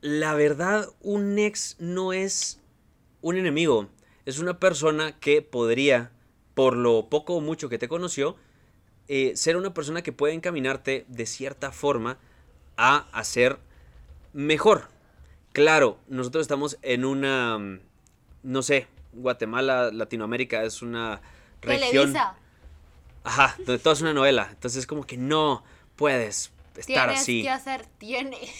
la 0.00 0.34
verdad, 0.34 0.88
un 1.00 1.38
ex 1.38 1.76
no 1.78 2.12
es 2.12 2.60
un 3.22 3.36
enemigo. 3.38 3.88
Es 4.26 4.38
una 4.38 4.60
persona 4.60 5.18
que 5.18 5.40
podría, 5.40 6.12
por 6.54 6.76
lo 6.76 7.08
poco 7.08 7.36
o 7.36 7.40
mucho 7.40 7.70
que 7.70 7.78
te 7.78 7.88
conoció, 7.88 8.36
eh, 9.08 9.32
ser 9.34 9.56
una 9.56 9.72
persona 9.72 10.02
que 10.02 10.12
puede 10.12 10.34
encaminarte 10.34 11.06
de 11.08 11.26
cierta 11.26 11.72
forma 11.72 12.18
a 12.76 13.08
hacer 13.12 13.58
mejor. 14.34 14.88
Claro, 15.52 15.98
nosotros 16.08 16.42
estamos 16.42 16.78
en 16.82 17.04
una, 17.04 17.58
mm, 17.58 17.80
no 18.42 18.62
sé, 18.62 18.88
Guatemala, 19.12 19.90
Latinoamérica 19.90 20.64
es 20.64 20.82
una 20.82 21.22
región... 21.62 22.12
Televisa. 22.12 22.36
Ajá, 23.24 23.56
donde 23.58 23.78
todo 23.78 23.94
es 23.94 24.00
una 24.00 24.12
novela. 24.12 24.48
Entonces 24.50 24.80
es 24.80 24.86
como 24.86 25.04
que 25.04 25.16
no 25.16 25.64
puedes 25.96 26.52
estar 26.76 27.10
así. 27.10 27.42
Tienes 27.42 27.44
que 27.44 27.50
hacer, 27.50 27.86
tienes. 27.98 28.50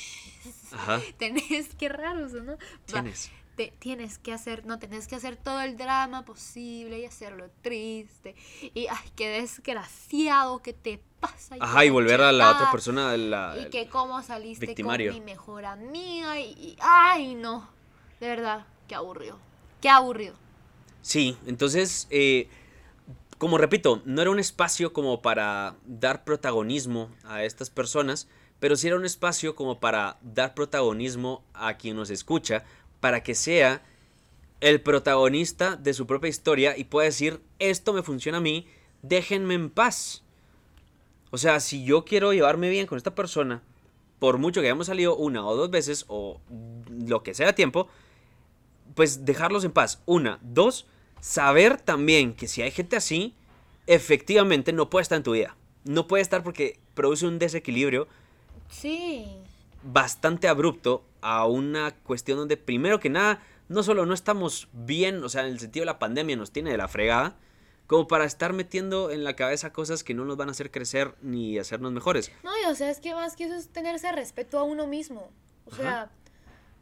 Ajá. 0.72 1.00
Tenés, 1.18 1.74
qué 1.78 1.88
raro 1.88 2.26
eso, 2.26 2.42
¿no? 2.42 2.56
Tienes 2.86 3.30
tienes 3.78 4.18
que 4.18 4.32
hacer, 4.32 4.66
no 4.66 4.78
tienes 4.78 5.06
que 5.06 5.16
hacer 5.16 5.36
todo 5.36 5.60
el 5.60 5.76
drama 5.76 6.24
posible 6.24 6.98
y 6.98 7.04
hacerlo 7.04 7.50
triste. 7.62 8.34
Y 8.74 8.86
ay, 8.88 9.10
qué 9.16 9.28
desgraciado 9.28 10.60
que 10.60 10.72
te 10.72 11.00
pasa. 11.20 11.56
Ajá, 11.60 11.84
y 11.84 11.90
volver 11.90 12.20
a 12.20 12.32
la 12.32 12.52
otra 12.52 12.70
persona, 12.70 13.16
la, 13.16 13.56
Y 13.58 13.70
que 13.70 13.88
cómo 13.88 14.22
saliste 14.22 14.74
con 14.74 14.98
mi 14.98 15.20
mejor 15.20 15.64
amiga 15.64 16.38
y, 16.40 16.76
ay, 16.80 17.34
no. 17.34 17.68
De 18.20 18.28
verdad, 18.28 18.66
qué 18.88 18.94
aburrido. 18.94 19.38
Qué 19.80 19.88
aburrido. 19.88 20.34
Sí, 21.02 21.36
entonces, 21.46 22.08
eh, 22.10 22.48
como 23.45 23.59
repito, 23.59 24.01
no 24.07 24.22
era 24.22 24.30
un 24.30 24.38
espacio 24.38 24.95
como 24.95 25.20
para 25.20 25.76
dar 25.84 26.24
protagonismo 26.24 27.11
a 27.24 27.45
estas 27.45 27.68
personas, 27.68 28.26
pero 28.59 28.74
sí 28.74 28.86
era 28.86 28.97
un 28.97 29.05
espacio 29.05 29.55
como 29.55 29.80
para 29.80 30.16
dar 30.22 30.55
protagonismo 30.55 31.45
a 31.53 31.74
quien 31.74 31.95
nos 31.95 32.09
escucha, 32.09 32.64
para 33.01 33.22
que 33.22 33.34
sea 33.34 33.82
el 34.62 34.80
protagonista 34.80 35.76
de 35.76 35.92
su 35.92 36.07
propia 36.07 36.30
historia 36.30 36.78
y 36.78 36.84
pueda 36.84 37.05
decir, 37.05 37.42
esto 37.59 37.92
me 37.92 38.03
funciona 38.03 38.38
a 38.38 38.40
mí, 38.40 38.66
déjenme 39.03 39.53
en 39.53 39.68
paz. 39.68 40.22
O 41.30 41.36
sea, 41.36 41.61
si 41.61 41.84
yo 41.84 42.07
quiero 42.07 42.32
llevarme 42.32 42.70
bien 42.70 42.86
con 42.86 42.97
esta 42.97 43.14
persona, 43.14 43.61
por 44.20 44.38
mucho 44.38 44.62
que 44.62 44.68
hayamos 44.68 44.86
salido 44.86 45.16
una 45.16 45.47
o 45.47 45.55
dos 45.55 45.68
veces 45.68 46.07
o 46.09 46.40
lo 46.88 47.22
que 47.22 47.34
sea 47.34 47.55
tiempo, 47.55 47.88
pues 48.95 49.26
dejarlos 49.26 49.64
en 49.64 49.72
paz. 49.72 50.01
Una, 50.07 50.38
dos, 50.40 50.86
saber 51.25 51.81
también 51.81 52.35
que 52.35 52.47
si 52.49 52.61
hay 52.61 52.70
gente 52.70 52.97
así, 52.97 53.35
efectivamente 53.87 54.75
no 54.75 54.91
puede 54.91 55.05
estar 55.05 55.16
en 55.16 55.22
tu 55.22 55.33
vida. 55.33 55.57
No 55.85 56.07
puede 56.07 56.22
estar 56.22 56.43
porque 56.43 56.79
produce 56.93 57.27
un 57.27 57.39
desequilibrio. 57.39 58.07
Sí. 58.68 59.27
Bastante 59.83 60.49
abrupto 60.49 61.03
a 61.22 61.47
una 61.47 61.95
cuestión 61.95 62.37
donde 62.37 62.59
primero 62.59 63.01
que 63.01 63.09
nada 63.09 63.43
no 63.70 63.83
solo 63.83 64.05
no 64.05 64.12
estamos 64.12 64.68
bien, 64.75 65.25
o 65.25 65.31
sea, 65.31 65.47
en 65.47 65.53
el 65.53 65.61
sentido 65.61 65.83
de 65.83 65.87
la 65.87 65.99
pandemia 65.99 66.37
nos 66.37 66.51
tiene 66.51 66.70
de 66.70 66.77
la 66.77 66.89
fregada, 66.89 67.39
como 67.87 68.07
para 68.07 68.27
estar 68.27 68.53
metiendo 68.53 69.11
en 69.11 69.25
la 69.25 69.35
cabeza 69.35 69.72
cosas 69.72 70.05
que 70.05 70.12
no 70.12 70.27
nos 70.27 70.37
van 70.37 70.49
a 70.49 70.53
hacer 70.53 70.70
crecer 70.70 71.14
ni 71.22 71.59
hacernos 71.59 71.91
mejores. 71.93 72.33
No, 72.43 72.51
y 72.62 72.70
o 72.70 72.75
sea, 72.75 72.91
es 72.91 73.01
que 73.01 73.14
más 73.14 73.35
que 73.35 73.45
eso 73.45 73.55
es 73.55 73.68
tenerse 73.68 74.12
respeto 74.12 74.59
a 74.59 74.62
uno 74.62 74.87
mismo. 74.87 75.31
O 75.64 75.75
sea, 75.75 76.11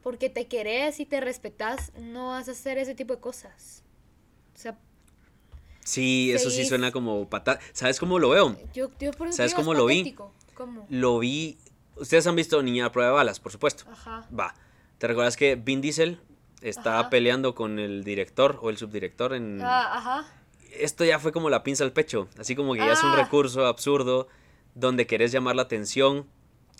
porque 0.03 0.31
te 0.31 0.49
querés 0.49 0.99
y 0.99 1.07
te 1.07 1.21
respetas, 1.21 1.93
no 1.97 2.31
vas 2.31 2.49
a 2.49 2.53
hacer 2.53 2.79
ese 2.79 2.97
tipo 2.97 3.15
de 3.15 3.21
cosas. 3.21 3.85
O 4.55 4.59
sea... 4.59 4.79
Sí, 5.85 6.31
eso 6.33 6.51
sí 6.51 6.65
suena 6.65 6.93
como 6.93 7.29
patada. 7.29 7.59
¿Sabes 7.73 7.99
cómo 7.99 8.19
lo 8.21 8.31
veo? 8.31 8.57
Yo, 8.73 8.91
yo 9.01 9.11
por 9.11 9.27
eso 9.27 9.39
¿Sabes 9.39 9.55
cómo 9.55 9.75
lo 9.75 9.87
vi? 9.87 10.15
¿Cómo? 10.55 10.87
Lo 10.89 11.19
vi 11.19 11.59
Ustedes 11.97 12.27
han 12.27 12.37
visto 12.37 12.63
Niña 12.63 12.87
a 12.87 12.93
prueba 12.93 13.11
de 13.11 13.15
balas, 13.15 13.41
por 13.41 13.53
supuesto. 13.53 13.85
Ajá. 13.91 14.27
Va. 14.39 14.55
¿Te 14.99 15.07
recuerdas 15.07 15.37
que 15.37 15.57
Vin 15.57 15.81
Diesel 15.81 16.21
estaba 16.63 17.11
peleando 17.11 17.55
con 17.55 17.79
el 17.79 18.05
director 18.05 18.59
o 18.63 18.71
el 18.71 18.79
subdirector 18.79 19.35
en... 19.35 19.61
Ah, 19.63 19.99
ajá. 19.99 20.27
Esto 20.79 21.05
ya 21.05 21.19
fue 21.19 21.33
como 21.33 21.51
la 21.51 21.63
pinza 21.63 21.85
al 21.85 21.93
pecho, 21.93 22.29
así 22.39 22.57
como 22.57 22.73
que 22.73 22.79
ya 22.79 22.93
es 22.93 23.03
un 23.03 23.11
ah. 23.11 23.17
recurso 23.17 23.67
absurdo 23.67 24.29
donde 24.75 25.07
querés 25.07 25.31
llamar 25.31 25.55
la 25.55 25.63
atención, 25.63 26.27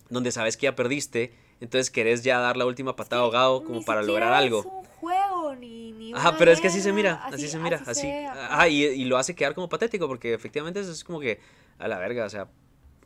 donde 0.09 0.33
sabes 0.33 0.57
que 0.57 0.65
ya 0.65 0.75
perdiste, 0.75 1.35
entonces 1.61 1.91
querés 1.91 2.25
ya 2.25 2.39
dar 2.39 2.57
la 2.57 2.65
última 2.65 2.97
patada 2.97 3.23
ahogado 3.23 3.65
como 3.65 3.85
para 3.85 4.03
lograr 4.03 4.33
algo. 4.33 4.61
Es 4.61 4.67
un 4.67 4.85
juego, 4.85 5.22
ni, 5.55 5.93
ni 5.93 6.13
Ajá, 6.13 6.37
pero 6.37 6.51
es 6.51 6.61
que 6.61 6.69
así 6.69 6.81
se 6.81 6.93
mira, 6.93 7.23
así, 7.25 7.49
se 7.49 7.59
mira, 7.59 7.83
así. 7.87 8.09
ajá, 8.09 8.69
y, 8.69 8.85
y, 8.85 9.05
lo 9.05 9.17
hace 9.19 9.35
quedar 9.35 9.55
como 9.55 9.69
patético, 9.69 10.09
porque 10.09 10.35
efectivamente 10.35 10.81
eso 10.81 10.93
es 10.93 11.05
como 11.05 11.21
que, 11.21 11.41
a 11.79 11.89
la 11.89 11.99
verga, 11.99 12.25
o 12.25 12.31
sea, 12.31 12.49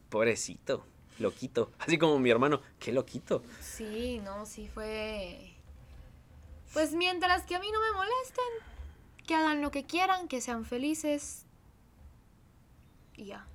pobrecito 0.09 0.85
loquito. 1.19 1.71
Así 1.79 1.99
como 1.99 2.19
mi 2.19 2.31
hermano, 2.31 2.61
qué 2.79 2.93
loquito. 2.93 3.43
Sí, 3.61 4.21
no, 4.25 4.47
sí 4.47 4.69
fue. 4.73 5.53
Pues 6.73 6.93
mientras 6.93 7.45
que 7.45 7.55
a 7.55 7.59
mí 7.59 7.69
no 7.73 7.81
me 7.81 7.93
molesten, 7.93 8.45
que 9.27 9.35
hagan 9.35 9.63
lo 9.63 9.71
que 9.71 9.85
quieran, 9.85 10.29
que 10.29 10.41
sean 10.41 10.65
felices. 10.65 11.45
Y 13.17 13.27
ya. 13.27 13.47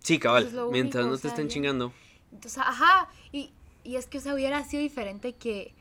Sí, 0.00 0.18
cabal, 0.18 0.50
mientras 0.70 1.06
no 1.06 1.16
te 1.16 1.28
estén 1.28 1.48
chingando. 1.48 1.92
Entonces, 2.32 2.58
ajá, 2.58 3.08
y, 3.32 3.52
y 3.84 3.96
es 3.96 4.06
que, 4.06 4.18
o 4.18 4.20
sea, 4.20 4.34
hubiera 4.34 4.62
sido 4.64 4.82
diferente 4.82 5.34
que, 5.34 5.74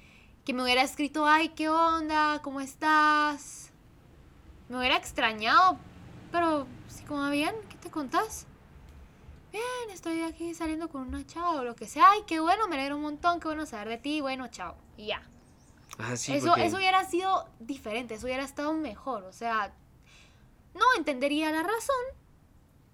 que 0.49 0.53
me 0.55 0.63
hubiera 0.63 0.81
escrito, 0.81 1.27
ay, 1.27 1.49
¿qué 1.49 1.69
onda? 1.69 2.41
¿Cómo 2.41 2.59
estás? 2.59 3.71
Me 4.67 4.79
hubiera 4.79 4.97
extrañado, 4.97 5.77
pero 6.31 6.65
sí, 6.87 7.03
como 7.03 7.29
bien, 7.29 7.53
¿qué 7.69 7.77
te 7.77 7.91
contás? 7.91 8.47
bien, 9.51 9.63
estoy 9.93 10.23
aquí 10.23 10.55
saliendo 10.55 10.89
con 10.89 11.07
una 11.07 11.23
chava 11.23 11.51
o 11.51 11.63
lo 11.63 11.75
que 11.75 11.85
sea, 11.85 12.09
ay, 12.09 12.21
qué 12.25 12.39
bueno, 12.39 12.67
me 12.67 12.77
alegro 12.77 12.95
un 12.95 13.03
montón, 13.03 13.39
qué 13.39 13.47
bueno 13.47 13.67
saber 13.67 13.89
de 13.89 13.97
ti, 13.97 14.21
bueno, 14.21 14.47
chao, 14.47 14.75
y 14.97 15.05
ya. 15.09 15.21
Ah, 15.99 16.17
sí, 16.17 16.33
eso, 16.33 16.55
eso 16.55 16.77
hubiera 16.77 17.05
sido 17.05 17.47
diferente, 17.59 18.15
eso 18.15 18.25
hubiera 18.25 18.43
estado 18.43 18.73
mejor, 18.73 19.25
o 19.25 19.31
sea, 19.31 19.71
no 20.73 20.85
entendería 20.97 21.51
la 21.51 21.61
razón, 21.61 22.05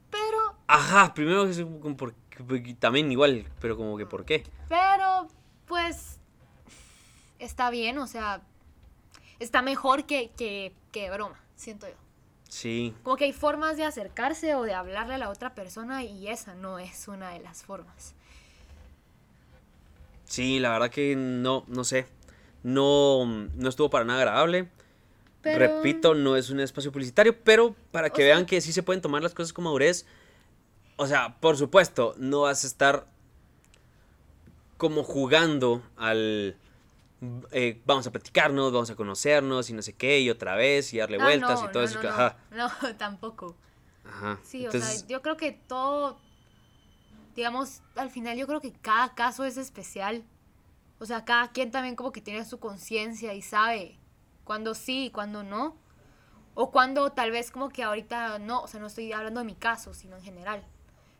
pero... 0.09 0.57
Ajá, 0.67 1.13
primero 1.13 1.49
también 2.79 3.09
igual, 3.13 3.49
pero 3.61 3.77
como 3.77 3.95
que 3.95 4.05
por 4.05 4.25
qué. 4.25 4.43
Pero, 4.67 5.29
pues, 5.67 6.14
está 7.39 7.69
bien, 7.69 7.97
o 7.97 8.07
sea, 8.07 8.41
está 9.39 9.61
mejor 9.61 10.05
que, 10.05 10.31
que, 10.38 10.73
que 10.91 11.09
broma, 11.09 11.39
siento 11.55 11.88
yo. 11.88 11.95
Sí. 12.49 12.93
Como 13.03 13.17
que 13.17 13.25
hay 13.25 13.33
formas 13.33 13.77
de 13.77 13.83
acercarse 13.83 14.55
o 14.55 14.63
de 14.63 14.73
hablarle 14.73 15.15
a 15.15 15.17
la 15.17 15.29
otra 15.29 15.55
persona 15.55 16.03
y 16.03 16.27
esa 16.27 16.55
no 16.55 16.79
es 16.79 17.07
una 17.07 17.31
de 17.31 17.39
las 17.39 17.63
formas. 17.63 18.13
Sí, 20.25 20.59
la 20.59 20.71
verdad 20.71 20.89
que 20.89 21.15
no, 21.15 21.65
no 21.67 21.83
sé. 21.83 22.07
No, 22.63 23.25
no 23.25 23.69
estuvo 23.69 23.89
para 23.89 24.05
nada 24.05 24.19
agradable. 24.19 24.69
Repito, 25.43 26.15
no 26.15 26.36
es 26.36 26.49
un 26.49 26.59
espacio 26.59 26.91
publicitario, 26.91 27.38
pero 27.43 27.75
para 27.91 28.09
que 28.09 28.23
vean 28.23 28.47
que 28.47 28.59
sí 28.61 28.73
se 28.73 28.81
pueden 28.81 29.01
tomar 29.01 29.21
las 29.21 29.36
cosas 29.36 29.53
con 29.53 29.65
madurez. 29.65 30.07
O 30.95 31.05
sea, 31.05 31.38
por 31.39 31.57
supuesto, 31.57 32.15
no 32.17 32.41
vas 32.41 32.63
a 32.63 32.67
estar 32.67 33.05
como 34.77 35.03
jugando 35.03 35.83
al 35.97 36.57
eh, 37.51 37.82
vamos 37.86 38.05
a 38.07 38.11
platicarnos, 38.11 38.72
vamos 38.72 38.89
a 38.89 38.95
conocernos 38.95 39.70
y 39.70 39.74
no 39.74 39.82
sé 39.82 39.93
qué, 39.93 40.20
y 40.20 40.30
otra 40.30 40.55
vez, 40.55 40.93
y 40.93 40.97
darle 40.97 41.18
vueltas 41.18 41.61
y 41.63 41.72
todo 41.72 41.84
eso. 41.84 41.99
No, 42.51 42.70
tampoco. 42.97 43.55
Ajá. 44.05 44.39
Sí, 44.43 44.68
o 44.68 44.72
sea, 44.72 45.07
yo 45.07 45.22
creo 45.22 45.38
que 45.38 45.51
todo, 45.51 46.20
digamos, 47.36 47.82
al 47.95 48.09
final 48.09 48.38
yo 48.38 48.45
creo 48.47 48.61
que 48.61 48.72
cada 48.74 49.16
caso 49.16 49.45
es 49.45 49.57
especial. 49.57 50.24
O 50.99 51.05
sea, 51.05 51.26
cada 51.26 51.51
quien 51.51 51.72
también 51.72 51.95
como 51.95 52.11
que 52.11 52.22
tiene 52.22 52.45
su 52.45 52.59
conciencia 52.59 53.34
y 53.34 53.41
sabe 53.41 53.97
cuándo 54.43 54.74
sí 54.76 55.05
y 55.05 55.09
cuándo 55.09 55.43
no. 55.43 55.76
O 56.53 56.72
cuando 56.72 57.11
tal 57.11 57.32
vez 57.32 57.51
como 57.51 57.70
que 57.70 57.84
ahorita 57.84 58.39
no, 58.39 58.61
o 58.61 58.68
sea, 58.68 58.80
no 58.80 58.88
estoy 58.88 59.11
hablando 59.11 59.41
de 59.41 59.45
mi 59.45 59.55
caso, 59.55 59.93
sino 59.93 60.16
en 60.16 60.24
general. 60.24 60.66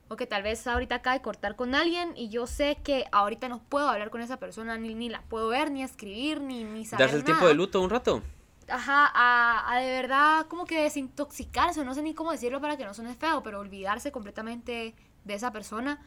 O 0.08 0.16
que 0.16 0.28
tal 0.28 0.43
vez 0.43 0.66
ahorita 0.68 0.95
acaba 0.95 1.16
de 1.16 1.22
cortar 1.22 1.56
con 1.56 1.74
alguien 1.74 2.14
y 2.16 2.30
yo 2.30 2.45
sé 2.45 2.78
que 2.84 3.06
ahorita 3.12 3.49
no 3.49 3.60
puedo 3.64 3.89
hablar 3.89 4.12
con 4.12 4.22
esa 4.22 4.38
persona, 4.38 4.78
ni, 4.78 4.93
ni 4.93 5.10
la 5.10 5.22
puedo 5.24 5.47
ver, 5.47 5.72
ni 5.72 5.82
escribir, 5.82 6.41
ni, 6.41 6.64
ni 6.64 6.86
saber 6.86 7.08
¿Darse 7.08 7.18
el 7.18 7.24
tiempo 7.24 7.47
de 7.47 7.56
luto 7.56 7.82
un 7.82 7.89
rato? 7.89 8.22
Ajá, 8.68 9.12
a, 9.14 9.72
a, 9.72 9.80
de 9.80 9.89
verdad 9.89 10.45
como 10.47 10.66
que 10.66 10.82
desintoxicarse, 10.82 11.84
no 11.84 11.93
sé 11.93 12.01
ni 12.01 12.14
cómo 12.14 12.32
decirlo 12.32 12.62
para 12.62 12.78
que 12.78 12.86
no 12.86 12.93
suene 12.93 13.16
feo, 13.16 13.41
pero 13.43 13.60
olvidarse 13.60 14.12
completamente 14.12 14.95
de 15.24 15.34
esa 15.34 15.51
persona. 15.51 15.99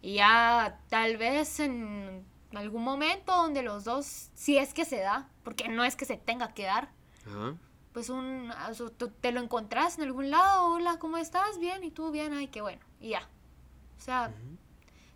Y 0.00 0.14
ya 0.14 0.80
tal 0.88 1.16
vez 1.16 1.60
en 1.60 2.24
algún 2.54 2.84
momento 2.84 3.32
donde 3.32 3.62
los 3.62 3.84
dos, 3.84 4.30
si 4.34 4.58
es 4.58 4.74
que 4.74 4.84
se 4.84 4.98
da, 4.98 5.28
porque 5.42 5.68
no 5.68 5.84
es 5.84 5.96
que 5.96 6.04
se 6.04 6.16
tenga 6.16 6.52
que 6.52 6.64
dar, 6.64 6.88
pues 7.94 8.10
un, 8.10 8.52
te 9.20 9.30
lo 9.30 9.40
encontrás 9.40 9.98
en 9.98 10.04
algún 10.04 10.28
lado, 10.28 10.66
hola, 10.66 10.98
¿cómo 10.98 11.16
estás? 11.16 11.60
Bien, 11.60 11.84
y 11.84 11.92
tú 11.92 12.10
bien, 12.10 12.32
ay, 12.32 12.48
qué 12.48 12.60
bueno, 12.60 12.82
y 13.00 13.10
ya. 13.10 13.28
O 13.96 14.00
sea, 14.00 14.32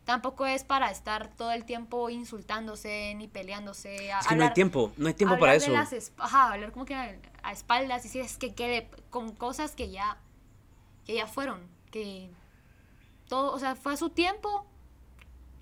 tampoco 0.04 0.46
es 0.46 0.62
para 0.62 0.88
estar 0.88 1.28
todo 1.34 1.50
el 1.50 1.64
tiempo 1.64 2.08
insultándose 2.08 3.14
ni 3.16 3.26
peleándose. 3.26 4.10
es 4.10 4.26
que 4.28 4.36
no 4.36 4.44
hay 4.44 4.52
tiempo, 4.52 4.92
no 4.96 5.08
hay 5.08 5.14
tiempo 5.14 5.36
para 5.40 5.56
eso. 5.56 5.72
ajá, 6.18 6.52
hablar 6.52 6.70
como 6.70 6.84
que 6.84 6.94
a, 6.94 7.52
espaldas 7.52 8.04
y 8.04 8.08
si 8.10 8.20
es 8.20 8.38
que 8.38 8.54
quede 8.54 8.88
con 9.10 9.34
cosas 9.34 9.74
que 9.74 9.90
ya, 9.90 10.16
que 11.04 11.16
ya 11.16 11.26
fueron, 11.26 11.66
que 11.90 12.30
todo, 13.28 13.52
o 13.52 13.58
sea, 13.58 13.74
fue 13.74 13.94
a 13.94 13.96
su 13.96 14.10
tiempo. 14.10 14.64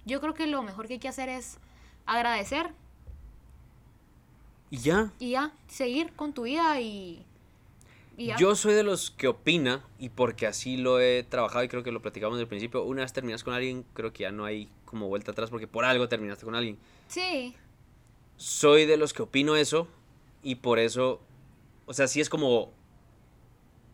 Yo 0.05 0.21
creo 0.21 0.35
que 0.35 0.47
lo 0.47 0.62
mejor 0.62 0.87
que 0.87 0.95
hay 0.95 1.01
que 1.01 1.09
hacer 1.09 1.31
es 1.31 1.59
agradecer. 2.05 2.75
Y 4.71 4.79
ya. 4.79 5.12
Y 5.19 5.31
ya, 5.31 5.53
seguir 5.69 6.12
con 6.12 6.33
tu 6.33 6.43
vida 6.43 6.81
y 6.81 7.25
yo 8.17 8.55
soy 8.55 8.75
de 8.75 8.83
los 8.83 9.11
que 9.11 9.29
opina, 9.29 9.85
y 9.99 10.09
porque 10.09 10.47
así 10.47 10.77
lo 10.77 11.01
he 11.01 11.23
trabajado 11.23 11.64
y 11.64 11.69
creo 11.69 11.83
que 11.83 11.93
lo 11.93 12.01
platicamos 12.01 12.37
desde 12.37 12.45
el 12.45 12.49
principio, 12.49 12.83
una 12.85 13.03
vez 13.03 13.12
terminas 13.12 13.45
con 13.45 13.53
alguien, 13.53 13.85
creo 13.93 14.12
que 14.12 14.23
ya 14.23 14.33
no 14.33 14.45
hay 14.45 14.71
como 14.85 15.09
vuelta 15.09 15.33
atrás 15.33 15.51
porque 15.51 15.67
por 15.67 15.85
algo 15.85 16.09
terminaste 16.09 16.45
con 16.45 16.55
alguien. 16.55 16.79
Sí. 17.09 17.55
Soy 18.37 18.87
de 18.87 18.97
los 18.97 19.12
que 19.12 19.23
opino 19.23 19.57
eso 19.57 19.87
y 20.43 20.57
por 20.57 20.79
eso, 20.79 21.21
o 21.85 21.93
sea, 21.93 22.09
sí 22.09 22.21
es 22.21 22.29
como 22.29 22.73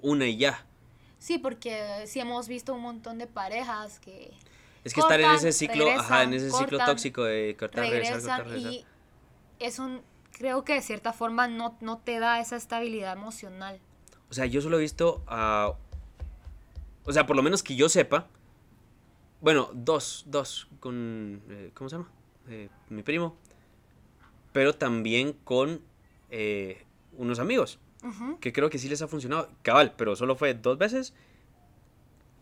una 0.00 0.26
y 0.26 0.36
ya. 0.36 0.66
Sí, 1.18 1.38
porque 1.38 2.04
sí 2.06 2.20
hemos 2.20 2.48
visto 2.48 2.74
un 2.74 2.82
montón 2.82 3.18
de 3.18 3.26
parejas 3.26 3.98
que... 3.98 4.32
Es 4.84 4.94
que 4.94 5.00
estar 5.00 5.20
en 5.20 5.30
ese 5.30 5.52
ciclo, 5.52 5.88
ajá, 5.88 6.24
en 6.24 6.34
ese 6.34 6.50
ciclo 6.50 6.78
tóxico 6.84 7.22
de 7.22 7.56
cortar, 7.56 7.84
regresar, 7.84 8.18
cortar, 8.18 8.46
regresar. 8.46 8.72
Y 8.72 8.84
es 9.60 9.78
un, 9.78 10.02
creo 10.42 10.64
que 10.64 10.74
de 10.74 10.82
cierta 10.82 11.12
forma 11.12 11.46
no, 11.46 11.78
no 11.80 11.98
te 11.98 12.18
da 12.18 12.40
esa 12.40 12.56
estabilidad 12.56 13.12
emocional. 13.12 13.78
O 14.28 14.34
sea, 14.34 14.44
yo 14.44 14.60
solo 14.60 14.76
he 14.76 14.80
visto 14.80 15.22
a... 15.28 15.74
O 17.04 17.12
sea, 17.12 17.26
por 17.26 17.36
lo 17.36 17.44
menos 17.44 17.62
que 17.62 17.76
yo 17.76 17.88
sepa. 17.88 18.26
Bueno, 19.40 19.70
dos, 19.72 20.24
dos, 20.26 20.68
con... 20.80 21.42
Eh, 21.48 21.70
¿Cómo 21.74 21.88
se 21.88 21.96
llama? 21.96 22.10
Eh, 22.48 22.68
mi 22.88 23.04
primo. 23.04 23.36
Pero 24.52 24.74
también 24.74 25.34
con 25.44 25.80
eh, 26.30 26.86
unos 27.16 27.38
amigos. 27.38 27.78
Que 28.40 28.52
creo 28.52 28.68
que 28.68 28.78
sí 28.78 28.88
les 28.88 29.00
ha 29.00 29.06
funcionado. 29.06 29.48
Cabal, 29.62 29.94
pero 29.96 30.16
solo 30.16 30.34
fue 30.34 30.54
dos 30.54 30.76
veces. 30.76 31.14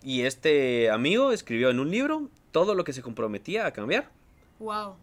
Y 0.03 0.23
este 0.23 0.91
amigo 0.91 1.33
escribió 1.33 1.69
en 1.69 1.81
un 1.81 1.91
libro 1.91 2.31
todo 2.51 2.75
lo 2.75 2.83
que 2.83 2.95
se 2.95 3.03
comprometía 3.03 3.67
a 3.67 3.73
cambiar. 3.73 4.11
Wow. 4.59 4.97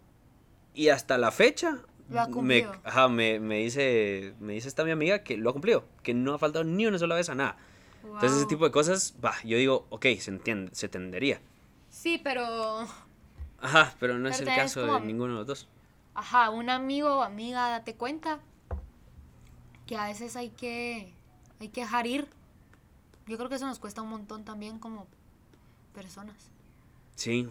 Y 0.73 0.89
hasta 0.89 1.19
la 1.19 1.29
fecha 1.29 1.83
me, 2.09 2.67
ajá, 2.83 3.07
me, 3.07 3.39
me, 3.39 3.57
dice, 3.59 4.33
me 4.39 4.53
dice 4.53 4.67
esta 4.67 4.83
mi 4.83 4.91
amiga 4.91 5.23
que 5.23 5.37
lo 5.37 5.49
ha 5.49 5.53
cumplido, 5.53 5.85
que 6.03 6.13
no 6.13 6.33
ha 6.33 6.37
faltado 6.37 6.63
ni 6.63 6.85
una 6.85 6.99
sola 6.99 7.15
vez 7.15 7.29
a 7.29 7.35
nada. 7.35 7.57
Entonces 8.03 8.37
ese 8.37 8.47
tipo 8.47 8.65
de 8.65 8.71
cosas, 8.71 9.15
va, 9.23 9.33
yo 9.43 9.57
digo, 9.57 9.85
ok, 9.89 10.05
se 10.19 10.31
entiende, 10.31 10.73
se 10.73 10.87
tendería. 10.87 11.41
Sí, 11.89 12.19
pero... 12.23 12.87
Ajá, 13.59 13.95
pero 13.99 14.17
no 14.17 14.29
es 14.29 14.39
el 14.39 14.47
caso 14.47 14.85
de 14.85 15.01
ninguno 15.01 15.33
de 15.33 15.39
los 15.39 15.47
dos. 15.47 15.67
Ajá, 16.13 16.49
un 16.49 16.69
amigo 16.69 17.17
o 17.17 17.21
amiga, 17.21 17.69
date 17.69 17.95
cuenta 17.95 18.39
que 19.85 19.97
a 19.97 20.07
veces 20.07 20.35
hay 20.35 20.49
que, 20.49 21.13
hay 21.59 21.69
que 21.69 21.81
dejar 21.81 22.07
ir. 22.07 22.27
Yo 23.25 23.37
creo 23.37 23.49
que 23.49 23.55
eso 23.55 23.67
nos 23.67 23.79
cuesta 23.79 24.01
un 24.01 24.09
montón 24.09 24.45
también 24.45 24.79
como 24.79 25.07
personas. 25.93 26.51
Sí. 27.15 27.47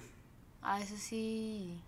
A 0.63 0.79
veces 0.79 1.01
sí 1.01 1.81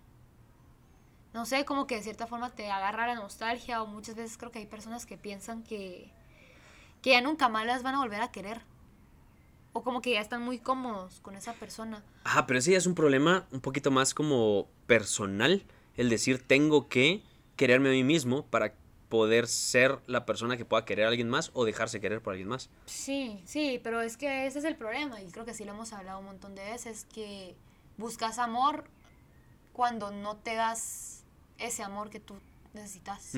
no 1.33 1.45
sé, 1.45 1.65
como 1.65 1.87
que 1.87 1.95
de 1.95 2.03
cierta 2.03 2.27
forma 2.27 2.49
te 2.49 2.69
agarra 2.71 3.07
la 3.07 3.15
nostalgia 3.15 3.83
o 3.83 3.87
muchas 3.87 4.15
veces 4.15 4.37
creo 4.37 4.51
que 4.51 4.59
hay 4.59 4.65
personas 4.65 5.05
que 5.05 5.17
piensan 5.17 5.63
que, 5.63 6.11
que 7.01 7.11
ya 7.11 7.21
nunca 7.21 7.49
más 7.49 7.65
las 7.65 7.83
van 7.83 7.95
a 7.95 7.99
volver 7.99 8.21
a 8.21 8.31
querer. 8.31 8.61
O 9.71 9.83
como 9.83 10.01
que 10.01 10.13
ya 10.13 10.21
están 10.21 10.41
muy 10.41 10.57
cómodos 10.57 11.19
con 11.19 11.35
esa 11.35 11.53
persona. 11.53 12.03
Ajá, 12.23 12.47
pero 12.47 12.57
ese 12.57 12.71
ya 12.71 12.77
es 12.77 12.87
un 12.87 12.95
problema 12.95 13.47
un 13.51 13.61
poquito 13.61 13.91
más 13.91 14.15
como 14.15 14.67
personal. 14.87 15.63
El 15.95 16.09
decir, 16.09 16.45
tengo 16.45 16.89
que 16.89 17.21
quererme 17.55 17.89
a 17.89 17.91
mí 17.91 18.03
mismo 18.03 18.45
para 18.45 18.73
poder 19.09 19.47
ser 19.47 19.99
la 20.07 20.25
persona 20.25 20.55
que 20.55 20.65
pueda 20.65 20.85
querer 20.85 21.05
a 21.05 21.09
alguien 21.09 21.29
más 21.29 21.51
o 21.53 21.65
dejarse 21.65 21.99
querer 21.99 22.21
por 22.21 22.33
alguien 22.33 22.47
más. 22.47 22.69
Sí, 22.85 23.41
sí, 23.45 23.79
pero 23.83 24.01
es 24.01 24.17
que 24.17 24.47
ese 24.47 24.59
es 24.59 24.65
el 24.65 24.75
problema 24.75 25.21
y 25.21 25.29
creo 25.31 25.45
que 25.45 25.53
sí 25.53 25.65
lo 25.65 25.73
hemos 25.73 25.93
hablado 25.93 26.19
un 26.19 26.25
montón 26.25 26.55
de 26.55 26.63
veces, 26.63 27.05
que 27.13 27.55
buscas 27.97 28.39
amor 28.39 28.85
cuando 29.73 30.11
no 30.11 30.37
te 30.37 30.55
das 30.55 31.18
ese 31.59 31.83
amor 31.83 32.09
que 32.09 32.19
tú 32.19 32.35
necesitas. 32.73 33.33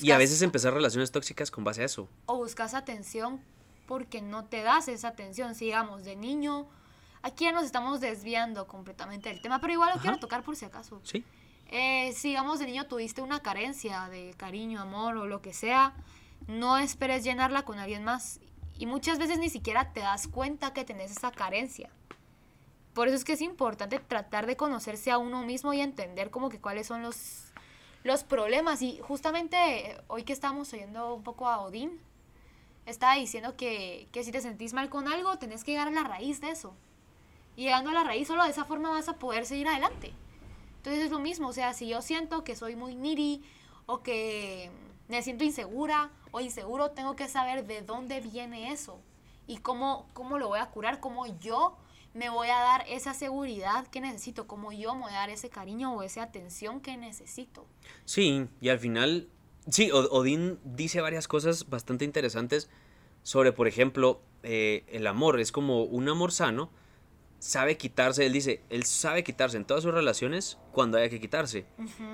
y 0.00 0.10
a 0.10 0.18
veces 0.18 0.42
empezar 0.42 0.74
relaciones 0.74 1.10
tóxicas 1.10 1.50
con 1.50 1.64
base 1.64 1.82
a 1.82 1.84
eso. 1.86 2.08
O 2.26 2.36
buscas 2.36 2.74
atención 2.74 3.40
porque 3.86 4.22
no 4.22 4.44
te 4.44 4.62
das 4.62 4.88
esa 4.88 5.08
atención. 5.08 5.54
Sigamos, 5.54 6.04
de 6.04 6.16
niño, 6.16 6.66
aquí 7.22 7.44
ya 7.44 7.52
nos 7.52 7.64
estamos 7.64 8.00
desviando 8.00 8.66
completamente 8.66 9.28
del 9.28 9.40
tema, 9.40 9.60
pero 9.60 9.72
igual 9.72 9.92
lo 9.94 10.00
quiero 10.00 10.18
tocar 10.18 10.42
por 10.42 10.56
si 10.56 10.64
acaso. 10.64 11.00
Sí. 11.04 11.24
Eh, 11.68 12.12
sigamos, 12.12 12.58
de 12.58 12.66
niño 12.66 12.86
tuviste 12.86 13.22
una 13.22 13.40
carencia 13.40 14.08
de 14.08 14.34
cariño, 14.36 14.80
amor 14.80 15.16
o 15.16 15.26
lo 15.26 15.40
que 15.40 15.52
sea, 15.52 15.94
no 16.46 16.78
esperes 16.78 17.24
llenarla 17.24 17.64
con 17.64 17.78
alguien 17.78 18.04
más. 18.04 18.40
Y 18.78 18.86
muchas 18.86 19.18
veces 19.18 19.38
ni 19.38 19.48
siquiera 19.48 19.92
te 19.92 20.00
das 20.00 20.28
cuenta 20.28 20.72
que 20.72 20.84
tenés 20.84 21.10
esa 21.12 21.30
carencia. 21.30 21.90
Por 22.94 23.08
eso 23.08 23.16
es 23.16 23.24
que 23.24 23.32
es 23.32 23.40
importante 23.40 23.98
tratar 23.98 24.46
de 24.46 24.56
conocerse 24.56 25.10
a 25.10 25.18
uno 25.18 25.42
mismo 25.42 25.72
y 25.74 25.80
entender 25.80 26.30
como 26.30 26.48
que 26.48 26.60
cuáles 26.60 26.86
son 26.86 27.02
los, 27.02 27.52
los 28.04 28.22
problemas. 28.22 28.82
Y 28.82 29.00
justamente 29.00 30.00
hoy 30.06 30.22
que 30.22 30.32
estamos 30.32 30.72
oyendo 30.72 31.14
un 31.14 31.24
poco 31.24 31.48
a 31.48 31.60
Odín, 31.60 31.98
estaba 32.86 33.16
diciendo 33.16 33.56
que, 33.56 34.08
que 34.12 34.22
si 34.22 34.30
te 34.30 34.40
sentís 34.40 34.74
mal 34.74 34.90
con 34.90 35.08
algo, 35.08 35.36
tenés 35.38 35.64
que 35.64 35.72
llegar 35.72 35.88
a 35.88 35.90
la 35.90 36.04
raíz 36.04 36.40
de 36.40 36.50
eso. 36.50 36.74
Y 37.56 37.64
llegando 37.64 37.90
a 37.90 37.94
la 37.94 38.04
raíz, 38.04 38.28
solo 38.28 38.44
de 38.44 38.50
esa 38.50 38.64
forma 38.64 38.90
vas 38.90 39.08
a 39.08 39.18
poder 39.18 39.44
seguir 39.44 39.66
adelante. 39.66 40.12
Entonces 40.76 41.04
es 41.04 41.10
lo 41.10 41.18
mismo, 41.18 41.48
o 41.48 41.52
sea, 41.52 41.72
si 41.72 41.88
yo 41.88 42.02
siento 42.02 42.44
que 42.44 42.54
soy 42.54 42.76
muy 42.76 42.94
needy 42.94 43.42
o 43.86 44.02
que 44.02 44.70
me 45.08 45.22
siento 45.22 45.42
insegura 45.42 46.10
o 46.30 46.40
inseguro, 46.40 46.90
tengo 46.90 47.16
que 47.16 47.26
saber 47.26 47.66
de 47.66 47.82
dónde 47.82 48.20
viene 48.20 48.70
eso 48.70 48.98
y 49.46 49.58
cómo, 49.58 50.06
cómo 50.12 50.38
lo 50.38 50.48
voy 50.48 50.58
a 50.58 50.66
curar, 50.66 51.00
cómo 51.00 51.26
yo 51.38 51.76
me 52.14 52.30
voy 52.30 52.48
a 52.48 52.58
dar 52.58 52.84
esa 52.88 53.12
seguridad 53.12 53.86
que 53.88 54.00
necesito, 54.00 54.46
como 54.46 54.72
yo 54.72 54.94
me 54.94 55.02
voy 55.02 55.12
a 55.12 55.16
dar 55.16 55.30
ese 55.30 55.50
cariño 55.50 55.92
o 55.94 56.02
esa 56.02 56.22
atención 56.22 56.80
que 56.80 56.96
necesito. 56.96 57.66
Sí, 58.04 58.46
y 58.60 58.68
al 58.68 58.78
final, 58.78 59.28
sí, 59.68 59.90
Odín 59.92 60.58
dice 60.64 61.00
varias 61.00 61.28
cosas 61.28 61.68
bastante 61.68 62.04
interesantes 62.04 62.70
sobre, 63.22 63.52
por 63.52 63.66
ejemplo, 63.66 64.22
eh, 64.44 64.84
el 64.88 65.06
amor. 65.06 65.40
Es 65.40 65.50
como 65.50 65.82
un 65.82 66.08
amor 66.08 66.30
sano, 66.30 66.70
sabe 67.40 67.76
quitarse, 67.76 68.24
él 68.24 68.32
dice, 68.32 68.62
él 68.70 68.84
sabe 68.84 69.24
quitarse 69.24 69.56
en 69.56 69.64
todas 69.64 69.82
sus 69.82 69.92
relaciones 69.92 70.58
cuando 70.70 70.98
haya 70.98 71.08
que 71.08 71.20
quitarse. 71.20 71.66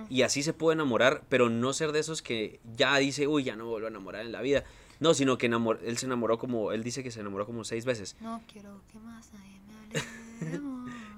Y 0.09 0.23
así 0.23 0.43
se 0.43 0.55
puede 0.55 0.75
enamorar, 0.75 1.25
pero 1.29 1.51
no 1.51 1.75
ser 1.75 1.93
de 1.93 2.01
esos 2.01 2.23
que 2.23 2.61
ya 2.75 2.97
dice, 2.97 3.29
uy, 3.29 3.45
ya 3.45 3.55
no 3.55 3.67
vuelvo 3.67 3.87
a 3.87 3.91
enamorar 3.91 4.25
en 4.25 4.33
la 4.33 4.41
vida. 4.41 4.65
No, 4.99 5.15
sino 5.15 5.39
que 5.39 5.47
él 5.47 5.99
se 5.99 6.07
enamoró 6.07 6.39
como, 6.39 6.73
él 6.73 6.85
dice 6.85 7.03
que 7.03 7.11
se 7.11 7.21
enamoró 7.21 7.47
como 7.47 7.65
seis 7.65 7.85
veces. 7.85 8.17
No 8.21 8.43
quiero 8.47 8.83
que 8.93 8.99
más 8.99 9.31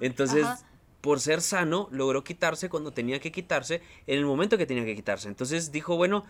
Entonces, 0.01 0.47
por 1.01 1.21
ser 1.21 1.41
sano, 1.41 1.89
logró 1.91 2.25
quitarse 2.25 2.69
cuando 2.69 2.93
tenía 2.93 3.21
que 3.21 3.33
quitarse, 3.33 3.83
en 4.07 4.19
el 4.19 4.25
momento 4.25 4.59
que 4.59 4.67
tenía 4.67 4.85
que 4.85 4.95
quitarse. 4.95 5.29
Entonces 5.29 5.73
dijo, 5.73 5.97
bueno, 5.97 6.25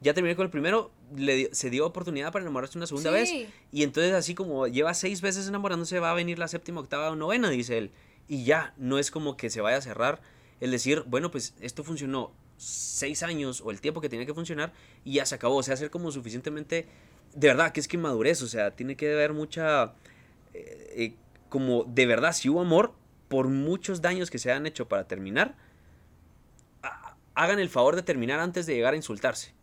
ya 0.00 0.14
terminé 0.14 0.36
con 0.36 0.44
el 0.44 0.50
primero, 0.50 0.92
le 1.16 1.52
se 1.54 1.70
dio 1.70 1.86
oportunidad 1.86 2.32
para 2.32 2.44
enamorarse 2.44 2.78
una 2.78 2.86
segunda 2.86 3.10
vez. 3.10 3.30
Y 3.72 3.82
entonces 3.82 4.12
así 4.12 4.34
como 4.34 4.66
lleva 4.66 4.94
seis 4.94 5.20
veces 5.20 5.48
enamorándose, 5.48 5.98
va 5.98 6.10
a 6.10 6.14
venir 6.14 6.38
la 6.38 6.48
séptima, 6.48 6.80
octava 6.80 7.10
o 7.10 7.16
novena, 7.16 7.50
dice 7.50 7.78
él. 7.78 7.90
Y 8.28 8.44
ya, 8.44 8.74
no 8.76 8.98
es 8.98 9.10
como 9.10 9.36
que 9.36 9.50
se 9.50 9.60
vaya 9.60 9.78
a 9.78 9.80
cerrar 9.80 10.20
el 10.60 10.70
decir, 10.70 11.04
bueno, 11.06 11.30
pues 11.30 11.54
esto 11.60 11.82
funcionó 11.82 12.32
seis 12.56 13.22
años 13.22 13.60
o 13.64 13.70
el 13.70 13.80
tiempo 13.80 14.00
que 14.00 14.08
tenía 14.08 14.26
que 14.26 14.34
funcionar 14.34 14.72
y 15.04 15.14
ya 15.14 15.26
se 15.26 15.34
acabó. 15.34 15.56
O 15.56 15.62
sea, 15.62 15.76
ser 15.76 15.90
como 15.90 16.12
suficientemente, 16.12 16.86
de 17.34 17.48
verdad, 17.48 17.72
que 17.72 17.80
es 17.80 17.88
que 17.88 17.98
madurez, 17.98 18.42
o 18.42 18.48
sea, 18.48 18.70
tiene 18.72 18.96
que 18.96 19.12
haber 19.12 19.32
mucha... 19.32 19.94
Eh, 20.54 20.94
eh, 20.96 21.14
como 21.48 21.84
de 21.84 22.06
verdad, 22.06 22.32
si 22.32 22.48
hubo 22.48 22.60
amor, 22.60 22.94
por 23.28 23.48
muchos 23.48 24.00
daños 24.00 24.30
que 24.30 24.38
se 24.38 24.52
han 24.52 24.66
hecho 24.66 24.88
para 24.88 25.06
terminar, 25.06 25.56
hagan 27.34 27.58
el 27.58 27.68
favor 27.68 27.94
de 27.94 28.02
terminar 28.02 28.40
antes 28.40 28.66
de 28.66 28.74
llegar 28.74 28.94
a 28.94 28.96
insultarse. 28.96 29.54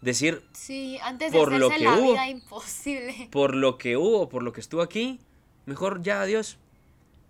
Decir, 0.00 0.44
sí, 0.52 0.98
antes 1.02 1.32
de 1.32 1.38
por 1.38 1.52
lo 1.52 1.70
que 1.70 1.78
la 1.78 1.96
hubo, 1.96 2.12
vida 2.12 2.28
imposible. 2.28 3.28
Por 3.32 3.54
lo 3.54 3.78
que 3.78 3.96
hubo, 3.96 4.28
por 4.28 4.42
lo 4.42 4.52
que 4.52 4.60
estuvo 4.60 4.82
aquí, 4.82 5.20
mejor 5.64 6.02
ya, 6.02 6.22
adiós. 6.22 6.58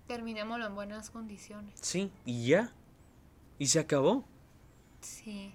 Terminémoslo 0.06 0.66
en 0.66 0.74
buenas 0.74 1.10
condiciones. 1.10 1.78
Sí, 1.80 2.10
y 2.24 2.46
ya. 2.46 2.72
Y 3.58 3.66
se 3.66 3.78
acabó. 3.78 4.24
Sí. 5.00 5.52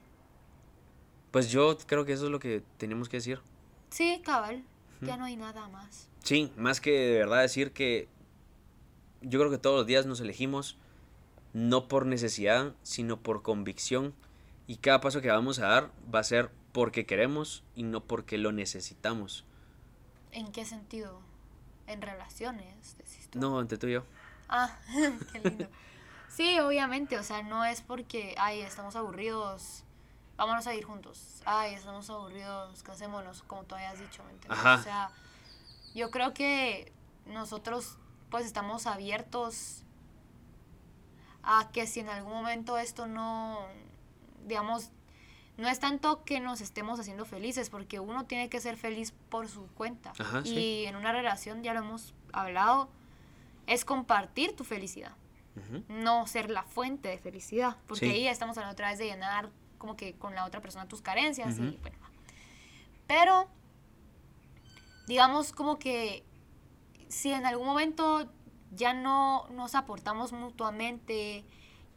Pues 1.32 1.50
yo 1.50 1.76
creo 1.88 2.06
que 2.06 2.14
eso 2.14 2.26
es 2.26 2.32
lo 2.32 2.40
que 2.40 2.64
tenemos 2.78 3.10
que 3.10 3.18
decir. 3.18 3.42
Sí, 3.90 4.22
cabal. 4.24 4.64
Ya 5.02 5.18
no 5.18 5.26
hay 5.26 5.38
nada 5.38 5.68
más. 5.70 6.10
Sí, 6.28 6.52
más 6.58 6.82
que 6.82 6.92
de 6.92 7.20
verdad 7.20 7.40
decir 7.40 7.72
que 7.72 8.10
yo 9.22 9.40
creo 9.40 9.50
que 9.50 9.58
todos 9.58 9.78
los 9.78 9.88
días 9.88 10.06
nos 10.06 10.20
elegimos 10.20 10.76
no 11.54 11.88
por 11.88 12.06
necesidad, 12.06 12.74
sino 12.84 13.16
por 13.16 13.44
convicción. 13.44 14.14
Y 14.68 14.76
cada 14.76 15.00
paso 15.00 15.22
que 15.22 15.30
vamos 15.30 15.60
a 15.60 15.68
dar 15.68 15.90
va 16.14 16.20
a 16.20 16.24
ser 16.26 16.52
porque 16.74 17.06
queremos 17.06 17.64
y 17.76 17.84
no 17.84 18.04
porque 18.04 18.38
lo 18.38 18.52
necesitamos. 18.52 19.46
¿En 20.34 20.52
qué 20.52 20.66
sentido? 20.66 21.22
¿En 21.88 22.02
relaciones? 22.02 22.98
No, 23.34 23.62
entre 23.62 23.78
tú 23.78 23.88
y 23.88 23.94
yo. 23.94 24.04
Ah, 24.50 24.78
qué 25.32 25.40
lindo. 25.40 25.70
Sí, 26.28 26.60
obviamente, 26.60 27.18
o 27.18 27.24
sea, 27.24 27.42
no 27.42 27.64
es 27.64 27.80
porque, 27.80 28.36
ay, 28.38 28.60
estamos 28.64 28.98
aburridos, 28.98 29.86
vámonos 30.36 30.68
a 30.68 30.76
ir 30.76 30.84
juntos. 30.84 31.42
Ay, 31.46 31.76
estamos 31.76 32.10
aburridos, 32.10 32.84
casémonos, 32.84 33.44
como 33.44 33.64
tú 33.64 33.76
habías 33.76 33.98
dicho, 33.98 34.26
¿me 34.26 34.32
entiendes? 34.32 34.60
O 34.60 34.84
sea, 34.84 35.10
yo 35.98 36.12
creo 36.12 36.34
que 36.34 36.94
nosotros, 37.26 37.98
pues, 38.30 38.46
estamos 38.46 38.86
abiertos 38.86 39.84
a 41.42 41.70
que 41.74 41.88
si 41.88 42.02
en 42.02 42.10
algún 42.10 42.34
momento 42.34 42.78
esto 42.78 43.08
no, 43.08 43.66
digamos, 44.46 44.92
no 45.58 45.68
es 45.68 45.80
tanto 45.80 46.24
que 46.24 46.40
nos 46.40 46.62
estemos 46.62 47.00
haciendo 47.00 47.26
felices, 47.26 47.72
porque 47.72 48.00
uno 48.00 48.26
tiene 48.26 48.48
que 48.48 48.60
ser 48.60 48.78
feliz 48.78 49.12
por 49.30 49.50
su 49.50 49.66
cuenta. 49.70 50.14
y 50.46 50.86
en 50.86 50.96
una 50.96 51.12
relación, 51.12 51.64
ya 51.64 51.74
lo 51.74 51.80
hemos 51.80 52.14
hablado, 52.32 52.90
es 53.66 53.84
compartir 53.84 54.56
tu 54.56 54.64
felicidad, 54.64 55.14
no 55.90 56.28
ser 56.28 56.52
la 56.52 56.62
fuente 56.62 57.10
de 57.10 57.18
felicidad, 57.18 57.76
porque 57.88 58.12
ahí 58.12 58.24
ya 58.26 58.32
estamos 58.32 58.56
hablando 58.58 58.74
otra 58.74 58.90
vez 58.90 59.00
de 59.00 59.06
llenar 59.06 59.50
como 59.80 59.98
que 59.98 60.14
con 60.14 60.36
la 60.36 60.46
otra 60.46 60.62
persona 60.62 60.88
tus 60.88 61.02
carencias 61.02 61.58
y 61.58 61.78
bueno. 61.82 61.98
Pero, 63.08 63.48
digamos 65.08 65.54
como 65.54 65.80
que 65.80 66.24
si 67.08 67.32
en 67.32 67.46
algún 67.46 67.66
momento 67.66 68.30
ya 68.72 68.94
no 68.94 69.48
nos 69.50 69.76
aportamos 69.76 70.34
mutuamente, 70.34 71.46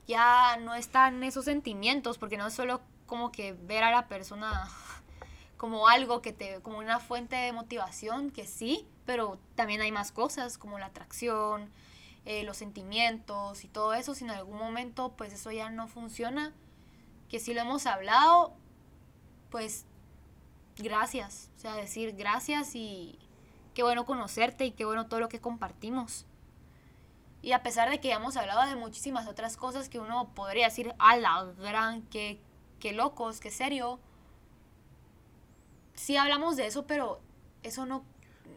ya 0.06 0.56
no 0.56 0.74
están 0.74 1.22
esos 1.24 1.44
sentimientos, 1.44 2.16
porque 2.16 2.36
no 2.36 2.46
es 2.46 2.54
solo 2.54 2.80
como 3.06 3.32
que 3.32 3.52
ver 3.52 3.82
a 3.82 3.90
la 3.90 4.06
persona 4.06 4.68
como 5.56 5.88
algo 5.88 6.22
que 6.22 6.32
te, 6.32 6.60
como 6.62 6.78
una 6.78 7.00
fuente 7.00 7.36
de 7.36 7.52
motivación, 7.52 8.30
que 8.30 8.46
sí, 8.46 8.86
pero 9.04 9.38
también 9.56 9.80
hay 9.80 9.92
más 9.92 10.12
cosas 10.12 10.56
como 10.56 10.78
la 10.78 10.86
atracción, 10.86 11.70
eh, 12.24 12.44
los 12.44 12.56
sentimientos 12.56 13.64
y 13.64 13.68
todo 13.68 13.94
eso, 13.94 14.14
si 14.14 14.24
en 14.24 14.30
algún 14.30 14.58
momento 14.58 15.14
pues 15.16 15.32
eso 15.32 15.50
ya 15.50 15.70
no 15.70 15.88
funciona, 15.88 16.52
que 17.28 17.40
si 17.40 17.54
lo 17.54 17.60
hemos 17.60 17.86
hablado, 17.86 18.54
pues 19.50 19.84
gracias, 20.82 21.50
o 21.56 21.60
sea, 21.60 21.74
decir 21.74 22.14
gracias 22.16 22.74
y 22.74 23.18
qué 23.74 23.82
bueno 23.82 24.04
conocerte 24.04 24.64
y 24.66 24.72
qué 24.72 24.84
bueno 24.84 25.06
todo 25.06 25.20
lo 25.20 25.28
que 25.28 25.40
compartimos. 25.40 26.26
Y 27.42 27.52
a 27.52 27.62
pesar 27.62 27.88
de 27.88 28.00
que 28.00 28.08
ya 28.08 28.16
hemos 28.16 28.36
hablado 28.36 28.68
de 28.68 28.76
muchísimas 28.76 29.26
otras 29.26 29.56
cosas 29.56 29.88
que 29.88 29.98
uno 29.98 30.30
podría 30.34 30.66
decir, 30.66 30.94
a 30.98 31.16
la 31.16 31.44
gran, 31.58 32.02
qué, 32.02 32.40
qué 32.78 32.92
locos, 32.92 33.40
qué 33.40 33.50
serio. 33.50 33.98
Sí 35.94 36.16
hablamos 36.16 36.56
de 36.56 36.66
eso, 36.66 36.86
pero 36.86 37.20
eso 37.62 37.86
no... 37.86 38.04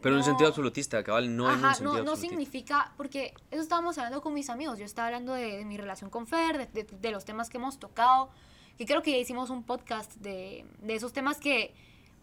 Pero 0.02 0.16
en 0.16 0.18
un 0.18 0.24
sentido 0.24 0.48
absolutista, 0.48 1.02
cabal, 1.02 1.34
no 1.34 1.50
en 1.50 1.64
un 1.64 1.74
sentido 1.74 1.98
no, 1.98 2.02
no 2.04 2.16
significa, 2.16 2.92
porque 2.98 3.32
eso 3.50 3.62
estábamos 3.62 3.96
hablando 3.96 4.20
con 4.20 4.34
mis 4.34 4.50
amigos, 4.50 4.78
yo 4.78 4.84
estaba 4.84 5.08
hablando 5.08 5.32
de, 5.32 5.64
mi 5.64 5.78
relación 5.78 6.10
con 6.10 6.26
Fer, 6.26 6.70
de, 6.70 6.84
de, 6.84 7.10
los 7.10 7.24
temas 7.24 7.48
que 7.48 7.56
hemos 7.56 7.78
tocado, 7.78 8.28
que 8.76 8.84
creo 8.84 9.02
que 9.02 9.12
ya 9.12 9.16
hicimos 9.16 9.48
un 9.48 9.62
podcast 9.62 10.12
de, 10.16 10.66
de 10.80 10.94
esos 10.94 11.14
temas 11.14 11.38
que 11.38 11.74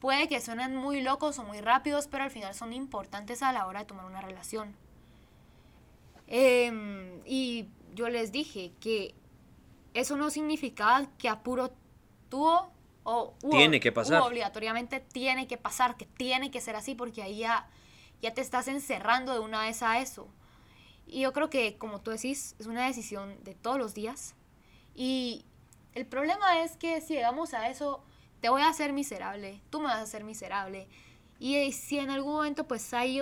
puede 0.01 0.27
que 0.27 0.41
suenen 0.41 0.75
muy 0.75 1.01
locos 1.01 1.37
o 1.39 1.43
muy 1.43 1.61
rápidos, 1.61 2.07
pero 2.07 2.25
al 2.25 2.31
final 2.31 2.53
son 2.55 2.73
importantes 2.73 3.43
a 3.43 3.53
la 3.53 3.67
hora 3.67 3.81
de 3.81 3.85
tomar 3.85 4.05
una 4.05 4.19
relación. 4.19 4.75
Em, 6.27 7.21
y 7.23 7.67
yo 7.93 8.09
les 8.09 8.31
dije 8.31 8.73
que 8.79 9.13
eso 9.93 10.17
no 10.17 10.29
significaba 10.31 11.05
que 11.17 11.29
apuro 11.29 11.71
tuvo 12.29 12.71
o 13.03 13.33
tiene 13.49 13.79
que 13.79 13.91
pasar. 13.91 14.21
obligatoriamente 14.21 14.99
tiene 14.99 15.47
que 15.47 15.57
pasar, 15.57 15.95
que 15.97 16.05
tiene 16.05 16.49
que 16.49 16.61
ser 16.61 16.75
así, 16.75 16.95
porque 16.95 17.21
ahí 17.21 17.39
ya, 17.39 17.67
ya 18.21 18.33
te 18.33 18.41
estás 18.41 18.67
encerrando 18.67 19.33
de 19.33 19.39
una 19.39 19.61
vez 19.61 19.83
a 19.83 19.99
eso. 19.99 20.27
Y 21.05 21.21
yo 21.21 21.33
creo 21.33 21.49
que, 21.49 21.77
como 21.77 22.01
tú 22.01 22.09
decís, 22.11 22.55
es 22.57 22.65
una 22.65 22.87
decisión 22.87 23.43
de 23.43 23.53
todos 23.53 23.77
los 23.77 23.93
días. 23.93 24.33
Y 24.95 25.45
el 25.93 26.05
problema 26.05 26.63
es 26.63 26.77
que 26.77 27.01
si 27.01 27.13
llegamos 27.15 27.53
a 27.53 27.69
eso, 27.69 28.03
te 28.41 28.49
voy 28.49 28.61
a 28.63 28.69
hacer 28.69 28.91
miserable, 28.91 29.61
tú 29.69 29.79
me 29.79 29.85
vas 29.85 29.97
a 29.97 30.01
hacer 30.01 30.23
miserable. 30.23 30.87
Y 31.39 31.71
si 31.71 31.99
en 31.99 32.09
algún 32.09 32.33
momento 32.33 32.67
pues 32.67 32.93
hay 32.93 33.21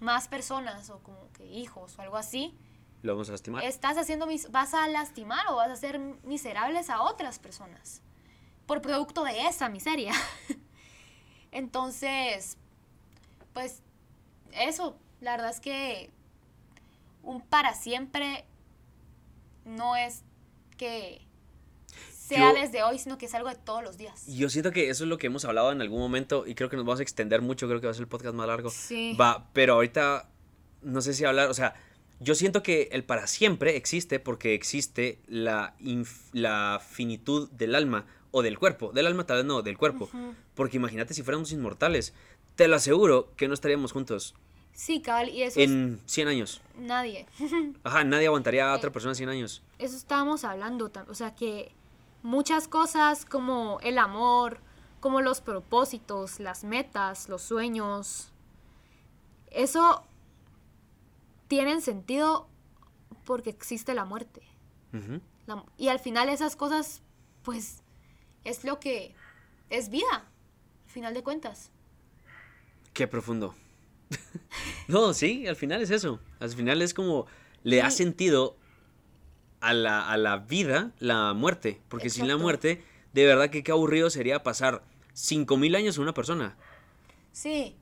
más 0.00 0.28
personas 0.28 0.90
o 0.90 0.98
como 0.98 1.30
que 1.32 1.46
hijos 1.46 1.98
o 1.98 2.02
algo 2.02 2.16
así, 2.16 2.56
lo 3.02 3.12
vamos 3.12 3.28
a 3.28 3.32
lastimar. 3.32 3.64
Estás 3.64 3.98
haciendo 3.98 4.26
vas 4.50 4.72
a 4.74 4.88
lastimar 4.88 5.46
o 5.48 5.56
vas 5.56 5.68
a 5.68 5.74
hacer 5.74 5.98
miserables 5.98 6.88
a 6.90 7.02
otras 7.02 7.38
personas 7.38 8.02
por 8.66 8.80
producto 8.80 9.24
de 9.24 9.46
esa 9.46 9.68
miseria. 9.68 10.12
Entonces, 11.52 12.56
pues 13.52 13.82
eso, 14.52 14.96
la 15.20 15.32
verdad 15.32 15.50
es 15.50 15.60
que 15.60 16.10
un 17.22 17.40
para 17.40 17.74
siempre 17.74 18.44
no 19.64 19.96
es 19.96 20.22
que 20.76 21.23
sea 22.26 22.52
desde 22.52 22.82
hoy, 22.82 22.98
sino 22.98 23.18
que 23.18 23.26
es 23.26 23.34
algo 23.34 23.48
de 23.48 23.56
todos 23.56 23.82
los 23.82 23.98
días. 23.98 24.26
Yo 24.26 24.48
siento 24.48 24.70
que 24.70 24.88
eso 24.88 25.04
es 25.04 25.10
lo 25.10 25.18
que 25.18 25.26
hemos 25.26 25.44
hablado 25.44 25.72
en 25.72 25.80
algún 25.80 26.00
momento 26.00 26.46
y 26.46 26.54
creo 26.54 26.70
que 26.70 26.76
nos 26.76 26.84
vamos 26.86 27.00
a 27.00 27.02
extender 27.02 27.42
mucho, 27.42 27.66
creo 27.68 27.80
que 27.80 27.86
va 27.86 27.90
a 27.90 27.94
ser 27.94 28.02
el 28.02 28.08
podcast 28.08 28.34
más 28.34 28.46
largo. 28.46 28.70
Sí. 28.70 29.16
Va, 29.20 29.48
pero 29.52 29.74
ahorita 29.74 30.28
no 30.82 31.00
sé 31.00 31.12
si 31.14 31.24
hablar, 31.24 31.50
o 31.50 31.54
sea, 31.54 31.74
yo 32.20 32.34
siento 32.34 32.62
que 32.62 32.88
el 32.92 33.04
para 33.04 33.26
siempre 33.26 33.76
existe 33.76 34.20
porque 34.20 34.54
existe 34.54 35.18
la, 35.26 35.74
la 36.32 36.80
finitud 36.86 37.50
del 37.50 37.74
alma 37.74 38.06
o 38.30 38.42
del 38.42 38.58
cuerpo, 38.58 38.92
del 38.92 39.06
alma 39.06 39.26
tal 39.26 39.38
vez 39.38 39.46
no, 39.46 39.62
del 39.62 39.76
cuerpo. 39.76 40.08
Porque 40.54 40.78
imagínate 40.78 41.14
si 41.14 41.22
fuéramos 41.22 41.52
inmortales, 41.52 42.14
te 42.56 42.68
lo 42.68 42.76
aseguro 42.76 43.32
que 43.36 43.48
no 43.48 43.54
estaríamos 43.54 43.92
juntos. 43.92 44.34
Sí, 44.72 45.00
cabal, 45.00 45.28
y 45.28 45.42
eso. 45.42 45.60
En 45.60 46.00
100 46.06 46.28
años. 46.28 46.60
Nadie. 46.76 47.26
Ajá, 47.84 48.02
nadie 48.02 48.26
aguantaría 48.26 48.72
a 48.72 48.74
otra 48.74 48.90
persona 48.90 49.14
100 49.14 49.28
años. 49.28 49.62
Eso 49.78 49.96
estábamos 49.96 50.42
hablando, 50.42 50.90
o 51.08 51.14
sea 51.14 51.34
que 51.36 51.72
muchas 52.24 52.66
cosas 52.68 53.26
como 53.26 53.78
el 53.82 53.98
amor, 53.98 54.58
como 54.98 55.20
los 55.20 55.42
propósitos, 55.42 56.40
las 56.40 56.64
metas, 56.64 57.28
los 57.28 57.42
sueños, 57.42 58.32
eso 59.50 60.02
tienen 61.46 61.82
sentido 61.82 62.48
porque 63.24 63.50
existe 63.50 63.94
la 63.94 64.06
muerte. 64.06 64.42
y 65.76 65.88
al 65.88 65.98
final 65.98 66.30
esas 66.30 66.56
cosas, 66.56 67.02
pues, 67.42 67.82
es 68.44 68.64
lo 68.64 68.80
que 68.80 69.14
es 69.68 69.90
vida, 69.90 70.24
al 70.86 70.90
final 70.90 71.12
de 71.14 71.22
cuentas. 71.22 71.70
Qué 72.94 73.06
profundo. 73.06 73.54
no, 74.88 75.12
sí, 75.12 75.46
al 75.46 75.56
final 75.56 75.82
es 75.82 75.90
eso. 75.90 76.20
Al 76.40 76.48
final 76.50 76.80
es 76.80 76.94
como 76.94 77.26
le 77.64 77.82
ha 77.82 77.90
sentido 77.90 78.56
a 79.64 80.16
la, 80.16 80.36
vida 80.48 80.92
la 80.98 81.32
muerte. 81.32 81.80
Porque 81.88 82.10
sin 82.10 82.28
la 82.28 82.36
muerte, 82.36 82.82
de 83.12 83.26
verdad 83.26 83.50
que 83.50 83.62
qué 83.62 83.72
aburrido 83.72 84.10
sería 84.10 84.42
pasar 84.42 84.82
5.000 85.14 85.76
años 85.76 85.96
en 85.96 86.02
una 86.02 86.14
persona. 86.14 86.56
Sí. 87.32 87.76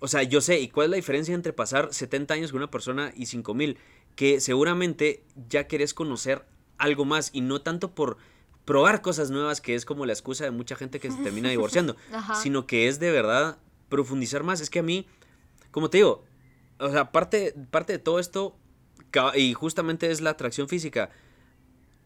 O 0.00 0.08
sea, 0.08 0.22
yo 0.22 0.40
sé, 0.40 0.60
¿y 0.60 0.68
cuál 0.68 0.86
es 0.86 0.90
la 0.90 0.96
diferencia 0.96 1.34
entre 1.34 1.52
pasar 1.52 1.92
70 1.92 2.34
años 2.34 2.52
con 2.52 2.58
una 2.58 2.70
persona 2.70 3.12
y 3.16 3.24
5.000? 3.24 3.76
Que 4.16 4.40
seguramente 4.40 5.22
ya 5.48 5.66
querés 5.66 5.94
conocer 5.94 6.44
algo 6.78 7.04
más 7.04 7.30
y 7.32 7.40
no 7.40 7.62
tanto 7.62 7.94
por 7.94 8.16
probar 8.64 9.02
cosas 9.02 9.30
nuevas, 9.30 9.60
que 9.60 9.74
es 9.74 9.84
como 9.84 10.06
la 10.06 10.12
excusa 10.12 10.44
de 10.44 10.50
mucha 10.50 10.76
gente 10.76 11.00
que 11.00 11.10
se 11.10 11.22
termina 11.22 11.48
divorciando, 11.50 11.96
sino 12.42 12.66
que 12.66 12.88
es 12.88 12.98
de 12.98 13.10
verdad 13.10 13.58
profundizar 13.88 14.42
más. 14.42 14.60
Es 14.60 14.70
que 14.70 14.78
a 14.78 14.82
mí, 14.82 15.06
como 15.70 15.90
te 15.90 15.98
digo, 15.98 16.24
o 16.78 16.90
sea, 16.90 17.12
parte, 17.12 17.54
parte 17.70 17.92
de 17.92 17.98
todo 17.98 18.18
esto 18.18 18.56
y 19.34 19.54
justamente 19.54 20.10
es 20.10 20.20
la 20.20 20.30
atracción 20.30 20.68
física. 20.68 21.10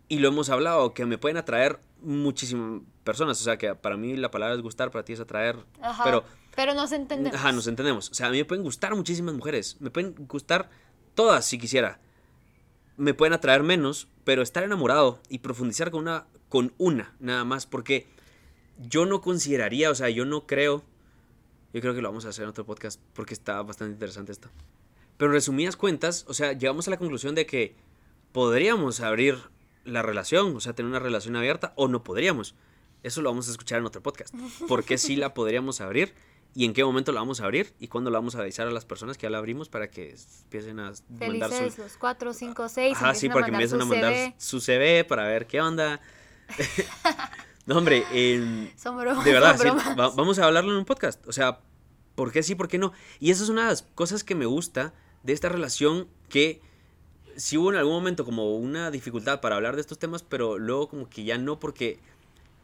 Y 0.08 0.20
lo 0.20 0.28
hemos 0.28 0.48
hablado, 0.48 0.94
que 0.94 1.04
me 1.04 1.18
pueden 1.18 1.36
atraer 1.36 1.80
muchísimas 2.00 2.82
personas. 3.04 3.40
O 3.40 3.44
sea, 3.44 3.58
que 3.58 3.74
para 3.74 3.96
mí 3.96 4.16
la 4.16 4.30
palabra 4.30 4.54
es 4.54 4.62
gustar, 4.62 4.90
para 4.90 5.04
ti 5.04 5.12
es 5.12 5.20
atraer. 5.20 5.56
pero, 6.02 6.24
pero 6.56 6.74
nos 6.74 6.92
entendemos. 6.92 7.38
Ajá, 7.38 7.52
nos 7.52 7.66
entendemos. 7.66 8.10
O 8.10 8.14
sea, 8.14 8.28
a 8.28 8.30
mí 8.30 8.38
me 8.38 8.44
pueden 8.44 8.64
gustar 8.64 8.94
muchísimas 8.94 9.34
mujeres. 9.34 9.76
Me 9.80 9.90
pueden 9.90 10.14
gustar 10.26 10.70
todas 11.14 11.44
si 11.44 11.58
quisiera. 11.58 12.00
Me 12.96 13.14
pueden 13.14 13.32
atraer 13.32 13.62
menos, 13.62 14.08
pero 14.24 14.42
estar 14.42 14.64
enamorado 14.64 15.20
y 15.28 15.38
profundizar 15.38 15.90
con 15.90 16.00
una, 16.00 16.26
con 16.48 16.72
una 16.78 17.14
nada 17.20 17.44
más. 17.44 17.66
Porque 17.66 18.08
yo 18.78 19.06
no 19.06 19.20
consideraría, 19.20 19.90
o 19.90 19.94
sea, 19.94 20.08
yo 20.08 20.24
no 20.24 20.46
creo. 20.46 20.82
Yo 21.74 21.82
creo 21.82 21.94
que 21.94 22.00
lo 22.00 22.08
vamos 22.08 22.24
a 22.24 22.30
hacer 22.30 22.44
en 22.44 22.48
otro 22.48 22.64
podcast 22.64 22.98
porque 23.12 23.34
está 23.34 23.60
bastante 23.62 23.92
interesante 23.92 24.32
esto. 24.32 24.48
Pero 25.18 25.32
resumidas 25.32 25.76
cuentas, 25.76 26.24
o 26.28 26.34
sea, 26.34 26.52
llegamos 26.52 26.88
a 26.88 26.92
la 26.92 26.96
conclusión 26.96 27.34
de 27.34 27.44
que 27.44 27.76
podríamos 28.32 29.00
abrir 29.00 29.36
la 29.84 30.00
relación, 30.00 30.56
o 30.56 30.60
sea, 30.60 30.74
tener 30.74 30.88
una 30.88 31.00
relación 31.00 31.36
abierta, 31.36 31.72
o 31.76 31.88
no 31.88 32.02
podríamos. 32.04 32.54
Eso 33.02 33.20
lo 33.20 33.30
vamos 33.30 33.48
a 33.48 33.50
escuchar 33.50 33.80
en 33.80 33.86
otro 33.86 34.02
podcast. 34.02 34.34
¿Por 34.66 34.84
qué 34.84 34.96
sí 34.96 35.16
la 35.16 35.34
podríamos 35.34 35.80
abrir 35.80 36.14
y 36.54 36.64
en 36.64 36.72
qué 36.72 36.84
momento 36.84 37.12
la 37.12 37.20
vamos 37.20 37.40
a 37.40 37.44
abrir 37.44 37.74
y 37.78 37.88
cuándo 37.88 38.10
la 38.10 38.18
vamos 38.18 38.36
a 38.36 38.40
avisar 38.40 38.66
a 38.66 38.70
las 38.70 38.84
personas 38.84 39.16
que 39.16 39.24
ya 39.24 39.30
la 39.30 39.38
abrimos 39.38 39.68
para 39.68 39.90
que 39.90 40.16
empiecen 40.44 40.80
a 40.80 40.92
mandar 41.08 41.50
su... 41.50 41.82
los 41.82 41.96
4, 41.96 42.32
5, 42.32 42.68
6. 42.68 42.96
Ajá, 42.96 43.14
sí, 43.14 43.28
para 43.28 43.44
que 43.44 43.52
empiecen 43.52 43.80
a 43.80 43.84
mandar 43.84 44.34
su 44.38 44.60
CV 44.60 45.04
para 45.04 45.24
ver 45.24 45.46
qué 45.46 45.60
onda. 45.60 46.00
no, 47.66 47.78
hombre, 47.78 48.04
de 48.12 49.32
verdad, 49.32 49.58
vamos 49.96 50.38
a 50.38 50.44
hablarlo 50.44 50.72
en 50.72 50.78
un 50.78 50.84
podcast. 50.84 51.26
O 51.26 51.32
sea, 51.32 51.60
¿por 52.14 52.32
qué 52.32 52.42
sí, 52.42 52.54
por 52.54 52.68
qué 52.68 52.78
no? 52.78 52.92
Y 53.20 53.30
esa 53.30 53.42
es 53.42 53.48
una 53.48 53.62
de 53.62 53.68
las 53.68 53.82
cosas 53.82 54.24
que 54.24 54.34
me 54.34 54.46
gusta 54.46 54.94
de 55.28 55.34
esta 55.34 55.50
relación 55.50 56.08
que 56.30 56.62
sí 57.36 57.58
hubo 57.58 57.70
en 57.70 57.76
algún 57.76 57.92
momento 57.92 58.24
como 58.24 58.56
una 58.56 58.90
dificultad 58.90 59.42
para 59.42 59.56
hablar 59.56 59.74
de 59.74 59.82
estos 59.82 59.98
temas, 59.98 60.22
pero 60.22 60.58
luego 60.58 60.88
como 60.88 61.10
que 61.10 61.22
ya 61.22 61.36
no 61.36 61.60
porque 61.60 61.98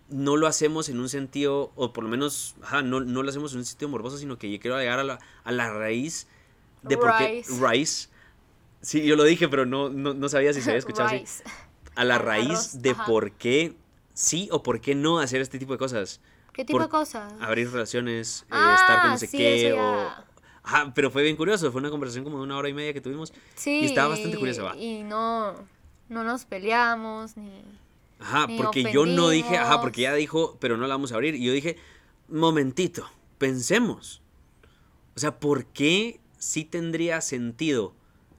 no 0.08 0.38
lo 0.38 0.46
hacemos 0.46 0.88
en 0.88 0.98
un 0.98 1.10
sentido, 1.10 1.72
o 1.76 1.92
por 1.92 2.04
lo 2.04 2.08
menos, 2.08 2.56
ajá, 2.62 2.80
no, 2.80 3.00
no 3.00 3.22
lo 3.22 3.28
hacemos 3.28 3.52
en 3.52 3.58
un 3.58 3.66
sentido 3.66 3.90
morboso, 3.90 4.16
sino 4.16 4.38
que 4.38 4.50
yo 4.50 4.58
quiero 4.60 4.78
llegar 4.78 4.98
a 4.98 5.04
la, 5.04 5.18
a 5.44 5.52
la 5.52 5.74
raíz 5.74 6.26
de 6.80 6.96
por 6.96 7.14
qué 7.18 7.44
rice. 7.60 8.08
Sí, 8.80 9.04
yo 9.04 9.14
lo 9.14 9.24
dije, 9.24 9.46
pero 9.46 9.66
no, 9.66 9.90
no, 9.90 10.28
sabía 10.30 10.54
si 10.54 10.62
se 10.62 10.70
había 10.70 10.78
escuchado 10.78 11.08
así. 11.08 11.22
A 11.96 12.04
la 12.04 12.16
raíz 12.16 12.80
de 12.80 12.94
por 12.94 13.32
qué 13.32 13.76
sí 14.14 14.48
o 14.50 14.62
por 14.62 14.80
qué 14.80 14.94
no 14.94 15.18
hacer 15.18 15.42
este 15.42 15.58
tipo 15.58 15.72
de 15.72 15.78
cosas. 15.78 16.22
¿Qué 16.54 16.64
tipo 16.64 16.80
de 16.80 16.88
cosas? 16.88 17.30
Abrir 17.40 17.70
relaciones, 17.70 18.44
eh, 18.44 18.52
ah, 18.52 18.78
estar 18.80 19.02
con 19.02 19.10
no 19.10 19.18
sé 19.18 19.28
qué, 19.28 19.74
o... 19.74 20.33
Ajá, 20.64 20.92
pero 20.94 21.10
fue 21.10 21.22
bien 21.22 21.36
curioso, 21.36 21.70
fue 21.70 21.80
una 21.80 21.90
conversación 21.90 22.24
como 22.24 22.38
de 22.38 22.44
una 22.44 22.56
hora 22.56 22.70
y 22.70 22.72
media 22.74 22.94
que 22.94 23.00
tuvimos. 23.02 23.32
Sí. 23.54 23.80
Y 23.82 23.84
estaba 23.84 24.08
bastante 24.08 24.38
curiosa, 24.38 24.62
va. 24.62 24.76
Y 24.76 25.02
no, 25.02 25.54
no 26.08 26.24
nos 26.24 26.46
peleamos, 26.46 27.36
ni... 27.36 27.50
Ajá, 28.18 28.48
porque 28.56 28.90
yo 28.90 29.04
no 29.04 29.28
dije, 29.28 29.58
ajá, 29.58 29.82
porque 29.82 30.00
ella 30.00 30.14
dijo, 30.14 30.56
pero 30.60 30.78
no 30.78 30.86
la 30.86 30.94
vamos 30.94 31.12
a 31.12 31.16
abrir. 31.16 31.34
Y 31.34 31.44
yo 31.44 31.52
dije, 31.52 31.76
momentito, 32.28 33.06
pensemos. 33.36 34.22
O 35.14 35.20
sea, 35.20 35.38
¿por 35.38 35.66
qué 35.66 36.20
sí 36.38 36.64
tendría 36.64 37.20
sentido 37.20 37.94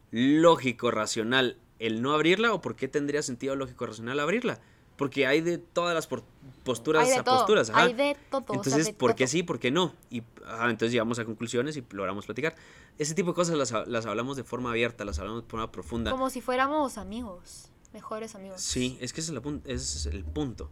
lógico, 0.09 0.89
racional 0.89 1.57
el 1.77 2.01
no 2.01 2.13
abrirla 2.13 2.53
o 2.53 2.61
por 2.61 2.75
qué 2.75 2.87
tendría 2.87 3.21
sentido 3.21 3.55
lógico, 3.55 3.85
racional 3.85 4.19
abrirla? 4.19 4.59
Porque 4.95 5.27
hay 5.27 5.41
de 5.41 5.57
todas 5.57 5.93
las 5.93 6.07
posturas 6.63 7.09
a 7.17 7.23
posturas. 7.23 7.69
Hay 7.73 7.93
de 7.93 8.17
todo. 8.29 8.45
Entonces, 8.53 8.91
¿por 8.91 9.15
qué 9.15 9.27
sí, 9.27 9.43
por 9.43 9.59
qué 9.59 9.71
no? 9.71 9.93
Y 10.09 10.23
entonces 10.61 10.91
llegamos 10.91 11.19
a 11.19 11.25
conclusiones 11.25 11.75
y 11.77 11.83
logramos 11.91 12.25
platicar. 12.25 12.55
Ese 12.97 13.13
tipo 13.13 13.31
de 13.31 13.35
cosas 13.35 13.57
las, 13.57 13.87
las 13.87 14.05
hablamos 14.05 14.37
de 14.37 14.43
forma 14.43 14.69
abierta, 14.69 15.03
las 15.03 15.19
hablamos 15.19 15.43
de 15.43 15.49
forma 15.49 15.71
profunda. 15.71 16.11
Como 16.11 16.29
si 16.29 16.41
fuéramos 16.41 16.97
amigos 16.97 17.69
mejores 17.95 18.35
amigos. 18.35 18.61
Sí, 18.61 18.97
es 18.99 19.13
que 19.13 19.21
ese 19.21 19.33
es, 19.65 20.05
el, 20.05 20.25
punto. 20.25 20.69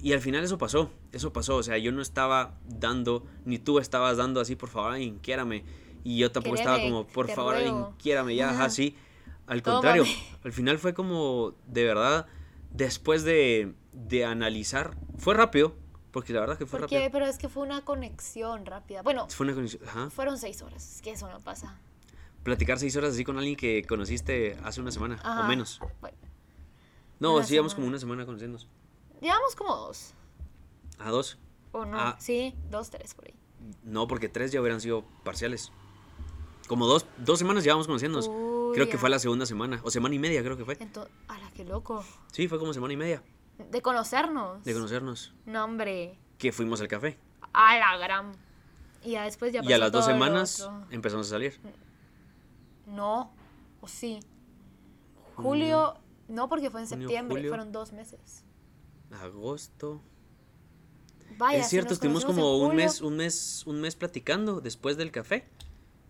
Y 0.00 0.12
al 0.12 0.20
final 0.20 0.42
eso 0.42 0.58
pasó, 0.58 0.90
eso 1.12 1.32
pasó. 1.32 1.56
O 1.56 1.62
sea, 1.62 1.78
yo 1.78 1.92
no 1.92 2.02
estaba 2.02 2.58
dando, 2.66 3.24
ni 3.44 3.60
tú 3.60 3.78
estabas 3.78 4.16
dando 4.16 4.40
así, 4.40 4.56
por 4.56 4.68
favor, 4.68 4.98
inquiérame. 4.98 5.64
Y 6.02 6.18
yo 6.18 6.32
tampoco 6.32 6.56
estaba 6.56 6.80
como, 6.80 7.06
por 7.06 7.30
favor, 7.30 7.56
inquiérame, 7.60 8.34
ya, 8.34 8.64
así. 8.64 8.96
Al 9.46 9.62
contrario, 9.62 10.04
al 10.44 10.52
final 10.52 10.78
fue 10.80 10.92
como, 10.92 11.54
de 11.68 11.84
verdad, 11.84 12.26
después 12.72 13.24
de, 13.24 13.74
de 13.92 14.24
analizar, 14.24 14.96
fue 15.18 15.34
rápido, 15.34 15.74
porque 16.10 16.32
la 16.32 16.40
verdad 16.40 16.58
que 16.58 16.66
fue 16.66 16.80
rápido. 16.80 17.00
Pero 17.10 17.26
es 17.26 17.38
que 17.38 17.48
fue 17.48 17.62
una 17.62 17.84
conexión 17.84 18.66
rápida. 18.66 19.02
Bueno, 19.02 19.28
fue 19.28 19.46
una 19.46 19.54
conexión, 19.54 19.82
ajá. 19.86 20.10
fueron 20.10 20.38
seis 20.38 20.62
horas, 20.62 20.96
es 20.96 21.02
que 21.02 21.12
eso 21.12 21.30
no 21.30 21.40
pasa 21.40 21.78
platicar 22.42 22.78
seis 22.78 22.96
horas 22.96 23.14
así 23.14 23.24
con 23.24 23.38
alguien 23.38 23.56
que 23.56 23.84
conociste 23.84 24.58
hace 24.64 24.80
una 24.80 24.90
semana 24.90 25.20
o 25.24 25.48
menos. 25.48 25.80
no, 27.18 27.42
sí, 27.42 27.52
llevamos 27.52 27.74
como 27.74 27.86
una 27.86 27.98
semana 27.98 28.26
conociéndonos. 28.26 28.68
Llevamos 29.20 29.54
como 29.54 29.76
dos. 29.76 30.14
¿A 30.98 31.10
dos? 31.10 31.38
O 31.72 31.84
no, 31.84 31.98
ah. 31.98 32.16
sí, 32.18 32.54
dos, 32.70 32.90
tres 32.90 33.14
por 33.14 33.26
ahí. 33.26 33.34
No, 33.84 34.08
porque 34.08 34.28
tres 34.28 34.50
ya 34.52 34.60
hubieran 34.60 34.80
sido 34.80 35.04
parciales. 35.24 35.72
Como 36.68 36.86
dos, 36.86 37.06
dos 37.18 37.38
semanas 37.38 37.64
llevamos 37.64 37.86
conociéndonos. 37.86 38.30
creo 38.74 38.88
que 38.88 38.98
fue 38.98 39.10
la 39.10 39.18
segunda 39.18 39.46
semana, 39.46 39.80
o 39.84 39.90
semana 39.90 40.14
y 40.14 40.18
media 40.18 40.42
creo 40.42 40.56
que 40.56 40.64
fue. 40.64 40.76
Entonces, 40.80 41.12
a 41.28 41.38
la 41.38 41.50
que 41.50 41.64
loco. 41.64 42.04
Sí, 42.32 42.48
fue 42.48 42.58
como 42.58 42.72
semana 42.72 42.94
y 42.94 42.96
media. 42.96 43.22
De 43.70 43.82
conocernos. 43.82 44.64
De 44.64 44.72
conocernos. 44.72 45.34
No, 45.46 45.64
hombre. 45.64 46.18
Que 46.38 46.52
fuimos 46.52 46.80
al 46.80 46.88
café. 46.88 47.18
A 47.52 47.76
la 47.78 47.96
gran. 47.98 48.32
Y 49.04 49.12
ya 49.12 49.24
después 49.24 49.52
ya 49.52 49.60
Y 49.62 49.72
a 49.72 49.78
las 49.78 49.92
dos 49.92 50.06
semanas 50.06 50.68
empezamos 50.90 51.26
a 51.26 51.30
salir. 51.30 51.60
No, 52.86 53.32
o 53.80 53.88
sí. 53.88 54.20
Julio, 55.36 55.94
no 56.28 56.48
porque 56.48 56.70
fue 56.70 56.80
en 56.80 56.86
septiembre, 56.86 57.48
fueron 57.48 57.72
dos 57.72 57.92
meses. 57.92 58.44
Agosto. 59.10 60.00
Vaya, 61.38 61.58
es 61.58 61.68
cierto, 61.68 61.94
estuvimos 61.94 62.24
como 62.24 62.58
un 62.58 62.76
mes, 62.76 63.00
un 63.00 63.16
mes, 63.16 63.64
un 63.66 63.80
mes 63.80 63.96
platicando 63.96 64.60
después 64.60 64.96
del 64.96 65.10
café. 65.10 65.48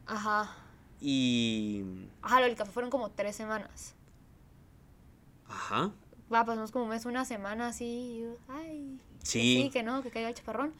Ajá. 0.07 0.57
Y. 1.01 1.85
Ajá, 2.23 2.41
lo 2.41 2.47
del 2.47 2.57
café 2.57 2.71
fueron 2.71 2.91
como 2.91 3.11
tres 3.11 3.37
semanas. 3.37 3.95
Ajá. 5.49 5.91
Va, 6.33 6.45
pasamos 6.45 6.71
como 6.71 6.85
un 6.85 6.91
mes, 6.91 7.05
una 7.05 7.25
semana 7.25 7.69
así. 7.69 8.25
Ay. 8.49 8.99
Sí. 9.23 9.63
Sí, 9.65 9.71
que 9.71 9.83
no, 9.83 10.03
que 10.03 10.11
caiga 10.11 10.29
el 10.29 10.35
chaparrón. 10.35 10.73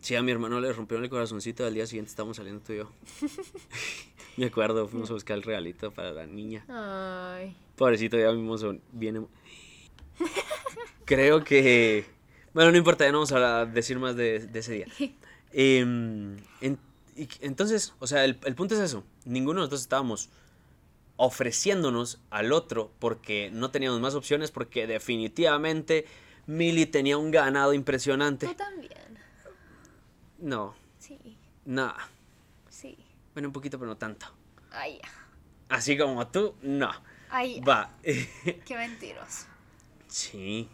Sí, 0.00 0.14
a 0.16 0.22
mi 0.22 0.32
hermano 0.32 0.60
le 0.60 0.72
rompieron 0.72 1.04
el 1.04 1.10
corazoncito, 1.10 1.64
al 1.64 1.74
día 1.74 1.86
siguiente 1.86 2.10
estábamos 2.10 2.36
saliendo 2.36 2.62
tú 2.62 2.72
y 2.72 2.78
yo. 2.78 2.90
Me 4.36 4.46
acuerdo, 4.46 4.88
fuimos 4.88 5.10
a 5.10 5.14
buscar 5.14 5.36
el 5.36 5.42
regalito 5.42 5.92
para 5.92 6.12
la 6.12 6.26
niña. 6.26 6.64
Ay. 6.68 7.56
Pobrecito, 7.76 8.18
ya 8.18 8.32
mismo 8.32 8.56
viene... 8.92 9.26
Creo 11.04 11.44
que... 11.44 12.04
Bueno, 12.52 12.70
no 12.72 12.78
importa, 12.78 13.04
ya 13.04 13.12
no 13.12 13.18
vamos 13.18 13.32
a 13.32 13.66
decir 13.66 13.98
más 13.98 14.16
de, 14.16 14.48
ese 14.52 14.72
día. 14.72 14.86
Entonces, 17.40 17.94
o 17.98 18.06
sea, 18.06 18.24
el, 18.24 18.38
el 18.44 18.54
punto 18.54 18.74
es 18.74 18.80
eso. 18.80 19.04
Ninguno 19.24 19.60
de 19.60 19.62
nosotros 19.62 19.82
estábamos 19.82 20.30
ofreciéndonos 21.16 22.20
al 22.30 22.52
otro 22.52 22.92
porque 22.98 23.50
no 23.52 23.70
teníamos 23.70 24.00
más 24.00 24.14
opciones, 24.14 24.50
porque 24.50 24.86
definitivamente 24.86 26.06
Milly 26.46 26.86
tenía 26.86 27.16
un 27.18 27.30
ganado 27.30 27.72
impresionante. 27.72 28.46
Tú 28.46 28.54
también. 28.54 29.18
No. 30.38 30.74
Sí. 30.98 31.18
No. 31.64 31.94
Sí. 32.68 32.98
Bueno, 33.32 33.48
un 33.48 33.52
poquito, 33.52 33.78
pero 33.78 33.90
no 33.90 33.96
tanto. 33.96 34.26
Ay, 34.70 35.00
Así 35.68 35.96
como 35.96 36.26
tú, 36.28 36.54
no. 36.62 36.90
Ay, 37.30 37.60
Va. 37.60 37.90
Qué 38.02 38.76
mentiroso. 38.76 39.46
Sí. 40.06 40.68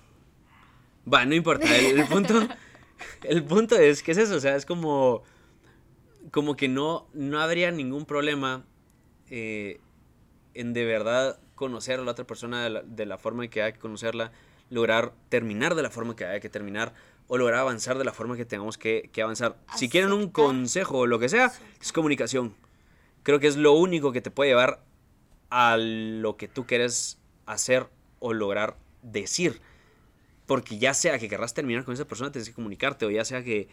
Va, 1.12 1.24
no 1.24 1.34
importa. 1.34 1.74
El, 1.74 2.06
punto. 2.06 2.48
el 3.22 3.44
punto 3.44 3.76
es 3.76 4.02
que 4.02 4.12
es 4.12 4.18
eso. 4.18 4.36
O 4.36 4.40
sea, 4.40 4.56
es 4.56 4.66
como. 4.66 5.22
Como 6.30 6.56
que 6.56 6.68
no, 6.68 7.08
no 7.12 7.40
habría 7.40 7.70
ningún 7.70 8.04
problema 8.04 8.64
eh, 9.30 9.80
en 10.54 10.72
de 10.72 10.84
verdad 10.84 11.40
conocer 11.54 12.00
a 12.00 12.02
la 12.02 12.12
otra 12.12 12.26
persona 12.26 12.64
de 12.64 12.70
la, 12.70 12.82
de 12.82 13.06
la 13.06 13.18
forma 13.18 13.44
en 13.44 13.50
que 13.50 13.62
hay 13.62 13.72
que 13.72 13.78
conocerla, 13.78 14.32
lograr 14.70 15.12
terminar 15.28 15.74
de 15.74 15.82
la 15.82 15.90
forma 15.90 16.16
que 16.16 16.24
hay 16.24 16.40
que 16.40 16.48
terminar, 16.48 16.94
o 17.32 17.38
lograr 17.38 17.60
avanzar 17.60 17.96
de 17.96 18.04
la 18.04 18.12
forma 18.12 18.36
que 18.36 18.44
tengamos 18.44 18.76
que, 18.76 19.08
avanzar. 19.22 19.56
Si 19.76 19.88
quieren 19.88 20.12
un 20.12 20.30
consejo 20.30 20.98
o 20.98 21.06
lo 21.06 21.20
que 21.20 21.28
sea, 21.28 21.52
es 21.80 21.92
comunicación. 21.92 22.56
Creo 23.22 23.38
que 23.38 23.46
es 23.46 23.56
lo 23.56 23.72
único 23.72 24.10
que 24.10 24.20
te 24.20 24.32
puede 24.32 24.50
llevar 24.50 24.82
a 25.48 25.76
lo 25.76 26.36
que 26.36 26.48
tú 26.48 26.66
quieres 26.66 27.20
hacer 27.46 27.86
o 28.18 28.32
lograr 28.32 28.76
decir. 29.02 29.60
Porque 30.50 30.78
ya 30.78 30.94
sea 30.94 31.16
que 31.20 31.28
querrás 31.28 31.54
terminar 31.54 31.84
con 31.84 31.94
esa 31.94 32.06
persona, 32.06 32.32
tienes 32.32 32.48
que 32.48 32.54
comunicarte, 32.56 33.06
o 33.06 33.10
ya 33.10 33.24
sea 33.24 33.44
que, 33.44 33.68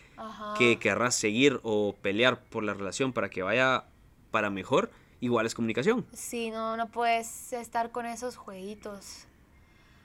que 0.60 0.78
querrás 0.78 1.16
seguir 1.16 1.60
o 1.64 1.96
pelear 2.04 2.40
por 2.40 2.64
la 2.64 2.76
relación 2.76 3.14
para 3.14 3.32
que 3.32 3.42
vaya 3.42 3.86
para 4.30 4.52
mejor, 4.52 4.92
igual 5.20 5.48
es 5.48 5.56
comunicación. 5.56 6.06
Sí, 6.14 6.52
no, 6.52 6.78
no 6.78 6.88
puedes 6.92 7.52
estar 7.52 7.92
con 7.92 8.06
esos 8.06 8.36
jueguitos. 8.36 9.26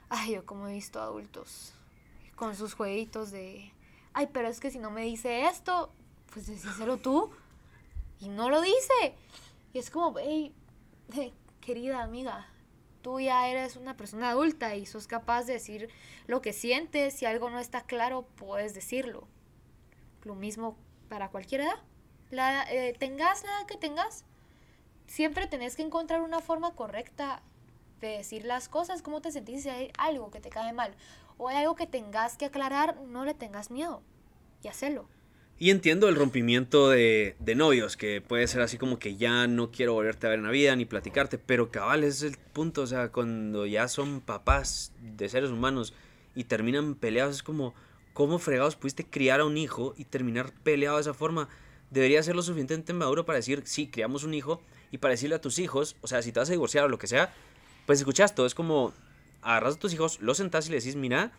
Ay, 0.09 0.33
yo 0.33 0.47
como 0.47 0.67
he 0.67 0.73
visto 0.73 0.99
adultos 0.99 1.75
con 2.35 2.55
sus 2.55 2.73
jueguitos 2.73 3.29
de, 3.29 3.71
ay, 4.13 4.29
pero 4.33 4.47
es 4.47 4.59
que 4.59 4.71
si 4.71 4.79
no 4.79 4.89
me 4.89 5.03
dice 5.03 5.45
esto, 5.45 5.93
pues 6.33 6.47
decíselo 6.47 6.97
tú. 6.97 7.29
Y 8.19 8.29
no 8.29 8.49
lo 8.49 8.61
dice. 8.61 9.15
Y 9.73 9.77
es 9.77 9.91
como, 9.91 10.15
hey, 10.17 10.55
querida 11.61 12.01
amiga, 12.01 12.47
tú 13.03 13.19
ya 13.19 13.47
eres 13.47 13.75
una 13.75 13.95
persona 13.95 14.31
adulta 14.31 14.75
y 14.75 14.87
sos 14.87 15.05
capaz 15.05 15.43
de 15.43 15.53
decir 15.53 15.89
lo 16.25 16.41
que 16.41 16.53
sientes. 16.53 17.13
Si 17.13 17.25
algo 17.25 17.51
no 17.51 17.59
está 17.59 17.81
claro, 17.81 18.23
puedes 18.35 18.73
decirlo. 18.73 19.27
Lo 20.23 20.33
mismo 20.33 20.75
para 21.09 21.29
cualquier 21.29 21.61
edad. 21.61 21.77
La, 22.31 22.63
eh, 22.71 22.95
tengas 22.97 23.43
la 23.43 23.51
edad 23.51 23.67
que 23.67 23.77
tengas, 23.77 24.25
siempre 25.05 25.45
tenés 25.45 25.75
que 25.75 25.83
encontrar 25.83 26.21
una 26.21 26.39
forma 26.39 26.73
correcta 26.73 27.43
de 27.99 28.17
decir 28.17 28.45
las 28.45 28.69
cosas, 28.69 29.03
cómo 29.03 29.21
te 29.21 29.31
sentís 29.31 29.63
si 29.63 29.69
hay 29.69 29.91
algo 29.99 30.31
que 30.31 30.41
te 30.41 30.49
cae 30.49 30.73
mal 30.73 30.95
o 31.37 31.49
hay 31.49 31.57
algo 31.57 31.75
que 31.75 31.85
tengas 31.85 32.37
que 32.37 32.45
aclarar, 32.45 32.99
no 33.01 33.25
le 33.25 33.35
tengas 33.35 33.69
miedo 33.69 34.01
y 34.63 34.67
hacelo. 34.67 35.07
Y 35.59 35.69
entiendo 35.69 36.09
el 36.09 36.15
rompimiento 36.15 36.89
de, 36.89 37.35
de, 37.39 37.55
novios, 37.55 37.95
que 37.95 38.21
puede 38.21 38.47
ser 38.47 38.61
así 38.61 38.77
como 38.77 38.99
que 38.99 39.15
ya 39.15 39.47
no 39.47 39.71
quiero 39.71 39.93
volverte 39.93 40.27
a 40.27 40.31
ver 40.31 40.39
en 40.39 40.45
la 40.45 40.51
vida 40.51 40.75
ni 40.75 40.85
platicarte, 40.85 41.37
pero 41.37 41.71
cabal 41.71 42.03
es 42.03 42.21
el 42.21 42.37
punto, 42.37 42.81
o 42.81 42.87
sea, 42.87 43.09
cuando 43.09 43.65
ya 43.65 43.87
son 43.87 44.19
papás 44.19 44.91
de 44.99 45.29
seres 45.29 45.51
humanos 45.51 45.93
y 46.35 46.45
terminan 46.45 46.95
peleados, 46.95 47.35
es 47.35 47.43
como, 47.43 47.73
¿Cómo 48.13 48.37
fregados 48.37 48.75
pudiste 48.75 49.05
criar 49.05 49.39
a 49.39 49.45
un 49.45 49.57
hijo 49.57 49.95
y 49.97 50.05
terminar 50.05 50.53
peleado 50.63 50.97
de 50.97 51.01
esa 51.01 51.15
forma? 51.15 51.49
Debería 51.89 52.21
ser 52.21 52.35
lo 52.35 52.43
suficientemente 52.43 52.93
maduro 52.93 53.25
para 53.25 53.37
decir, 53.37 53.63
sí, 53.65 53.87
criamos 53.87 54.23
un 54.23 54.35
hijo 54.35 54.61
y 54.91 54.99
para 54.99 55.13
decirle 55.13 55.35
a 55.35 55.41
tus 55.41 55.57
hijos, 55.57 55.95
o 56.01 56.07
sea, 56.07 56.21
si 56.21 56.31
te 56.31 56.39
vas 56.39 56.49
a 56.49 56.51
divorciar 56.51 56.85
o 56.85 56.89
lo 56.89 56.99
que 56.99 57.07
sea, 57.07 57.33
pues 57.87 57.99
escuchas 57.99 58.35
todo, 58.35 58.45
es 58.45 58.53
como 58.53 58.93
agarras 59.41 59.75
a 59.75 59.79
tus 59.79 59.93
hijos, 59.93 60.19
los 60.21 60.37
sentás 60.37 60.67
y 60.67 60.69
le 60.69 60.77
decís, 60.77 60.95
mira, 60.95 61.31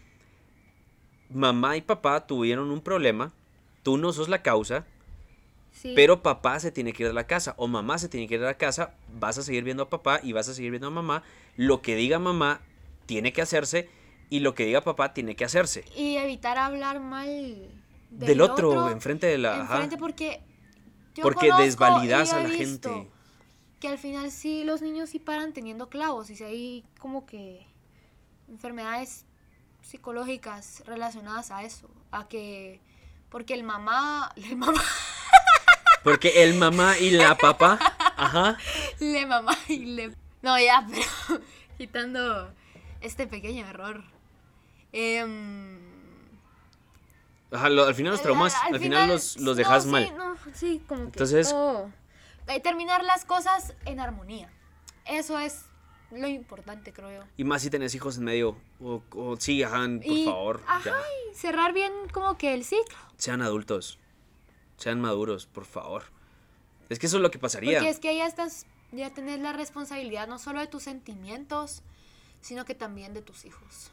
mamá 1.33 1.77
y 1.77 1.81
papá 1.81 2.27
tuvieron 2.27 2.71
un 2.73 2.81
problema, 2.81 3.33
tú 3.85 3.99
no 3.99 4.13
sos 4.13 4.29
la 4.29 4.43
causa, 4.43 4.85
pero 5.95 6.23
papá 6.23 6.59
se 6.59 6.73
tiene 6.73 6.93
que 6.93 7.05
ir 7.05 7.09
de 7.09 7.15
la 7.15 7.27
casa 7.27 7.55
o 7.59 7.69
mamá 7.69 7.99
se 7.99 8.09
tiene 8.09 8.27
que 8.27 8.35
ir 8.35 8.41
de 8.41 8.47
la 8.47 8.57
casa, 8.57 8.95
vas 9.21 9.39
a 9.39 9.43
seguir 9.43 9.63
viendo 9.63 9.85
a 9.85 9.91
papá 9.91 10.19
y 10.23 10.33
vas 10.33 10.49
a 10.49 10.55
seguir 10.55 10.71
viendo 10.71 10.89
a 10.89 10.91
mamá, 10.91 11.23
lo 11.57 11.83
que 11.83 11.95
diga 11.95 12.19
mamá 12.19 12.63
tiene 13.07 13.33
que 13.33 13.43
hacerse 13.43 13.89
y 14.31 14.41
lo 14.41 14.55
que 14.55 14.65
diga 14.65 14.81
papá 14.81 15.13
tiene 15.13 15.37
que 15.37 15.45
hacerse. 15.45 15.85
Y 15.95 16.17
evitar 16.17 16.59
hablar 16.59 17.01
mal 17.01 17.69
del, 18.11 18.41
otro, 18.41 18.89
enfrente 18.89 19.27
de 19.27 19.39
la... 19.39 19.61
Enfrente 19.61 19.99
porque... 19.99 20.43
porque 21.21 21.53
desvalidas 21.59 22.33
a 22.33 22.43
la 22.43 22.49
gente. 22.49 23.11
Que 23.79 23.89
al 23.89 23.99
final 23.99 24.31
sí 24.31 24.65
los 24.65 24.81
niños 24.81 25.11
sí 25.11 25.19
paran 25.19 25.53
teniendo 25.53 25.91
clavos 25.91 26.31
y 26.31 26.37
si 26.37 26.45
hay 26.45 26.85
como 26.99 27.27
que 27.27 27.67
enfermedades 28.49 29.27
psicológicas 29.83 30.83
relacionadas 30.87 31.51
a 31.51 31.63
eso, 31.65 31.91
a 32.11 32.27
que 32.27 32.81
porque 33.35 33.55
el 33.55 33.65
mamá, 33.65 34.31
el 34.37 34.57
mamá 34.57 34.81
porque 36.05 36.45
el 36.45 36.55
mamá 36.55 36.97
y 36.97 37.11
la 37.11 37.37
papá, 37.37 37.81
ajá. 38.17 38.57
Le 39.01 39.27
mamá 39.27 39.59
y 39.67 39.79
le 39.87 40.15
No, 40.41 40.57
ya, 40.57 40.87
pero 40.89 41.43
quitando 41.77 42.55
este 43.01 43.27
pequeño 43.27 43.67
error. 43.67 44.05
Ajá, 47.51 47.67
al 47.67 47.95
final 47.97 48.13
los 48.13 48.23
traumas, 48.23 48.55
al, 48.71 48.79
final, 48.79 49.09
los, 49.09 49.37
los 49.39 49.57
dejas 49.57 49.85
mal. 49.87 50.05
Sí, 50.07 50.13
no, 50.17 50.37
sí, 50.53 50.85
como 50.87 51.01
que 51.11 51.19
Entonces, 51.19 51.53
terminar 52.63 53.03
las 53.03 53.25
cosas 53.25 53.75
en 53.85 53.99
armonía. 53.99 54.49
Eso 55.07 55.41
es 55.41 55.65
lo 56.15 56.29
importante, 56.29 56.93
creo 56.93 57.11
yo. 57.11 57.27
Y 57.37 57.45
más 57.45 57.63
si 57.63 57.71
tenés 57.71 57.95
hijos 57.95 58.19
en 58.19 58.25
medio. 58.25 58.57
O, 58.81 59.37
sí, 59.39 59.63
ajá, 59.63 59.87
por 60.05 60.25
favor. 60.25 60.61
Ajá, 60.67 60.95
cerrar 61.35 61.73
bien 61.73 61.93
como 62.13 62.37
que 62.39 62.55
el 62.55 62.65
ciclo. 62.65 62.97
Sean 63.17 63.43
adultos. 63.43 63.99
Sean 64.77 65.01
maduros, 65.01 65.47
por 65.47 65.65
favor. 65.65 66.05
Es 66.89 66.99
que 66.99 67.07
eso 67.07 67.17
es 67.17 67.23
lo 67.23 67.31
que 67.31 67.39
pasaría. 67.39 67.79
Porque 67.79 67.91
es 67.91 67.99
que 67.99 68.17
ya 68.17 68.27
estás, 68.27 68.67
ya 68.93 69.11
tenés 69.11 69.41
la 69.41 69.53
responsabilidad 69.53 70.29
no 70.29 70.39
solo 70.39 70.61
de 70.61 70.67
tus 70.67 70.83
sentimientos, 70.83 71.83
sino 72.41 72.65
que 72.65 72.75
también 72.75 73.15
de 73.15 73.23
tus 73.23 73.45
hijos. 73.45 73.91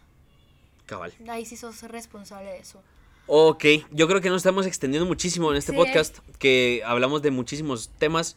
Cabal. 0.86 1.14
Ahí 1.30 1.46
sí 1.46 1.56
sos 1.56 1.82
responsable 1.84 2.50
de 2.50 2.60
eso. 2.60 2.84
Ok, 3.28 3.64
yo 3.92 4.08
creo 4.08 4.20
que 4.20 4.30
nos 4.30 4.38
estamos 4.38 4.66
extendiendo 4.66 5.08
muchísimo 5.08 5.52
en 5.52 5.58
este 5.58 5.72
podcast, 5.72 6.20
que 6.38 6.82
hablamos 6.86 7.22
de 7.22 7.32
muchísimos 7.32 7.90
temas. 7.98 8.36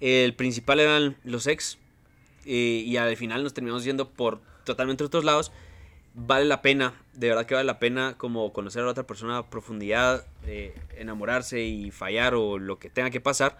El 0.00 0.34
principal 0.34 0.80
eran 0.80 1.16
los 1.24 1.46
ex, 1.46 1.78
eh, 2.46 2.82
y 2.86 2.96
al 2.96 3.16
final 3.16 3.42
nos 3.42 3.52
terminamos 3.54 3.84
yendo 3.84 4.08
por 4.10 4.40
totalmente 4.64 5.04
otros 5.04 5.24
lados. 5.24 5.52
Vale 6.14 6.46
la 6.46 6.62
pena, 6.62 6.94
de 7.12 7.28
verdad 7.28 7.44
que 7.44 7.54
vale 7.54 7.66
la 7.66 7.78
pena 7.78 8.14
como 8.16 8.52
conocer 8.52 8.80
a 8.82 8.86
la 8.86 8.92
otra 8.92 9.06
persona 9.06 9.38
a 9.38 9.50
profundidad, 9.50 10.26
eh, 10.46 10.74
enamorarse 10.96 11.62
y 11.62 11.90
fallar 11.90 12.34
o 12.34 12.58
lo 12.58 12.78
que 12.78 12.88
tenga 12.88 13.10
que 13.10 13.20
pasar. 13.20 13.58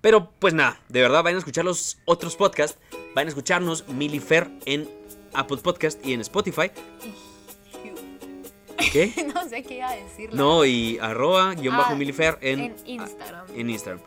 Pero 0.00 0.30
pues 0.38 0.52
nada, 0.52 0.80
de 0.88 1.00
verdad 1.00 1.22
vayan 1.22 1.36
a 1.36 1.38
escuchar 1.38 1.64
los 1.64 1.98
otros 2.04 2.34
podcasts, 2.36 2.78
vayan 3.14 3.28
a 3.28 3.30
escucharnos 3.30 3.86
Milifer 3.88 4.50
en 4.64 4.88
Apple 5.32 5.58
Podcast 5.58 6.04
y 6.04 6.12
en 6.12 6.20
Spotify. 6.22 6.70
¿Qué? 8.92 9.12
no 9.34 9.48
sé 9.48 9.62
qué 9.62 9.76
iba 9.76 9.88
a 9.88 9.96
decir. 9.96 10.34
No, 10.34 10.64
y 10.64 10.98
arroba 11.00 11.54
guion 11.54 11.76
bajo 11.76 11.92
ah, 11.92 11.96
Milifer 11.96 12.38
en, 12.40 12.60
en 12.60 12.76
Instagram. 12.86 13.46
en 13.54 13.70
Instagram. 13.70 14.02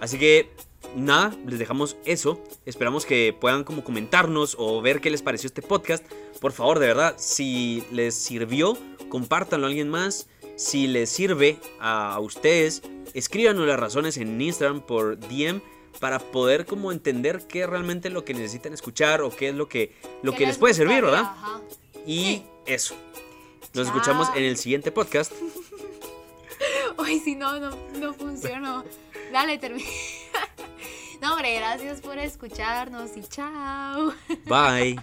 Así 0.00 0.18
que 0.18 0.50
nada, 0.94 1.34
les 1.46 1.58
dejamos 1.58 1.96
eso. 2.04 2.42
Esperamos 2.66 3.06
que 3.06 3.36
puedan 3.38 3.64
como 3.64 3.84
comentarnos 3.84 4.56
o 4.58 4.80
ver 4.80 5.00
qué 5.00 5.10
les 5.10 5.22
pareció 5.22 5.46
este 5.46 5.62
podcast. 5.62 6.04
Por 6.40 6.52
favor, 6.52 6.78
de 6.78 6.86
verdad, 6.86 7.14
si 7.18 7.82
les 7.90 8.14
sirvió, 8.14 8.76
compártanlo 9.08 9.66
a 9.66 9.68
alguien 9.68 9.88
más. 9.88 10.28
Si 10.56 10.86
les 10.86 11.10
sirve 11.10 11.58
a 11.80 12.18
ustedes, 12.20 12.82
escríbanos 13.14 13.66
las 13.66 13.78
razones 13.78 14.16
en 14.16 14.40
Instagram 14.40 14.80
por 14.80 15.18
DM 15.18 15.60
para 16.00 16.18
poder 16.18 16.66
como 16.66 16.92
entender 16.92 17.46
qué 17.48 17.62
es 17.62 17.68
realmente 17.68 18.10
lo 18.10 18.24
que 18.24 18.34
necesitan 18.34 18.72
escuchar 18.72 19.22
o 19.22 19.30
qué 19.30 19.48
es 19.48 19.54
lo 19.54 19.68
que, 19.68 19.94
lo 20.22 20.32
que 20.32 20.46
les, 20.46 20.58
puede 20.58 20.74
servir, 20.74 21.02
¿verdad? 21.02 21.32
Y 22.06 22.42
eso. 22.66 22.94
Nos 23.74 23.88
escuchamos 23.88 24.28
en 24.34 24.44
el 24.44 24.56
siguiente 24.56 24.92
podcast. 24.92 25.32
Uy, 26.98 27.20
si 27.20 27.34
no, 27.34 27.58
no, 27.60 27.70
no 27.98 28.14
funcionó. 28.14 28.84
Dale, 29.32 29.58
termina. 29.58 29.88
No, 31.20 31.32
hombre, 31.32 31.56
gracias 31.56 32.00
por 32.00 32.18
escucharnos 32.18 33.16
y 33.16 33.22
chao. 33.22 34.12
Bye. 34.46 34.98